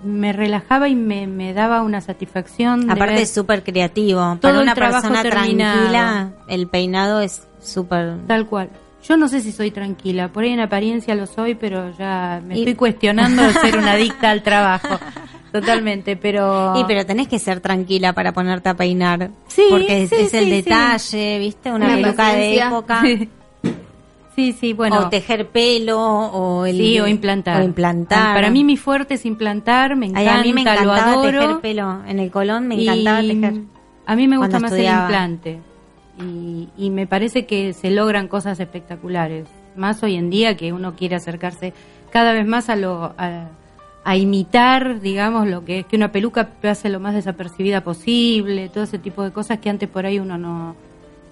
me 0.03 0.33
relajaba 0.33 0.89
y 0.89 0.95
me, 0.95 1.27
me 1.27 1.53
daba 1.53 1.83
una 1.83 2.01
satisfacción. 2.01 2.87
de 2.87 2.93
Aparte 2.93 3.23
es 3.23 3.31
súper 3.31 3.63
creativo. 3.63 4.21
todo 4.41 4.53
Para 4.53 4.61
una 4.61 4.75
persona 4.75 5.23
terminado. 5.23 5.79
tranquila, 5.91 6.33
el 6.49 6.67
peinado 6.69 7.21
es 7.21 7.47
súper... 7.61 8.17
Tal 8.27 8.47
cual. 8.47 8.71
Yo 9.03 9.17
no 9.17 9.29
sé 9.29 9.41
si 9.41 9.51
soy 9.53 9.71
tranquila, 9.71 10.29
por 10.29 10.45
ahí 10.45 10.51
en 10.51 10.61
apariencia 10.61 11.15
lo 11.15 11.27
soy, 11.27 11.55
pero 11.55 11.91
ya 11.97 12.43
me 12.47 12.55
Y- 12.57 12.59
estoy 12.61 12.75
cuestionando 12.75 13.43
de 13.43 13.53
ser 13.55 13.79
una 13.79 13.93
adicta 13.93 14.31
al 14.31 14.43
trabajo. 14.43 14.99
Totalmente, 15.53 16.17
pero... 16.17 16.75
Y 16.79 16.85
pero 16.85 17.05
tenés 17.05 17.27
que 17.27 17.39
ser 17.41 17.61
tranquila 17.61 18.13
para 18.13 18.33
ponerte 18.33 18.69
a 18.69 18.75
peinar. 18.75 19.31
Sí, 19.49 19.65
Porque 19.71 20.03
es, 20.05 20.11
sí, 20.11 20.17
es 20.19 20.35
el 20.35 20.45
sí, 20.45 20.51
detalle, 20.51 21.39
¿viste? 21.41 21.73
Una, 21.73 21.87
Una 21.87 21.95
peluca 21.97 22.27
de 22.29 22.33
paciencia. 22.35 22.67
época. 22.69 23.03
Sí, 24.41 24.53
sí, 24.53 24.73
bueno. 24.73 24.99
o 25.01 25.09
tejer 25.09 25.49
pelo, 25.49 26.01
o 26.01 26.65
el... 26.67 26.77
sí, 26.77 26.99
o 26.99 27.07
implantar. 27.07 27.61
O 27.61 27.65
implantar. 27.65 28.35
Para 28.35 28.51
mí 28.51 28.65
mi 28.65 28.77
fuerte 28.77 29.15
es 29.15 29.27
implantar, 29.27 29.97
me 29.97 30.07
Ay, 30.07 30.13
encanta, 30.13 30.41
a 30.41 30.43
mí 30.43 30.53
me 30.53 30.65
lo 30.65 30.71
encantaba 30.71 31.13
adoro. 31.13 31.41
tejer 31.41 31.61
pelo. 31.61 32.05
En 32.07 32.19
el 32.19 32.31
colón 32.31 32.67
me 32.69 32.83
encantaba 32.83 33.23
y 33.23 33.29
tejer. 33.29 33.55
A 34.07 34.17
mí 34.17 34.27
me 34.29 34.39
gusta 34.39 34.59
más 34.59 34.73
estudiaba. 34.73 34.99
el 34.99 35.05
implante. 35.05 35.59
Y, 36.23 36.69
y 36.77 36.91
me 36.91 37.07
parece 37.07 37.47
que 37.47 37.73
se 37.73 37.91
logran 37.91 38.29
cosas 38.29 38.59
espectaculares. 38.61 39.47
Más 39.77 40.03
hoy 40.03 40.17
en 40.17 40.31
día 40.31 40.57
que 40.57 40.73
uno 40.73 40.97
quiere 40.97 41.17
acercarse 41.17 41.73
cada 42.11 42.33
vez 42.33 42.47
más 42.47 42.69
a 42.69 42.77
lo 42.77 43.15
a, 43.17 43.49
a 44.05 44.17
imitar, 44.17 45.01
digamos, 45.01 45.47
lo 45.47 45.65
que 45.65 45.81
es 45.81 45.87
que 45.87 45.97
una 45.97 46.11
peluca 46.13 46.49
pase 46.61 46.89
lo 46.89 46.99
más 47.01 47.15
desapercibida 47.15 47.83
posible, 47.83 48.69
todo 48.69 48.85
ese 48.85 48.99
tipo 48.99 49.23
de 49.23 49.31
cosas 49.33 49.59
que 49.61 49.71
antes 49.71 49.89
por 49.89 50.07
ahí 50.07 50.19
uno 50.19 50.37
no, 50.39 50.75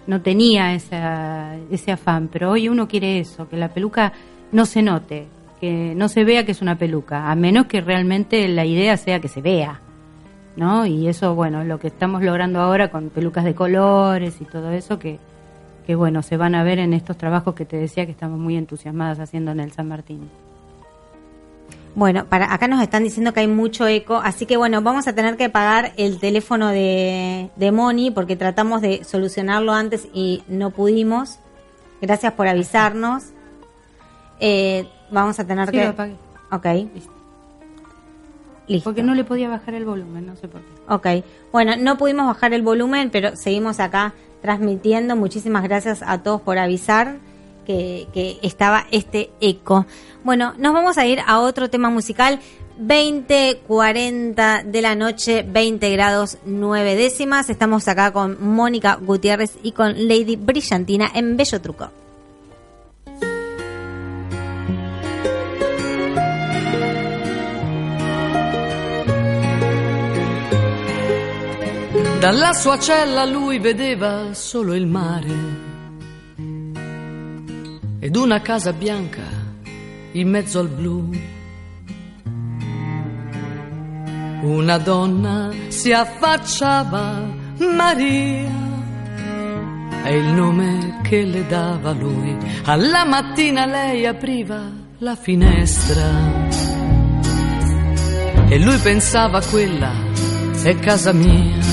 no 0.09 0.23
tenía 0.23 0.75
esa, 0.75 1.55
ese 1.71 1.93
afán. 1.93 2.29
Pero 2.33 2.51
hoy 2.51 2.69
uno 2.69 2.89
quiere 2.89 3.21
eso, 3.21 3.49
que 3.49 3.57
la 3.57 3.69
peluca 3.69 4.13
no 4.51 4.67
se 4.67 4.83
note, 4.83 5.29
que 5.61 5.95
no 5.95 6.09
se 6.09 6.25
vea 6.25 6.45
que 6.45 6.53
es 6.53 6.63
una 6.63 6.77
peluca, 6.77 7.31
a 7.31 7.35
menos 7.37 7.67
que 7.67 7.81
realmente 7.81 8.49
la 8.49 8.65
idea 8.65 8.97
sea 8.97 9.21
que 9.21 9.29
se 9.29 9.43
vea. 9.43 9.81
¿no? 10.57 10.87
Y 10.87 11.07
eso, 11.07 11.37
bueno, 11.37 11.63
lo 11.63 11.79
que 11.79 11.87
estamos 11.87 12.23
logrando 12.23 12.59
ahora 12.59 12.91
con 12.91 13.11
pelucas 13.11 13.45
de 13.45 13.55
colores 13.55 14.41
y 14.41 14.45
todo 14.45 14.73
eso 14.73 14.99
que, 14.99 15.21
que, 15.87 15.95
bueno, 15.95 16.23
se 16.23 16.37
van 16.37 16.57
a 16.57 16.65
ver 16.65 16.81
en 16.81 16.95
estos 16.95 17.17
trabajos 17.17 17.55
que 17.55 17.65
te 17.65 17.77
decía 17.77 18.07
que 18.07 18.13
estamos 18.13 18.41
muy 18.41 18.57
entusiasmadas 18.57 19.21
haciendo 19.21 19.53
en 19.53 19.61
el 19.61 19.71
San 19.71 19.87
Martín. 19.87 20.29
Bueno, 21.99 22.27
para 22.27 22.55
acá 22.55 22.69
nos 22.69 22.81
están 22.81 23.03
diciendo 23.03 23.33
que 23.33 23.41
hay 23.41 23.49
mucho 23.49 23.85
eco, 23.89 24.19
así 24.23 24.47
que 24.47 24.57
bueno, 24.57 24.81
vamos 24.83 25.09
a 25.09 25.15
tener 25.17 25.37
que 25.37 25.49
pagar 25.49 25.95
el 25.97 26.21
teléfono 26.21 26.69
de, 26.69 27.51
de 27.57 27.73
Moni 27.73 28.13
porque 28.13 28.37
tratamos 28.37 28.83
de 28.83 29.03
solucionarlo 29.03 29.73
antes 29.73 30.07
y 30.15 30.45
no 30.47 30.71
pudimos. 30.71 31.41
Gracias 32.01 32.35
por 32.35 32.47
avisarnos. 32.47 33.25
Eh, 34.39 34.89
vamos 35.11 35.41
a 35.41 35.45
tener 35.49 35.67
Sí, 35.67 35.73
que... 35.73 35.83
lo 35.83 35.91
apagué. 35.91 36.17
Ok. 36.53 36.67
Listo. 36.95 37.13
Listo. 38.69 38.85
Porque 38.85 39.03
no 39.03 39.17
le 39.17 39.25
podía 39.25 39.49
bajar 39.49 39.75
el 39.75 39.85
volumen, 39.85 40.25
no 40.25 40.37
sé 40.37 40.47
por 40.47 40.61
qué. 40.61 40.69
Ok. 41.19 41.25
Bueno, 41.51 41.73
no 41.81 41.99
pudimos 41.99 42.29
bajar 42.29 42.55
el 42.55 42.63
volumen, 42.63 43.11
pero 43.11 43.35
seguimos 43.35 43.81
acá 43.81 44.15
transmitiendo. 44.41 45.17
Muchísimas 45.17 45.65
gracias 45.65 46.05
a 46.07 46.23
todos 46.23 46.43
por 46.43 46.59
avisar 46.59 47.17
que, 47.69 48.39
estaba 48.43 48.87
este 48.91 49.31
eco. 49.41 49.87
Bueno, 50.25 50.55
nos 50.59 50.73
vamos 50.73 50.99
a 50.99 51.07
ir 51.07 51.21
a 51.27 51.41
otro 51.41 51.69
tema 51.71 51.91
musical. 51.91 52.41
20.40 52.81 54.65
de 54.65 54.83
la 54.83 54.95
noche, 54.95 55.45
20 55.47 55.91
grados 55.91 56.39
9 56.45 56.95
décimas. 56.95 57.51
Estamos 57.51 57.89
acá 57.89 58.13
con 58.13 58.37
Mónica 58.41 58.99
Gutiérrez 59.01 59.59
y 59.63 59.73
con 59.73 60.09
Lady 60.09 60.37
Brillantina 60.37 61.11
en 61.15 61.37
Bello 61.37 61.61
Truco. 61.61 61.91
Dalla 72.21 72.53
sua 72.53 72.79
cella 72.79 73.25
lui 73.25 73.59
vedeva 73.61 74.35
solo 74.35 74.75
il 74.75 74.87
mare 74.87 75.58
ed 78.01 78.17
una 78.17 78.41
casa 78.41 78.73
bianca 78.73 79.23
in 80.13 80.29
mezzo 80.29 80.61
al 80.61 80.69
blu. 80.69 81.11
Una 84.43 84.79
donna 84.79 85.51
si 85.69 85.93
affacciava, 85.93 87.27
Maria, 87.59 88.51
è 90.05 90.11
il 90.11 90.27
nome 90.27 91.01
che 91.03 91.25
le 91.25 91.47
dava 91.47 91.93
lui. 91.93 92.37
Alla 92.65 93.05
mattina 93.05 93.67
lei 93.67 94.07
apriva 94.07 94.71
la 94.99 95.17
finestra 95.17 96.47
e 98.49 98.59
lui 98.59 98.79
pensava 98.79 99.43
quella 99.43 99.93
è 100.63 100.75
casa 100.79 101.13
mia. 101.13 101.68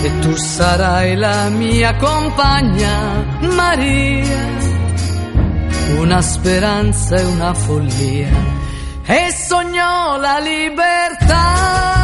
E 0.00 0.18
tu 0.20 0.36
sarai 0.36 1.16
la 1.16 1.48
mia 1.48 1.94
compagna, 1.96 3.24
Maria, 3.40 4.46
una 5.98 6.20
speranza 6.22 7.16
e 7.16 7.24
una 7.24 7.52
follia. 7.52 8.30
E 9.04 9.32
sognò 9.32 10.16
la 10.18 10.38
libertà 10.38 11.97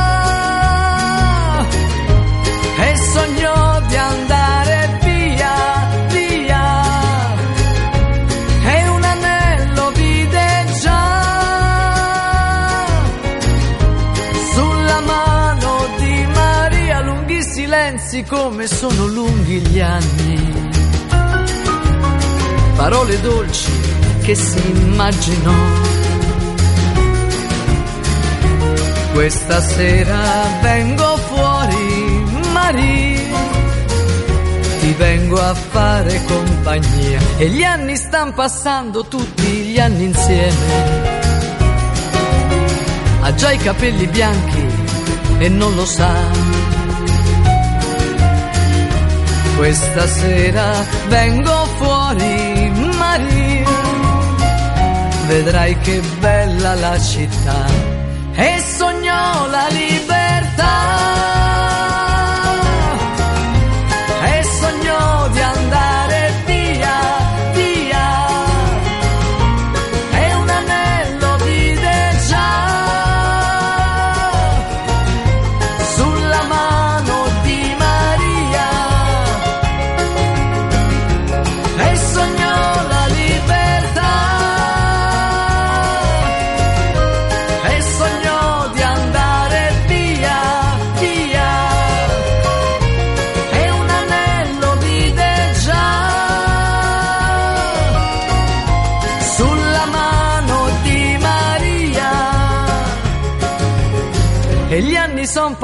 come 18.28 18.66
sono 18.66 19.06
lunghi 19.06 19.60
gli 19.60 19.80
anni. 19.80 20.72
Parole 22.76 23.20
dolci 23.20 23.70
che 24.22 24.34
si 24.34 24.58
immaginò. 24.70 25.52
Questa 29.12 29.60
sera 29.60 30.22
vengo 30.60 31.16
fuori, 31.16 32.24
Maria, 32.52 33.38
ti 34.80 34.92
vengo 34.94 35.40
a 35.40 35.54
fare 35.54 36.20
compagnia 36.26 37.20
e 37.36 37.48
gli 37.48 37.62
anni 37.62 37.96
stanno 37.96 38.32
passando 38.32 39.04
tutti 39.04 39.42
gli 39.42 39.78
anni 39.78 40.04
insieme. 40.04 41.12
Ha 43.20 43.34
già 43.34 43.52
i 43.52 43.58
capelli 43.58 44.06
bianchi 44.08 44.66
e 45.38 45.48
non 45.48 45.74
lo 45.74 45.86
sa. 45.86 46.43
Questa 49.56 50.06
sera 50.06 50.84
vengo 51.08 51.64
fuori, 51.78 52.70
Maria, 52.98 53.68
vedrai 55.26 55.78
che 55.78 56.00
bella 56.18 56.74
la 56.74 56.98
città 56.98 57.64
e 58.34 58.62
sognò 58.76 59.46
la 59.46 59.66
libertà 59.70 60.93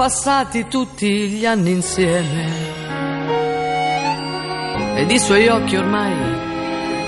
passati 0.00 0.66
tutti 0.66 1.28
gli 1.28 1.44
anni 1.44 1.72
insieme. 1.72 2.48
Ed 4.96 5.10
i 5.10 5.18
suoi 5.18 5.46
occhi 5.48 5.76
ormai 5.76 6.14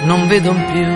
non 0.05 0.29
vedono 0.29 0.63
più 0.71 0.87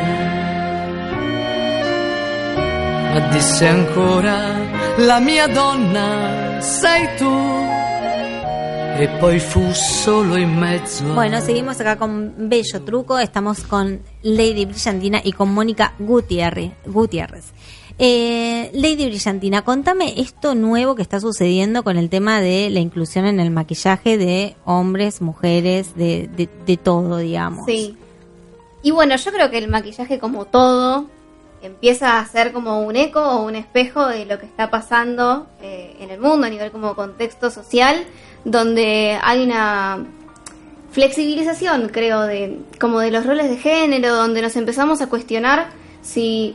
ma 3.13 3.29
disse 3.31 3.67
ancora 3.67 4.59
la 4.99 5.21
mia 5.21 5.47
donna 5.47 6.61
sei 6.61 7.17
tu 7.17 7.33
e 8.99 9.09
poi 9.19 9.39
fu 9.39 9.73
solo 9.73 10.37
in 10.37 10.53
mezzo 10.55 11.05
Bueno, 11.15 11.41
seguimos 11.41 11.81
acá 11.81 11.97
con 11.97 12.35
Bello 12.37 12.83
Truco. 12.85 13.19
Estamos 13.19 13.63
con 13.63 14.03
Lady 14.21 14.67
Brillantina 14.67 15.21
y 15.25 15.33
con 15.33 15.51
Mónica 15.51 15.95
Gutiérrez. 15.99 16.73
Gutiérrez. 16.85 17.53
Eh, 17.99 18.71
Lady 18.75 19.07
Brillantina, 19.07 19.63
contame 19.63 20.21
esto 20.21 20.55
nuevo 20.55 20.95
que 20.95 21.03
está 21.03 21.19
sucediendo 21.19 21.83
con 21.83 21.97
el 21.97 22.11
tema 22.11 22.41
de 22.41 22.69
la 22.69 22.81
inclusión 22.81 23.25
en 23.25 23.41
el 23.41 23.51
maquillaje 23.51 24.19
de 24.19 24.55
hombres, 24.67 25.23
mujeres, 25.23 25.95
de, 25.95 26.29
de, 26.37 26.49
de 26.67 26.77
todo, 26.77 27.19
digamos. 27.19 27.65
Sí. 27.65 27.97
Y 28.83 28.91
bueno, 28.91 29.17
yo 29.17 29.33
creo 29.33 29.51
que 29.51 29.59
el 29.59 29.69
maquillaje 29.69 30.19
como 30.19 30.45
todo 30.45 31.07
empieza 31.63 32.19
a 32.19 32.27
ser 32.27 32.53
como 32.53 32.83
un 32.83 32.97
eco 32.97 33.21
o 33.21 33.45
un 33.45 33.57
espejo 33.57 34.07
de 34.07 34.27
lo 34.27 34.39
que 34.39 34.47
está 34.47 34.71
pasando 34.71 35.47
eh, 35.63 35.97
en 36.01 36.11
el 36.11 36.21
mundo 36.21 36.47
a 36.47 36.51
nivel 36.51 36.71
como 36.71 36.95
contexto 36.95 37.51
social, 37.51 38.05
donde 38.45 39.19
hay 39.23 39.43
una 39.43 40.05
flexibilización, 40.93 41.89
creo, 41.89 42.23
de 42.23 42.59
como 42.79 43.01
de 43.01 43.11
los 43.11 43.27
roles 43.27 43.49
de 43.49 43.57
género, 43.57 44.15
donde 44.15 44.43
nos 44.43 44.55
empezamos 44.57 45.01
a 45.01 45.09
cuestionar 45.09 45.69
si 46.03 46.55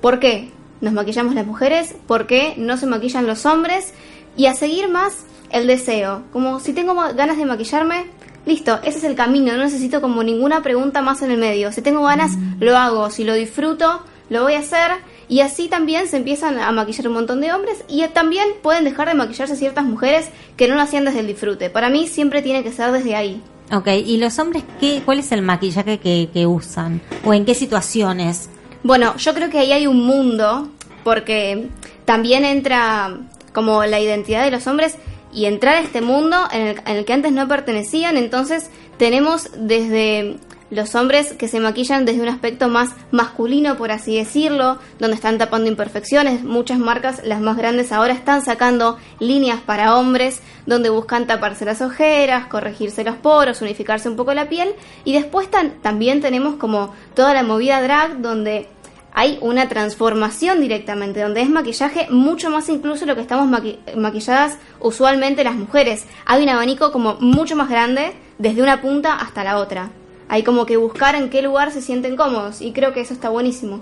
por 0.00 0.18
qué 0.18 0.50
nos 0.82 0.92
maquillamos 0.92 1.34
las 1.34 1.46
mujeres, 1.46 1.94
por 2.06 2.26
qué 2.26 2.54
no 2.58 2.76
se 2.76 2.86
maquillan 2.86 3.26
los 3.26 3.46
hombres 3.46 3.94
y 4.36 4.46
a 4.46 4.54
seguir 4.54 4.88
más 4.88 5.24
el 5.50 5.66
deseo, 5.66 6.22
como 6.32 6.60
si 6.60 6.74
tengo 6.74 6.94
ganas 6.94 7.38
de 7.38 7.46
maquillarme, 7.46 8.06
listo, 8.44 8.78
ese 8.82 8.98
es 8.98 9.04
el 9.04 9.14
camino, 9.14 9.52
no 9.52 9.62
necesito 9.62 10.02
como 10.02 10.22
ninguna 10.22 10.62
pregunta 10.62 11.00
más 11.00 11.22
en 11.22 11.30
el 11.30 11.38
medio, 11.38 11.72
si 11.72 11.80
tengo 11.80 12.02
ganas 12.02 12.32
lo 12.60 12.76
hago, 12.76 13.08
si 13.08 13.24
lo 13.24 13.32
disfruto 13.32 14.02
lo 14.32 14.42
voy 14.42 14.54
a 14.54 14.60
hacer 14.60 14.92
y 15.28 15.40
así 15.40 15.68
también 15.68 16.08
se 16.08 16.16
empiezan 16.16 16.58
a 16.58 16.72
maquillar 16.72 17.08
un 17.08 17.14
montón 17.14 17.40
de 17.40 17.52
hombres 17.52 17.84
y 17.86 18.06
también 18.08 18.48
pueden 18.62 18.84
dejar 18.84 19.08
de 19.08 19.14
maquillarse 19.14 19.56
ciertas 19.56 19.84
mujeres 19.84 20.30
que 20.56 20.68
no 20.68 20.74
lo 20.74 20.80
hacían 20.80 21.04
desde 21.04 21.20
el 21.20 21.26
disfrute. 21.26 21.68
Para 21.68 21.90
mí 21.90 22.06
siempre 22.08 22.40
tiene 22.40 22.62
que 22.62 22.72
ser 22.72 22.92
desde 22.92 23.14
ahí. 23.14 23.42
Ok, 23.70 23.88
¿y 23.88 24.16
los 24.16 24.38
hombres 24.38 24.64
qué, 24.80 25.02
cuál 25.04 25.18
es 25.18 25.32
el 25.32 25.42
maquillaje 25.42 25.98
que, 25.98 26.30
que 26.32 26.46
usan? 26.46 27.02
¿O 27.24 27.34
en 27.34 27.44
qué 27.44 27.54
situaciones? 27.54 28.48
Bueno, 28.82 29.16
yo 29.16 29.34
creo 29.34 29.48
que 29.50 29.58
ahí 29.58 29.72
hay 29.72 29.86
un 29.86 30.04
mundo, 30.04 30.68
porque 31.04 31.68
también 32.04 32.44
entra 32.44 33.16
como 33.52 33.84
la 33.84 34.00
identidad 34.00 34.44
de 34.44 34.50
los 34.50 34.66
hombres 34.66 34.96
y 35.32 35.46
entrar 35.46 35.76
a 35.76 35.80
este 35.80 36.00
mundo 36.00 36.36
en 36.52 36.66
el, 36.68 36.78
en 36.86 36.96
el 36.96 37.04
que 37.04 37.12
antes 37.12 37.32
no 37.32 37.46
pertenecían, 37.48 38.16
entonces 38.16 38.70
tenemos 38.98 39.50
desde 39.56 40.36
los 40.72 40.94
hombres 40.94 41.34
que 41.34 41.48
se 41.48 41.60
maquillan 41.60 42.06
desde 42.06 42.22
un 42.22 42.28
aspecto 42.28 42.68
más 42.68 42.90
masculino, 43.10 43.76
por 43.76 43.92
así 43.92 44.16
decirlo, 44.16 44.78
donde 44.98 45.14
están 45.14 45.36
tapando 45.36 45.68
imperfecciones. 45.68 46.42
Muchas 46.44 46.78
marcas, 46.78 47.20
las 47.24 47.40
más 47.40 47.58
grandes 47.58 47.92
ahora, 47.92 48.14
están 48.14 48.42
sacando 48.42 48.96
líneas 49.20 49.60
para 49.60 49.96
hombres, 49.96 50.40
donde 50.64 50.88
buscan 50.88 51.26
taparse 51.26 51.66
las 51.66 51.82
ojeras, 51.82 52.46
corregirse 52.46 53.04
los 53.04 53.16
poros, 53.16 53.60
unificarse 53.60 54.08
un 54.08 54.16
poco 54.16 54.32
la 54.32 54.48
piel. 54.48 54.74
Y 55.04 55.12
después 55.12 55.48
también 55.82 56.22
tenemos 56.22 56.56
como 56.56 56.94
toda 57.14 57.34
la 57.34 57.42
movida 57.42 57.82
drag, 57.82 58.22
donde 58.22 58.68
hay 59.12 59.36
una 59.42 59.68
transformación 59.68 60.62
directamente, 60.62 61.20
donde 61.20 61.42
es 61.42 61.50
maquillaje 61.50 62.06
mucho 62.08 62.48
más 62.48 62.70
incluso 62.70 63.04
lo 63.04 63.14
que 63.14 63.20
estamos 63.20 63.46
maqui- 63.46 63.76
maquilladas 63.94 64.56
usualmente 64.80 65.44
las 65.44 65.54
mujeres. 65.54 66.06
Hay 66.24 66.42
un 66.42 66.48
abanico 66.48 66.92
como 66.92 67.16
mucho 67.20 67.56
más 67.56 67.68
grande, 67.68 68.14
desde 68.38 68.62
una 68.62 68.80
punta 68.80 69.16
hasta 69.16 69.44
la 69.44 69.58
otra. 69.58 69.90
Hay 70.32 70.44
como 70.44 70.64
que 70.64 70.78
buscar 70.78 71.14
en 71.14 71.28
qué 71.28 71.42
lugar 71.42 71.72
se 71.72 71.82
sienten 71.82 72.16
cómodos 72.16 72.62
y 72.62 72.72
creo 72.72 72.94
que 72.94 73.02
eso 73.02 73.12
está 73.12 73.28
buenísimo. 73.28 73.80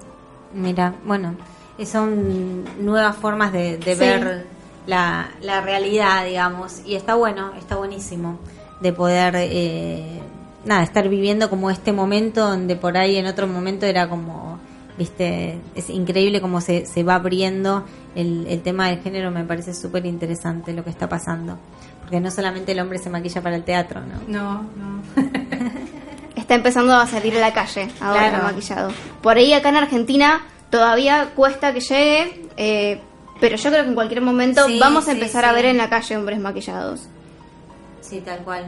Mira, 0.52 0.94
bueno, 1.04 1.36
eh, 1.78 1.86
son 1.86 2.64
nuevas 2.84 3.14
formas 3.16 3.52
de, 3.52 3.78
de 3.78 3.94
Sí. 3.94 4.00
ver 4.00 4.46
la, 4.88 5.30
la 5.42 5.60
realidad, 5.60 6.24
digamos, 6.24 6.80
y 6.84 6.96
está 6.96 7.14
bueno, 7.14 7.52
está 7.56 7.76
buenísimo 7.76 8.40
de 8.80 8.92
poder, 8.92 9.34
eh, 9.36 10.20
nada, 10.64 10.82
estar 10.82 11.08
viviendo 11.08 11.48
como 11.50 11.70
este 11.70 11.92
momento 11.92 12.40
donde 12.48 12.74
por 12.74 12.96
ahí 12.96 13.14
en 13.16 13.26
otro 13.26 13.46
momento 13.46 13.86
era 13.86 14.08
como, 14.08 14.58
viste, 14.98 15.60
es 15.76 15.88
increíble 15.88 16.40
cómo 16.40 16.60
se, 16.60 16.84
se 16.84 17.04
va 17.04 17.14
abriendo 17.14 17.84
el, 18.16 18.46
el 18.48 18.60
tema 18.62 18.88
del 18.88 18.98
género, 18.98 19.30
me 19.30 19.44
parece 19.44 19.72
súper 19.72 20.04
interesante 20.04 20.72
lo 20.72 20.82
que 20.82 20.90
está 20.90 21.08
pasando, 21.08 21.58
porque 22.00 22.18
no 22.18 22.28
solamente 22.32 22.72
el 22.72 22.80
hombre 22.80 22.98
se 22.98 23.08
maquilla 23.08 23.40
para 23.40 23.54
el 23.54 23.62
teatro, 23.62 24.00
¿no? 24.00 24.16
No, 24.26 24.62
no. 24.62 25.00
Está 26.50 26.56
empezando 26.56 26.92
a 26.94 27.06
salir 27.06 27.36
a 27.36 27.40
la 27.40 27.52
calle 27.52 27.88
ahora 28.00 28.28
Claro. 28.30 28.42
maquillado. 28.42 28.90
Por 29.22 29.36
ahí 29.36 29.52
acá 29.52 29.68
en 29.68 29.76
Argentina 29.76 30.42
todavía 30.68 31.30
cuesta 31.36 31.72
que 31.72 31.78
llegue, 31.78 32.48
eh, 32.56 33.00
pero 33.40 33.54
yo 33.56 33.70
creo 33.70 33.84
que 33.84 33.88
en 33.90 33.94
cualquier 33.94 34.20
momento 34.20 34.66
Sí, 34.66 34.76
vamos 34.80 35.04
a 35.04 35.12
sí, 35.12 35.12
empezar 35.12 35.44
sí. 35.44 35.48
a 35.48 35.52
ver 35.52 35.66
en 35.66 35.76
la 35.76 35.88
calle 35.88 36.16
hombres 36.16 36.40
maquillados. 36.40 37.02
Sí, 38.00 38.20
tal 38.20 38.40
cual. 38.40 38.66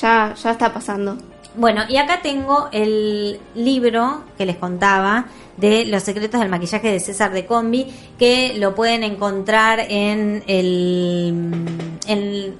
Ya, 0.00 0.34
ya 0.40 0.50
está 0.52 0.72
pasando. 0.72 1.18
Bueno, 1.56 1.82
y 1.88 1.96
acá 1.96 2.20
tengo 2.22 2.68
el 2.70 3.40
libro 3.56 4.22
que 4.38 4.46
les 4.46 4.54
contaba 4.56 5.24
de 5.56 5.86
Los 5.86 6.04
secretos 6.04 6.38
del 6.38 6.48
maquillaje 6.48 6.92
de 6.92 7.00
César 7.00 7.32
de 7.32 7.44
Combi, 7.44 7.92
que 8.20 8.54
lo 8.56 8.76
pueden 8.76 9.02
encontrar 9.02 9.80
en 9.80 10.44
el 10.46 11.34
en 12.06 12.54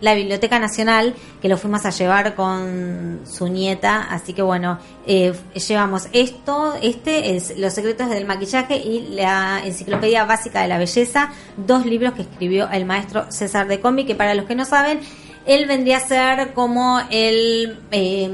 la 0.00 0.14
Biblioteca 0.14 0.58
Nacional, 0.58 1.14
que 1.40 1.48
lo 1.48 1.56
fuimos 1.56 1.84
a 1.86 1.90
llevar 1.90 2.34
con 2.34 3.20
su 3.24 3.48
nieta, 3.48 4.02
así 4.10 4.32
que 4.32 4.42
bueno, 4.42 4.78
eh, 5.06 5.32
llevamos 5.68 6.08
esto, 6.12 6.74
este 6.82 7.36
es 7.36 7.58
Los 7.58 7.72
secretos 7.72 8.10
del 8.10 8.26
maquillaje 8.26 8.76
y 8.76 9.08
la 9.14 9.62
Enciclopedia 9.64 10.24
Básica 10.24 10.62
de 10.62 10.68
la 10.68 10.78
Belleza, 10.78 11.30
dos 11.56 11.86
libros 11.86 12.14
que 12.14 12.22
escribió 12.22 12.68
el 12.70 12.84
maestro 12.84 13.30
César 13.30 13.68
de 13.68 13.80
Combi, 13.80 14.04
que 14.04 14.14
para 14.14 14.34
los 14.34 14.44
que 14.46 14.54
no 14.54 14.64
saben, 14.64 15.00
él 15.46 15.66
vendría 15.66 15.98
a 15.98 16.00
ser 16.00 16.52
como 16.52 17.00
el 17.10 17.78
eh, 17.92 18.28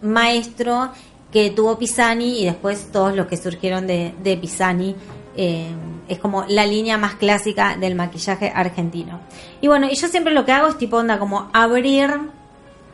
maestro 0.00 0.90
que 1.32 1.50
tuvo 1.50 1.76
Pisani 1.78 2.40
y 2.40 2.44
después 2.44 2.92
todos 2.92 3.14
los 3.14 3.26
que 3.26 3.36
surgieron 3.36 3.86
de, 3.86 4.14
de 4.22 4.36
Pisani. 4.36 4.94
Eh, 5.36 5.68
es 6.08 6.18
como 6.18 6.44
la 6.48 6.66
línea 6.66 6.98
más 6.98 7.14
clásica 7.14 7.76
del 7.76 7.94
maquillaje 7.94 8.52
argentino. 8.54 9.20
Y 9.60 9.68
bueno, 9.68 9.88
y 9.90 9.94
yo 9.94 10.08
siempre 10.08 10.32
lo 10.32 10.44
que 10.44 10.52
hago 10.52 10.68
es 10.68 10.78
tipo 10.78 10.98
onda 10.98 11.18
como 11.18 11.48
abrir 11.52 12.10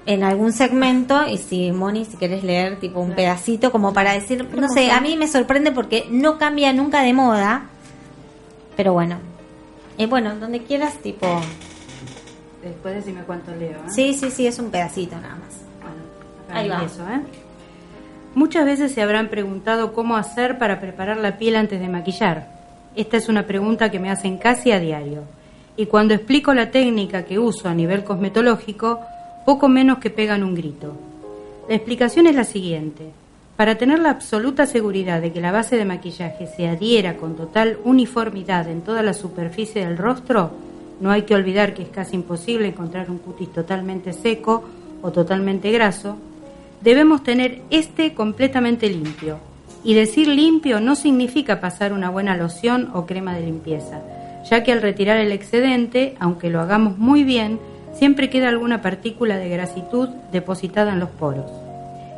en 0.07 0.25
algún 0.25 0.53
segmento 0.53 1.27
y 1.27 1.37
si 1.39 1.73
Moni 1.73 2.05
si 2.05 2.17
querés 2.17 2.43
leer 2.43 2.81
tipo 2.81 3.01
un 3.01 3.13
pedacito 3.15 3.71
como 3.71 3.93
para 3.93 4.13
decir, 4.13 4.49
no 4.55 4.69
sé, 4.69 4.91
a 4.91 5.01
mí 5.01 5.17
me 5.17 5.29
sorprende 5.29 5.73
porque 5.73 6.07
no 6.11 6.39
cambia 6.39 6.73
nunca 6.73 7.03
de 7.03 7.13
moda. 7.13 7.65
Pero 8.77 8.93
bueno. 8.93 9.19
Y 9.99 10.07
bueno, 10.07 10.37
donde 10.37 10.63
quieras 10.63 10.95
tipo 10.99 11.27
Después 12.63 12.95
decime 12.95 13.23
cuánto 13.25 13.55
leo. 13.55 13.71
¿eh? 13.71 13.89
Sí, 13.89 14.15
sí, 14.15 14.31
sí, 14.31 14.47
es 14.47 14.59
un 14.59 14.71
pedacito 14.71 15.17
nada 15.17 15.37
más. 15.37 15.55
Bueno, 15.81 15.97
acá 16.49 16.59
Ahí 16.59 16.69
va. 16.69 16.75
empiezo, 16.77 17.03
¿eh? 17.09 17.21
Muchas 18.35 18.65
veces 18.65 18.93
se 18.93 19.03
habrán 19.03 19.29
preguntado 19.29 19.93
cómo 19.93 20.17
hacer 20.17 20.57
para 20.57 20.79
preparar 20.81 21.17
la 21.17 21.37
piel 21.37 21.57
antes 21.57 21.81
de 21.81 21.89
maquillar. 21.89 22.47
Esta 22.95 23.17
es 23.17 23.29
una 23.29 23.47
pregunta 23.47 23.91
que 23.91 23.99
me 23.99 24.11
hacen 24.11 24.39
casi 24.39 24.71
a 24.71 24.79
diario. 24.79 25.25
Y 25.77 25.87
cuando 25.87 26.15
explico 26.15 26.55
la 26.55 26.71
técnica 26.71 27.25
que 27.25 27.41
uso 27.41 27.69
a 27.69 27.75
nivel 27.75 28.05
cosmetológico, 28.05 29.01
poco 29.45 29.69
menos 29.69 29.99
que 29.99 30.11
pegan 30.11 30.45
un 30.45 30.55
grito. 30.55 30.95
La 31.69 31.75
explicación 31.75 32.29
es 32.29 32.37
la 32.37 32.45
siguiente. 32.45 33.11
Para 33.57 33.77
tener 33.77 33.99
la 33.99 34.11
absoluta 34.11 34.65
seguridad 34.65 35.21
de 35.21 35.33
que 35.33 35.41
la 35.41 35.53
base 35.53 35.77
de 35.77 35.85
maquillaje 35.85 36.47
se 36.47 36.69
adhiera 36.69 37.17
con 37.17 37.37
total 37.37 37.79
uniformidad 37.85 38.69
en 38.69 38.83
toda 38.83 39.03
la 39.03 39.13
superficie 39.13 39.85
del 39.85 39.99
rostro, 39.99 40.53
no 41.01 41.11
hay 41.11 41.23
que 41.23 41.35
olvidar 41.35 41.75
que 41.75 41.83
es 41.83 41.89
casi 41.89 42.15
imposible 42.15 42.69
encontrar 42.69 43.11
un 43.11 43.19
cutis 43.19 43.53
totalmente 43.53 44.13
seco 44.13 44.63
o 45.03 45.11
totalmente 45.11 45.71
graso, 45.73 46.17
debemos 46.83 47.23
tener 47.23 47.63
este 47.71 48.15
completamente 48.15 48.89
limpio. 48.89 49.39
Y 49.83 49.95
decir 49.95 50.29
limpio 50.29 50.81
no 50.81 50.95
significa 50.95 51.61
pasar 51.61 51.93
una 51.93 52.11
buena 52.11 52.37
loción 52.37 52.91
o 52.93 53.07
crema 53.07 53.35
de 53.35 53.47
limpieza, 53.47 54.01
ya 54.49 54.63
que 54.63 54.73
al 54.73 54.83
retirar 54.83 55.19
el 55.19 55.33
excedente, 55.33 56.17
aunque 56.21 56.51
lo 56.51 56.61
hagamos 56.61 56.99
muy 56.99 57.25
bien, 57.25 57.59
siempre 57.95 58.29
queda 58.29 58.49
alguna 58.49 58.83
partícula 58.83 59.39
de 59.39 59.49
grasitud 59.49 60.09
depositada 60.33 60.93
en 60.93 61.01
los 61.01 61.09
poros, 61.09 61.51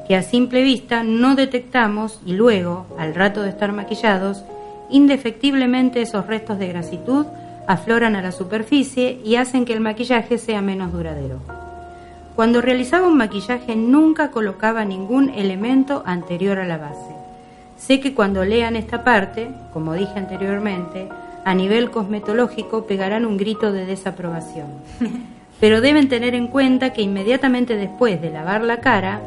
que 0.09 0.17
a 0.17 0.23
simple 0.23 0.63
vista 0.63 1.05
no 1.05 1.37
detectamos 1.37 2.21
y 2.27 2.33
luego, 2.33 2.87
al 2.99 3.15
rato 3.15 3.43
de 3.43 3.51
estar 3.51 3.73
maquillados, 3.73 4.45
indefectiblemente 4.91 6.03
esos 6.03 6.27
restos 6.27 6.59
de 6.59 6.69
grasitud 6.69 7.27
afloran 7.69 8.17
a 8.17 8.23
la 8.23 8.33
superficie 8.33 9.21
y 9.25 9.37
hacen 9.37 9.65
que 9.65 9.73
el 9.73 9.81
maquillaje 9.81 10.37
sea 10.37 10.61
menos 10.63 10.93
duradero. 10.93 11.62
Cuando 12.35 12.63
realizaba 12.63 13.09
un 13.09 13.19
maquillaje 13.19 13.77
nunca 13.77 14.31
colocaba 14.31 14.85
ningún 14.85 15.31
elemento 15.31 16.03
anterior 16.07 16.59
a 16.59 16.67
la 16.67 16.79
base. 16.79 17.15
Sé 17.77 18.01
que 18.01 18.15
cuando 18.15 18.45
lean 18.45 18.77
esta 18.77 19.05
parte, 19.05 19.51
como 19.73 19.93
dije 19.95 20.15
anteriormente, 20.17 21.09
a 21.45 21.55
nivel 21.55 21.91
cosmetológico 21.91 22.87
pegarán 22.87 23.27
un 23.27 23.37
grito 23.37 23.73
de 23.73 23.85
desaprobación. 23.85 24.69
Pero 25.61 25.81
deben 25.81 26.09
tener 26.09 26.35
en 26.35 26.47
cuenta 26.49 26.93
que 26.93 27.03
inmediatamente 27.03 27.77
después 27.77 28.21
de 28.23 28.31
lavar 28.31 28.63
la 28.63 28.81
cara, 28.81 29.21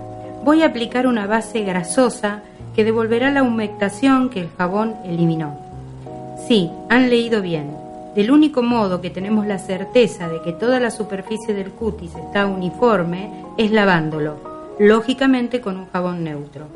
voy 0.44 0.64
a 0.64 0.68
aplicar 0.68 1.06
una 1.06 1.28
base 1.28 1.62
grasosa 1.62 2.42
que 2.76 2.84
devolverá 2.84 3.32
la 3.32 3.44
humectación 3.44 4.30
que 4.30 4.42
el 4.42 4.50
jabón 4.58 4.96
eliminó. 5.06 5.58
Sí, 6.48 6.70
han 6.90 7.10
leído 7.10 7.42
bien. 7.42 7.85
Del 8.16 8.32
único 8.32 8.64
modo 8.64 9.02
que 9.02 9.10
tenemos 9.10 9.46
la 9.46 9.60
certeza 9.60 10.30
de 10.30 10.42
que 10.42 10.54
toda 10.54 10.80
la 10.80 10.90
superficie 10.90 11.54
del 11.54 11.72
cutis 11.72 12.16
está 12.16 12.46
uniforme 12.46 13.44
es 13.58 13.72
lavándolo, 13.72 14.38
lógicamente 14.80 15.60
con 15.60 15.76
un 15.76 15.88
jabón 15.88 16.24
neutro. 16.24 16.68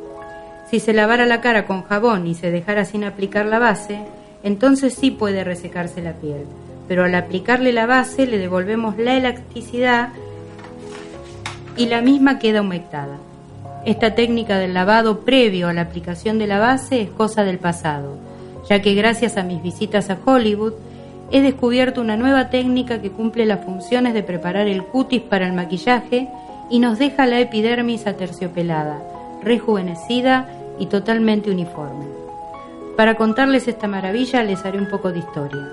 Si 0.69 0.81
se 0.81 0.91
lavara 0.91 1.25
la 1.25 1.39
cara 1.39 1.65
con 1.65 1.83
jabón 1.83 2.27
y 2.27 2.35
se 2.35 2.51
dejara 2.51 2.83
sin 2.83 3.05
aplicar 3.05 3.45
la 3.45 3.57
base, 3.57 4.01
entonces 4.43 4.93
sí 4.93 5.11
puede 5.11 5.45
resecarse 5.45 6.01
la 6.01 6.13
piel, 6.13 6.45
pero 6.89 7.05
al 7.05 7.15
aplicarle 7.15 7.71
la 7.71 7.85
base 7.85 8.27
le 8.27 8.37
devolvemos 8.37 8.97
la 8.97 9.15
elasticidad 9.15 10.09
y 11.77 11.85
la 11.85 12.01
misma 12.01 12.37
queda 12.37 12.61
humectada. 12.61 13.17
Esta 13.85 14.13
técnica 14.13 14.57
del 14.57 14.73
lavado 14.73 15.21
previo 15.21 15.69
a 15.69 15.73
la 15.73 15.81
aplicación 15.81 16.37
de 16.37 16.47
la 16.47 16.59
base 16.59 17.01
es 17.01 17.09
cosa 17.09 17.45
del 17.45 17.59
pasado, 17.59 18.17
ya 18.69 18.81
que 18.81 18.93
gracias 18.93 19.37
a 19.37 19.43
mis 19.43 19.63
visitas 19.63 20.09
a 20.09 20.17
Hollywood 20.23 20.73
he 21.31 21.41
descubierto 21.41 22.01
una 22.01 22.17
nueva 22.17 22.49
técnica 22.49 23.01
que 23.01 23.11
cumple 23.11 23.45
las 23.45 23.63
funciones 23.63 24.13
de 24.13 24.23
preparar 24.23 24.67
el 24.67 24.83
cutis 24.83 25.21
para 25.21 25.45
el 25.45 25.53
maquillaje 25.53 26.29
y 26.69 26.79
nos 26.79 26.99
deja 26.99 27.25
la 27.25 27.39
epidermis 27.39 28.07
aterciopelada, 28.07 29.01
rejuvenecida 29.43 30.47
y 30.79 30.87
totalmente 30.87 31.51
uniforme. 31.51 32.05
Para 32.95 33.15
contarles 33.15 33.67
esta 33.67 33.87
maravilla 33.87 34.43
les 34.43 34.65
haré 34.65 34.77
un 34.77 34.89
poco 34.89 35.11
de 35.11 35.19
historia. 35.19 35.67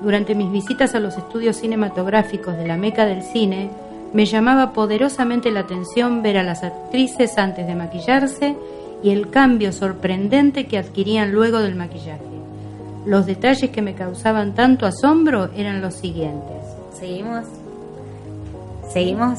Durante 0.00 0.34
mis 0.34 0.50
visitas 0.50 0.94
a 0.94 1.00
los 1.00 1.16
estudios 1.16 1.56
cinematográficos 1.56 2.56
de 2.56 2.66
la 2.66 2.76
Meca 2.76 3.06
del 3.06 3.22
cine, 3.22 3.70
me 4.12 4.26
llamaba 4.26 4.72
poderosamente 4.72 5.50
la 5.50 5.60
atención 5.60 6.22
ver 6.22 6.38
a 6.38 6.42
las 6.42 6.62
actrices 6.62 7.36
antes 7.36 7.66
de 7.66 7.74
maquillarse 7.74 8.56
y 9.02 9.10
el 9.10 9.28
cambio 9.30 9.72
sorprendente 9.72 10.66
que 10.66 10.78
adquirían 10.78 11.32
luego 11.32 11.58
del 11.58 11.74
maquillaje. 11.74 12.33
Los 13.06 13.26
detalles 13.26 13.70
que 13.70 13.82
me 13.82 13.94
causaban 13.94 14.54
tanto 14.54 14.86
asombro 14.86 15.50
eran 15.54 15.80
los 15.80 15.94
siguientes. 15.94 16.56
¿Seguimos? 16.98 17.44
¿Seguimos? 18.92 19.38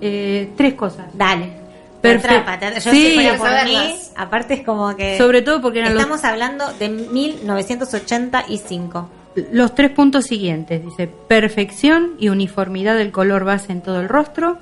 Eh, 0.00 0.50
tres 0.56 0.74
cosas. 0.74 1.06
Dale. 1.12 1.62
Perfecto. 2.02 2.50
Yo 2.84 2.90
Sí, 2.90 3.16
si 3.16 3.28
por 3.38 3.64
mí, 3.64 3.94
aparte 4.16 4.54
es 4.54 4.64
como 4.64 4.96
que... 4.96 5.16
Sobre 5.16 5.42
todo 5.42 5.62
porque 5.62 5.78
eran 5.78 5.94
los, 5.94 6.02
Estamos 6.02 6.24
hablando 6.24 6.64
de 6.72 6.88
1985. 6.88 9.08
los 9.52 9.72
tres 9.74 9.92
puntos 9.92 10.24
siguientes. 10.24 10.84
Dice, 10.84 11.06
perfección 11.06 12.14
y 12.18 12.28
uniformidad 12.28 12.96
del 12.96 13.12
color 13.12 13.44
base 13.44 13.70
en 13.70 13.82
todo 13.82 14.00
el 14.00 14.08
rostro, 14.08 14.58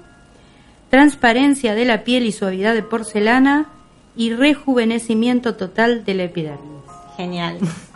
transparencia 0.90 1.74
de 1.74 1.86
la 1.86 2.04
piel 2.04 2.26
y 2.26 2.32
suavidad 2.32 2.74
de 2.74 2.82
porcelana 2.82 3.68
y 4.16 4.34
rejuvenecimiento 4.34 5.54
total 5.54 6.04
de 6.04 6.14
la 6.14 6.24
epidermis. 6.24 6.82
Genial. 7.16 7.58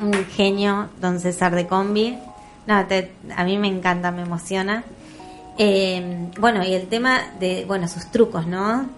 Un 0.00 0.12
genio, 0.26 0.88
don 1.00 1.20
César 1.20 1.54
de 1.54 1.66
Combi. 1.66 2.18
No, 2.66 2.86
te- 2.86 3.12
a 3.36 3.44
mí 3.44 3.58
me 3.58 3.68
encanta, 3.68 4.10
me 4.10 4.22
emociona. 4.22 4.84
Eh, 5.58 6.28
bueno, 6.38 6.64
y 6.64 6.74
el 6.74 6.88
tema 6.88 7.20
de, 7.38 7.64
bueno, 7.66 7.86
sus 7.88 8.10
trucos, 8.10 8.46
¿no? 8.46 8.88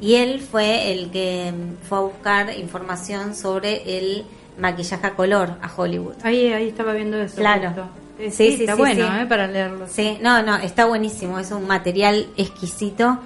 Y 0.00 0.14
él 0.14 0.40
fue 0.40 0.92
el 0.92 1.10
que 1.10 1.52
fue 1.88 1.98
a 1.98 2.00
buscar 2.02 2.56
información 2.56 3.34
sobre 3.34 3.98
el 3.98 4.24
maquillaje 4.58 5.06
a 5.06 5.14
color 5.14 5.54
a 5.60 5.70
Hollywood. 5.74 6.14
Ahí, 6.22 6.52
ahí 6.52 6.68
estaba 6.68 6.92
viendo 6.92 7.16
eso. 7.20 7.36
Claro. 7.36 7.72
Eh, 8.18 8.30
Sí, 8.30 8.56
sí, 8.56 8.60
está 8.62 8.74
sí, 8.74 8.78
bueno, 8.78 9.06
sí. 9.06 9.12
¿eh? 9.22 9.26
Para 9.26 9.46
leerlo. 9.48 9.86
Sí, 9.88 10.18
no, 10.20 10.42
no, 10.42 10.56
está 10.56 10.86
buenísimo, 10.86 11.38
es 11.38 11.50
un 11.52 11.66
material 11.66 12.26
exquisito. 12.36 13.18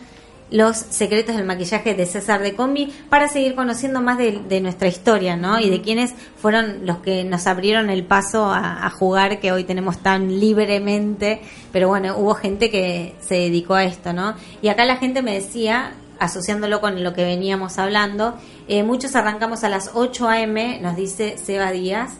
Los 0.52 0.76
secretos 0.76 1.34
del 1.34 1.44
maquillaje 1.44 1.94
de 1.94 2.06
César 2.06 2.42
de 2.42 2.54
Combi 2.54 2.92
para 3.08 3.26
seguir 3.26 3.54
conociendo 3.54 4.00
más 4.00 4.18
de, 4.18 4.40
de 4.48 4.60
nuestra 4.60 4.86
historia, 4.86 5.36
¿no? 5.36 5.58
Y 5.58 5.70
de 5.70 5.80
quiénes 5.80 6.14
fueron 6.36 6.86
los 6.86 6.98
que 6.98 7.24
nos 7.24 7.46
abrieron 7.46 7.90
el 7.90 8.04
paso 8.04 8.44
a, 8.44 8.86
a 8.86 8.90
jugar 8.90 9.40
que 9.40 9.50
hoy 9.50 9.64
tenemos 9.64 9.98
tan 9.98 10.38
libremente. 10.38 11.40
Pero 11.72 11.88
bueno, 11.88 12.16
hubo 12.18 12.34
gente 12.34 12.70
que 12.70 13.16
se 13.20 13.34
dedicó 13.34 13.74
a 13.74 13.84
esto, 13.84 14.12
¿no? 14.12 14.34
Y 14.60 14.68
acá 14.68 14.84
la 14.84 14.96
gente 14.96 15.22
me 15.22 15.34
decía, 15.34 15.94
asociándolo 16.22 16.80
con 16.80 17.02
lo 17.02 17.12
que 17.14 17.24
veníamos 17.24 17.78
hablando, 17.78 18.36
eh, 18.68 18.84
muchos 18.84 19.16
arrancamos 19.16 19.64
a 19.64 19.68
las 19.68 19.90
8 19.94 20.28
a.m., 20.28 20.78
nos 20.80 20.94
dice 20.94 21.36
Seba 21.36 21.72
Díaz, 21.72 22.18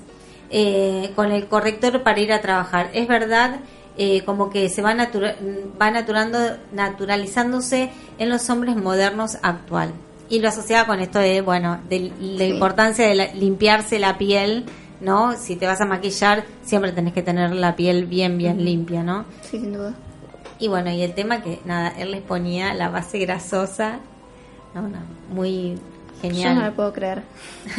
eh, 0.50 1.12
con 1.14 1.30
el 1.30 1.46
corrector 1.46 2.02
para 2.02 2.20
ir 2.20 2.32
a 2.32 2.40
trabajar. 2.40 2.90
Es 2.94 3.06
verdad, 3.06 3.60
eh, 3.98 4.22
como 4.24 4.50
que 4.50 4.68
se 4.68 4.82
va, 4.82 4.94
natura- 4.94 5.36
va 5.80 5.90
naturando, 5.90 6.38
naturalizándose 6.72 7.90
en 8.18 8.28
los 8.30 8.48
hombres 8.50 8.76
modernos 8.76 9.38
actual. 9.42 9.92
Y 10.28 10.40
lo 10.40 10.48
asociaba 10.48 10.86
con 10.86 11.00
esto 11.00 11.18
de, 11.18 11.40
bueno, 11.42 11.80
de 11.88 12.10
la 12.20 12.44
importancia 12.44 13.06
de 13.06 13.14
la- 13.14 13.32
limpiarse 13.34 13.98
la 13.98 14.18
piel 14.18 14.64
¿no? 15.00 15.36
Si 15.36 15.56
te 15.56 15.66
vas 15.66 15.80
a 15.80 15.84
maquillar, 15.84 16.44
siempre 16.62 16.92
tenés 16.92 17.12
que 17.12 17.22
tener 17.22 17.50
la 17.52 17.74
piel 17.74 18.06
bien, 18.06 18.38
bien 18.38 18.64
limpia, 18.64 19.02
¿no? 19.02 19.24
Sí, 19.40 19.58
sin 19.58 19.72
duda. 19.72 19.94
Y 20.60 20.68
bueno, 20.68 20.92
y 20.92 21.02
el 21.02 21.12
tema 21.12 21.42
que, 21.42 21.58
nada, 21.64 21.88
él 21.98 22.12
les 22.12 22.20
ponía 22.20 22.72
la 22.72 22.88
base 22.88 23.18
grasosa, 23.18 23.98
no, 24.76 24.82
no, 24.82 24.98
muy 25.28 25.74
Yo 25.74 25.74
no 25.74 26.20
genial. 26.22 26.66
lo 26.66 26.72
puedo 26.74 26.92
creer. 26.92 27.22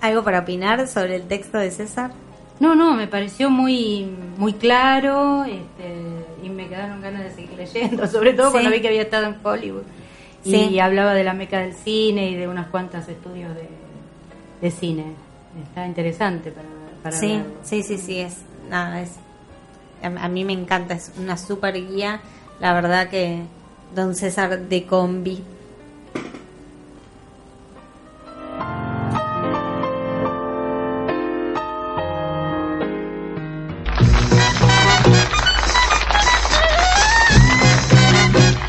¿Algo 0.00 0.24
para 0.24 0.38
opinar 0.40 0.88
sobre 0.88 1.16
el 1.16 1.22
texto 1.24 1.58
de 1.58 1.70
César? 1.70 2.12
No, 2.60 2.74
no, 2.74 2.94
me 2.94 3.06
pareció 3.06 3.50
muy 3.50 4.06
muy 4.36 4.52
claro 4.52 5.44
este, 5.44 5.94
y 6.42 6.48
me 6.50 6.68
quedaron 6.68 7.00
ganas 7.00 7.22
de 7.24 7.30
seguir 7.32 7.52
leyendo, 7.56 8.06
sobre 8.08 8.32
todo 8.34 8.46
Sí. 8.48 8.52
cuando 8.52 8.70
vi 8.70 8.80
que 8.80 8.88
había 8.88 9.02
estado 9.02 9.26
en 9.26 9.36
Hollywood. 9.42 9.82
Sí. 10.44 10.54
Y 10.56 10.78
hablaba 10.80 11.14
de 11.14 11.24
la 11.24 11.34
meca 11.34 11.60
del 11.60 11.74
cine 11.74 12.30
y 12.30 12.34
de 12.36 12.48
unas 12.48 12.68
cuantas 12.68 13.08
estudios 13.08 13.54
de, 13.54 13.68
de 14.60 14.70
cine. 14.70 15.04
Está 15.68 15.86
interesante 15.86 16.50
para, 16.52 16.68
para 17.02 17.16
Sí, 17.16 17.42
sí, 17.62 17.82
sí, 17.82 17.98
sí, 17.98 18.18
es 18.20 18.38
nada, 18.70 19.00
es 19.02 19.16
a, 20.02 20.06
a 20.06 20.28
mí 20.28 20.44
me 20.44 20.52
encanta, 20.52 20.94
es 20.94 21.12
una 21.18 21.36
super 21.36 21.74
guía, 21.74 22.20
la 22.60 22.72
verdad 22.72 23.08
que 23.08 23.40
Don 23.94 24.14
César 24.14 24.58
de 24.60 24.84
Combi. 24.84 25.42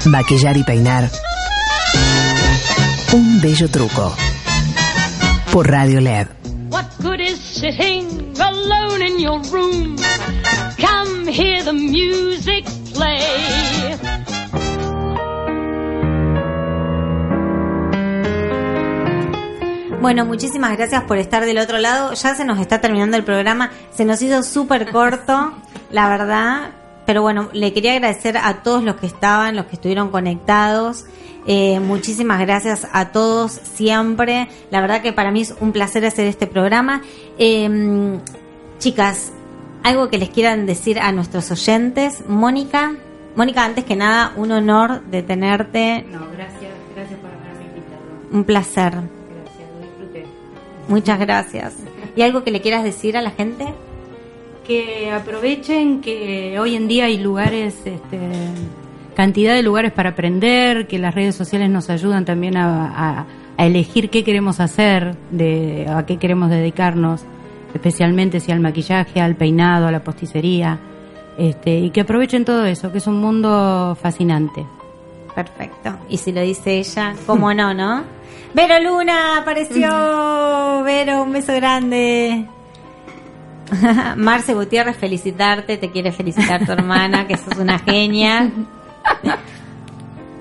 Maquillar 0.10 0.58
y 0.58 0.64
peinar. 0.64 1.08
Un 3.14 3.40
bello 3.42 3.70
truco. 3.70 4.16
Por 5.54 5.70
Radio 5.70 6.02
LED. 6.02 6.28
What 6.72 6.86
good 7.00 7.20
is 7.20 7.40
sitting 7.40 8.08
alone 8.40 9.06
in 9.06 9.20
your 9.20 9.40
room? 9.52 9.98
Come 10.78 11.32
hear 11.32 11.64
the 11.64 11.74
music 11.74 12.66
play. 12.96 13.20
Bueno, 20.02 20.26
muchísimas 20.26 20.76
gracias 20.76 21.04
por 21.04 21.20
estar 21.20 21.46
del 21.46 21.60
otro 21.60 21.78
lado. 21.78 22.14
Ya 22.14 22.34
se 22.34 22.46
nos 22.46 22.60
está 22.60 22.82
terminando 22.82 23.16
el 23.16 23.24
programa. 23.24 23.70
Se 23.92 24.06
nos 24.06 24.20
hizo 24.24 24.42
súper 24.42 24.92
corto, 24.92 25.54
la 25.92 26.10
verdad. 26.10 26.79
Pero 27.10 27.24
bueno, 27.24 27.50
le 27.54 27.74
quería 27.74 27.94
agradecer 27.94 28.38
a 28.38 28.62
todos 28.62 28.84
los 28.84 28.98
que 28.98 29.08
estaban, 29.08 29.56
los 29.56 29.66
que 29.66 29.78
estuvieron 29.78 30.12
conectados. 30.12 31.06
Eh, 31.48 31.80
muchísimas 31.80 32.40
gracias 32.40 32.88
a 32.94 33.12
todos 33.12 33.52
siempre. 33.52 34.48
La 34.70 34.80
verdad 34.80 35.02
que 35.02 35.12
para 35.12 35.32
mí 35.32 35.42
es 35.42 35.56
un 35.60 35.72
placer 35.72 36.06
hacer 36.06 36.28
este 36.28 36.46
programa. 36.46 37.02
Eh, 37.40 38.20
chicas, 38.78 39.32
algo 39.82 40.12
que 40.12 40.20
les 40.20 40.30
quieran 40.30 40.68
decir 40.68 41.00
a 41.00 41.12
nuestros 41.12 41.50
oyentes. 41.50 42.26
Mónica, 42.28 42.94
Mónica, 43.36 43.66
antes 43.66 43.86
que 43.86 43.96
nada, 43.96 44.34
un 44.36 44.52
honor 44.52 45.02
de 45.06 45.24
tenerte. 45.24 46.06
No, 46.12 46.28
gracias, 46.32 46.74
gracias 46.94 47.20
por 47.22 47.32
haberme 47.32 47.70
invitado. 47.70 48.04
Un 48.32 48.44
placer. 48.44 48.92
Gracias, 48.92 49.68
lo 49.74 49.82
disfruté. 49.82 50.26
Muchas 50.88 51.20
gracias. 51.20 51.74
¿Y 52.16 52.22
algo 52.22 52.44
que 52.44 52.52
le 52.52 52.62
quieras 52.62 52.84
decir 52.84 53.18
a 53.18 53.24
la 53.24 53.32
gente? 53.32 53.74
Que 54.70 55.10
aprovechen 55.12 56.00
que 56.00 56.60
hoy 56.60 56.76
en 56.76 56.88
día 56.88 57.06
hay 57.06 57.18
lugares, 57.18 57.76
este, 57.86 58.20
cantidad 59.16 59.56
de 59.56 59.64
lugares 59.64 59.92
para 59.92 60.12
aprender, 60.12 60.86
que 60.86 61.00
las 61.00 61.16
redes 61.16 61.34
sociales 61.36 61.72
nos 61.72 61.90
ayudan 61.90 62.24
también 62.24 62.56
a, 62.56 62.86
a- 63.20 63.26
a 63.58 63.66
elegir 63.66 64.12
qué 64.12 64.24
queremos 64.24 64.60
hacer, 64.60 65.16
de, 65.32 65.88
a 65.90 66.06
qué 66.06 66.18
queremos 66.18 66.52
dedicarnos, 66.52 67.24
especialmente 67.74 68.40
si 68.40 68.52
al 68.52 68.60
maquillaje, 68.60 69.20
al 69.22 69.36
peinado, 69.36 69.88
a 69.88 69.92
la 69.92 70.04
posticería, 70.04 70.78
este, 71.40 71.80
y 71.80 71.90
que 71.90 72.02
aprovechen 72.02 72.46
todo 72.46 72.66
eso, 72.66 72.92
que 72.92 73.00
es 73.00 73.08
un 73.08 73.20
mundo 73.20 73.98
fascinante. 74.00 74.66
Perfecto. 75.34 75.96
Y 76.10 76.18
si 76.18 76.32
lo 76.32 76.42
dice 76.42 76.78
ella, 76.78 77.16
¿cómo 77.26 77.54
no, 77.56 77.74
no? 77.74 78.04
Vero 78.54 78.76
Luna 78.82 79.40
apareció. 79.40 79.90
Vero, 80.86 81.24
un 81.24 81.34
beso 81.34 81.54
grande. 81.56 82.46
Marce 84.18 84.54
Gutiérrez, 84.54 84.98
felicitarte. 84.98 85.78
Te 85.78 85.92
quiere 85.92 86.12
felicitar 86.12 86.66
tu 86.66 86.72
hermana, 86.72 87.28
que 87.28 87.38
sos 87.38 87.58
una 87.58 87.80
genia. 87.80 88.52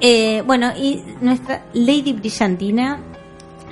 Eh, 0.01 0.45
bueno, 0.47 0.71
y 0.77 1.03
nuestra 1.21 1.65
Lady 1.73 2.13
Brillantina, 2.13 3.01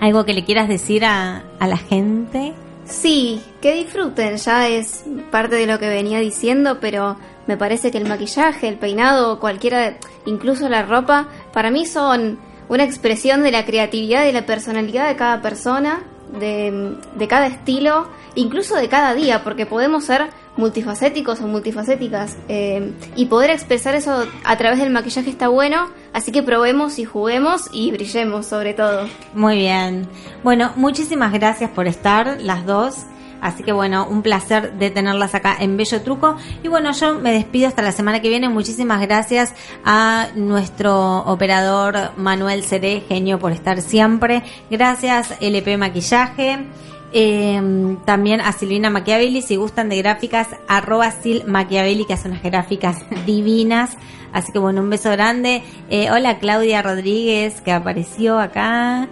algo 0.00 0.24
que 0.24 0.34
le 0.34 0.44
quieras 0.44 0.66
decir 0.66 1.04
a, 1.04 1.44
a 1.60 1.68
la 1.68 1.76
gente. 1.76 2.52
Sí, 2.84 3.40
que 3.60 3.74
disfruten, 3.74 4.36
ya 4.36 4.66
es 4.66 5.04
parte 5.30 5.54
de 5.54 5.66
lo 5.66 5.78
que 5.78 5.88
venía 5.88 6.18
diciendo, 6.18 6.78
pero 6.80 7.16
me 7.46 7.56
parece 7.56 7.92
que 7.92 7.98
el 7.98 8.08
maquillaje, 8.08 8.66
el 8.66 8.76
peinado, 8.76 9.38
cualquiera, 9.38 9.98
incluso 10.24 10.68
la 10.68 10.82
ropa, 10.82 11.28
para 11.52 11.70
mí 11.70 11.86
son 11.86 12.38
una 12.68 12.84
expresión 12.84 13.42
de 13.42 13.52
la 13.52 13.64
creatividad 13.64 14.26
y 14.26 14.32
la 14.32 14.46
personalidad 14.46 15.08
de 15.08 15.16
cada 15.16 15.40
persona, 15.42 16.02
de, 16.32 17.26
cada 17.28 17.46
estilo, 17.46 18.08
incluso 18.34 18.74
de 18.76 18.88
cada 18.88 19.14
día, 19.14 19.42
porque 19.44 19.66
podemos 19.66 20.04
ser 20.04 20.28
multifacéticos 20.56 21.40
o 21.40 21.46
multifacéticas 21.46 22.36
eh, 22.48 22.92
y 23.14 23.26
poder 23.26 23.50
expresar 23.50 23.94
eso 23.94 24.26
a 24.44 24.56
través 24.56 24.78
del 24.78 24.90
maquillaje 24.90 25.28
está 25.28 25.48
bueno, 25.48 25.90
así 26.12 26.32
que 26.32 26.42
probemos 26.42 26.98
y 26.98 27.04
juguemos 27.04 27.68
y 27.72 27.90
brillemos 27.92 28.46
sobre 28.46 28.72
todo. 28.72 29.06
Muy 29.34 29.56
bien. 29.58 30.08
Bueno, 30.42 30.72
muchísimas 30.76 31.32
gracias 31.32 31.70
por 31.70 31.86
estar 31.86 32.40
las 32.40 32.64
dos. 32.64 33.06
Así 33.46 33.62
que 33.62 33.70
bueno, 33.70 34.08
un 34.10 34.22
placer 34.22 34.72
de 34.72 34.90
tenerlas 34.90 35.36
acá 35.36 35.56
en 35.60 35.76
Bello 35.76 36.02
Truco. 36.02 36.36
Y 36.64 36.68
bueno, 36.68 36.90
yo 36.90 37.14
me 37.14 37.30
despido 37.30 37.68
hasta 37.68 37.80
la 37.80 37.92
semana 37.92 38.20
que 38.20 38.28
viene. 38.28 38.48
Muchísimas 38.48 39.00
gracias 39.00 39.54
a 39.84 40.30
nuestro 40.34 41.18
operador 41.18 42.10
Manuel 42.16 42.64
Seré, 42.64 43.04
genio 43.08 43.38
por 43.38 43.52
estar 43.52 43.80
siempre. 43.82 44.42
Gracias 44.68 45.34
LP 45.40 45.76
Maquillaje. 45.76 46.66
Eh, 47.12 47.96
también 48.04 48.40
a 48.40 48.50
Silvina 48.50 48.90
Machiavelli, 48.90 49.42
si 49.42 49.54
gustan 49.54 49.88
de 49.90 49.98
gráficas, 49.98 50.48
arroba 50.66 51.12
Sil 51.14 51.46
que 51.46 52.12
hace 52.14 52.26
unas 52.26 52.42
gráficas 52.42 52.98
divinas. 53.26 53.96
Así 54.32 54.50
que 54.50 54.58
bueno, 54.58 54.80
un 54.80 54.90
beso 54.90 55.12
grande. 55.12 55.62
Eh, 55.88 56.10
hola 56.10 56.40
Claudia 56.40 56.82
Rodríguez, 56.82 57.60
que 57.60 57.70
apareció 57.70 58.40
acá. 58.40 59.06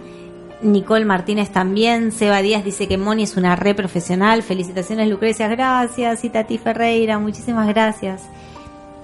Nicole 0.61 1.05
Martínez 1.05 1.51
también. 1.51 2.11
Seba 2.11 2.41
Díaz 2.41 2.63
dice 2.63 2.87
que 2.87 2.97
Moni 2.97 3.23
es 3.23 3.37
una 3.37 3.55
re 3.55 3.75
profesional. 3.75 4.43
Felicitaciones 4.43 5.09
Lucrecia, 5.09 5.47
gracias. 5.47 6.23
Y 6.23 6.29
Tati 6.29 6.57
Ferreira, 6.57 7.19
muchísimas 7.19 7.67
gracias. 7.67 8.23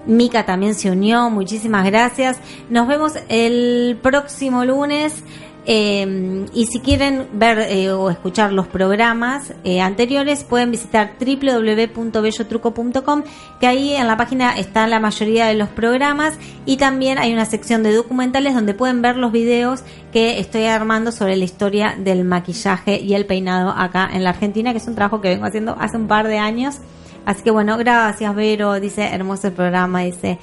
Mica 0.05 0.45
también 0.45 0.73
se 0.73 0.89
unió, 0.89 1.29
muchísimas 1.29 1.85
gracias. 1.85 2.39
Nos 2.69 2.87
vemos 2.87 3.13
el 3.29 3.99
próximo 4.01 4.65
lunes. 4.65 5.23
Eh, 5.65 6.45
y 6.53 6.65
si 6.65 6.79
quieren 6.79 7.27
ver 7.33 7.59
eh, 7.59 7.91
o 7.91 8.09
escuchar 8.09 8.51
los 8.51 8.65
programas 8.67 9.53
eh, 9.63 9.79
anteriores, 9.79 10.43
pueden 10.43 10.71
visitar 10.71 11.11
www.bellotruco.com, 11.19 13.23
que 13.59 13.67
ahí 13.67 13.93
en 13.93 14.07
la 14.07 14.17
página 14.17 14.57
está 14.57 14.87
la 14.87 14.99
mayoría 14.99 15.45
de 15.45 15.53
los 15.53 15.69
programas 15.69 16.33
y 16.65 16.77
también 16.77 17.19
hay 17.19 17.31
una 17.31 17.45
sección 17.45 17.83
de 17.83 17.93
documentales 17.93 18.55
donde 18.55 18.73
pueden 18.73 19.03
ver 19.03 19.17
los 19.17 19.31
videos 19.31 19.83
que 20.11 20.39
estoy 20.39 20.65
armando 20.65 21.11
sobre 21.11 21.35
la 21.35 21.45
historia 21.45 21.95
del 21.97 22.25
maquillaje 22.25 22.99
y 22.99 23.13
el 23.13 23.27
peinado 23.27 23.69
acá 23.69 24.09
en 24.11 24.23
la 24.23 24.31
Argentina, 24.31 24.71
que 24.71 24.79
es 24.79 24.87
un 24.87 24.95
trabajo 24.95 25.21
que 25.21 25.29
vengo 25.29 25.45
haciendo 25.45 25.77
hace 25.79 25.97
un 25.97 26.07
par 26.07 26.27
de 26.27 26.39
años. 26.39 26.79
Así 27.23 27.43
que 27.43 27.51
bueno, 27.51 27.77
gracias 27.77 28.35
Vero, 28.35 28.79
dice 28.79 29.03
hermoso 29.03 29.45
el 29.47 29.53
programa, 29.53 30.01
dice 30.01 30.39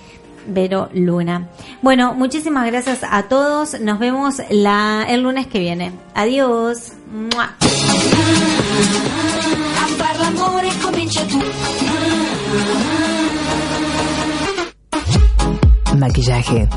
Vero 0.49 0.89
Luna. 0.93 1.49
Bueno, 1.83 2.15
muchísimas 2.15 2.67
gracias 2.67 3.01
a 3.09 3.25
todos. 3.25 3.81
Nos 3.81 3.99
vemos 3.99 4.41
el 4.49 5.23
lunes 5.23 5.47
que 5.47 5.61
viene. 5.61 5.93
Adiós. 6.15 6.93
Maquillaje, 15.97 16.69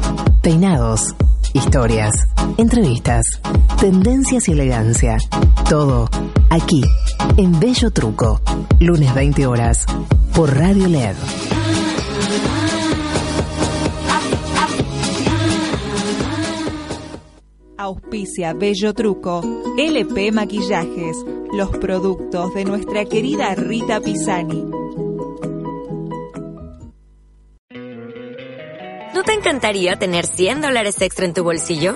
peinados, 0.42 1.16
historias, 1.54 2.12
entrevistas, 2.58 3.24
tendencias 3.80 4.48
y 4.48 4.52
elegancia. 4.54 5.18
Todo 5.70 6.10
aquí, 6.50 6.82
en 7.38 7.60
Bello 7.60 7.92
Truco. 7.92 8.42
Lunes 8.80 9.14
20 9.14 9.46
horas, 9.46 9.86
por 10.34 10.58
Radio 10.58 10.88
LED. 10.88 11.16
Auspicia 17.82 18.54
Bello 18.54 18.94
Truco, 18.94 19.42
LP 19.76 20.32
Maquillajes, 20.32 21.18
los 21.52 21.72
productos 21.80 22.54
de 22.54 22.64
nuestra 22.64 23.06
querida 23.06 23.56
Rita 23.56 24.00
Pisani. 24.00 24.64
¿No 29.16 29.24
te 29.24 29.34
encantaría 29.34 29.96
tener 29.96 30.28
100 30.28 30.62
dólares 30.62 31.02
extra 31.02 31.26
en 31.26 31.34
tu 31.34 31.44
bolsillo? 31.44 31.96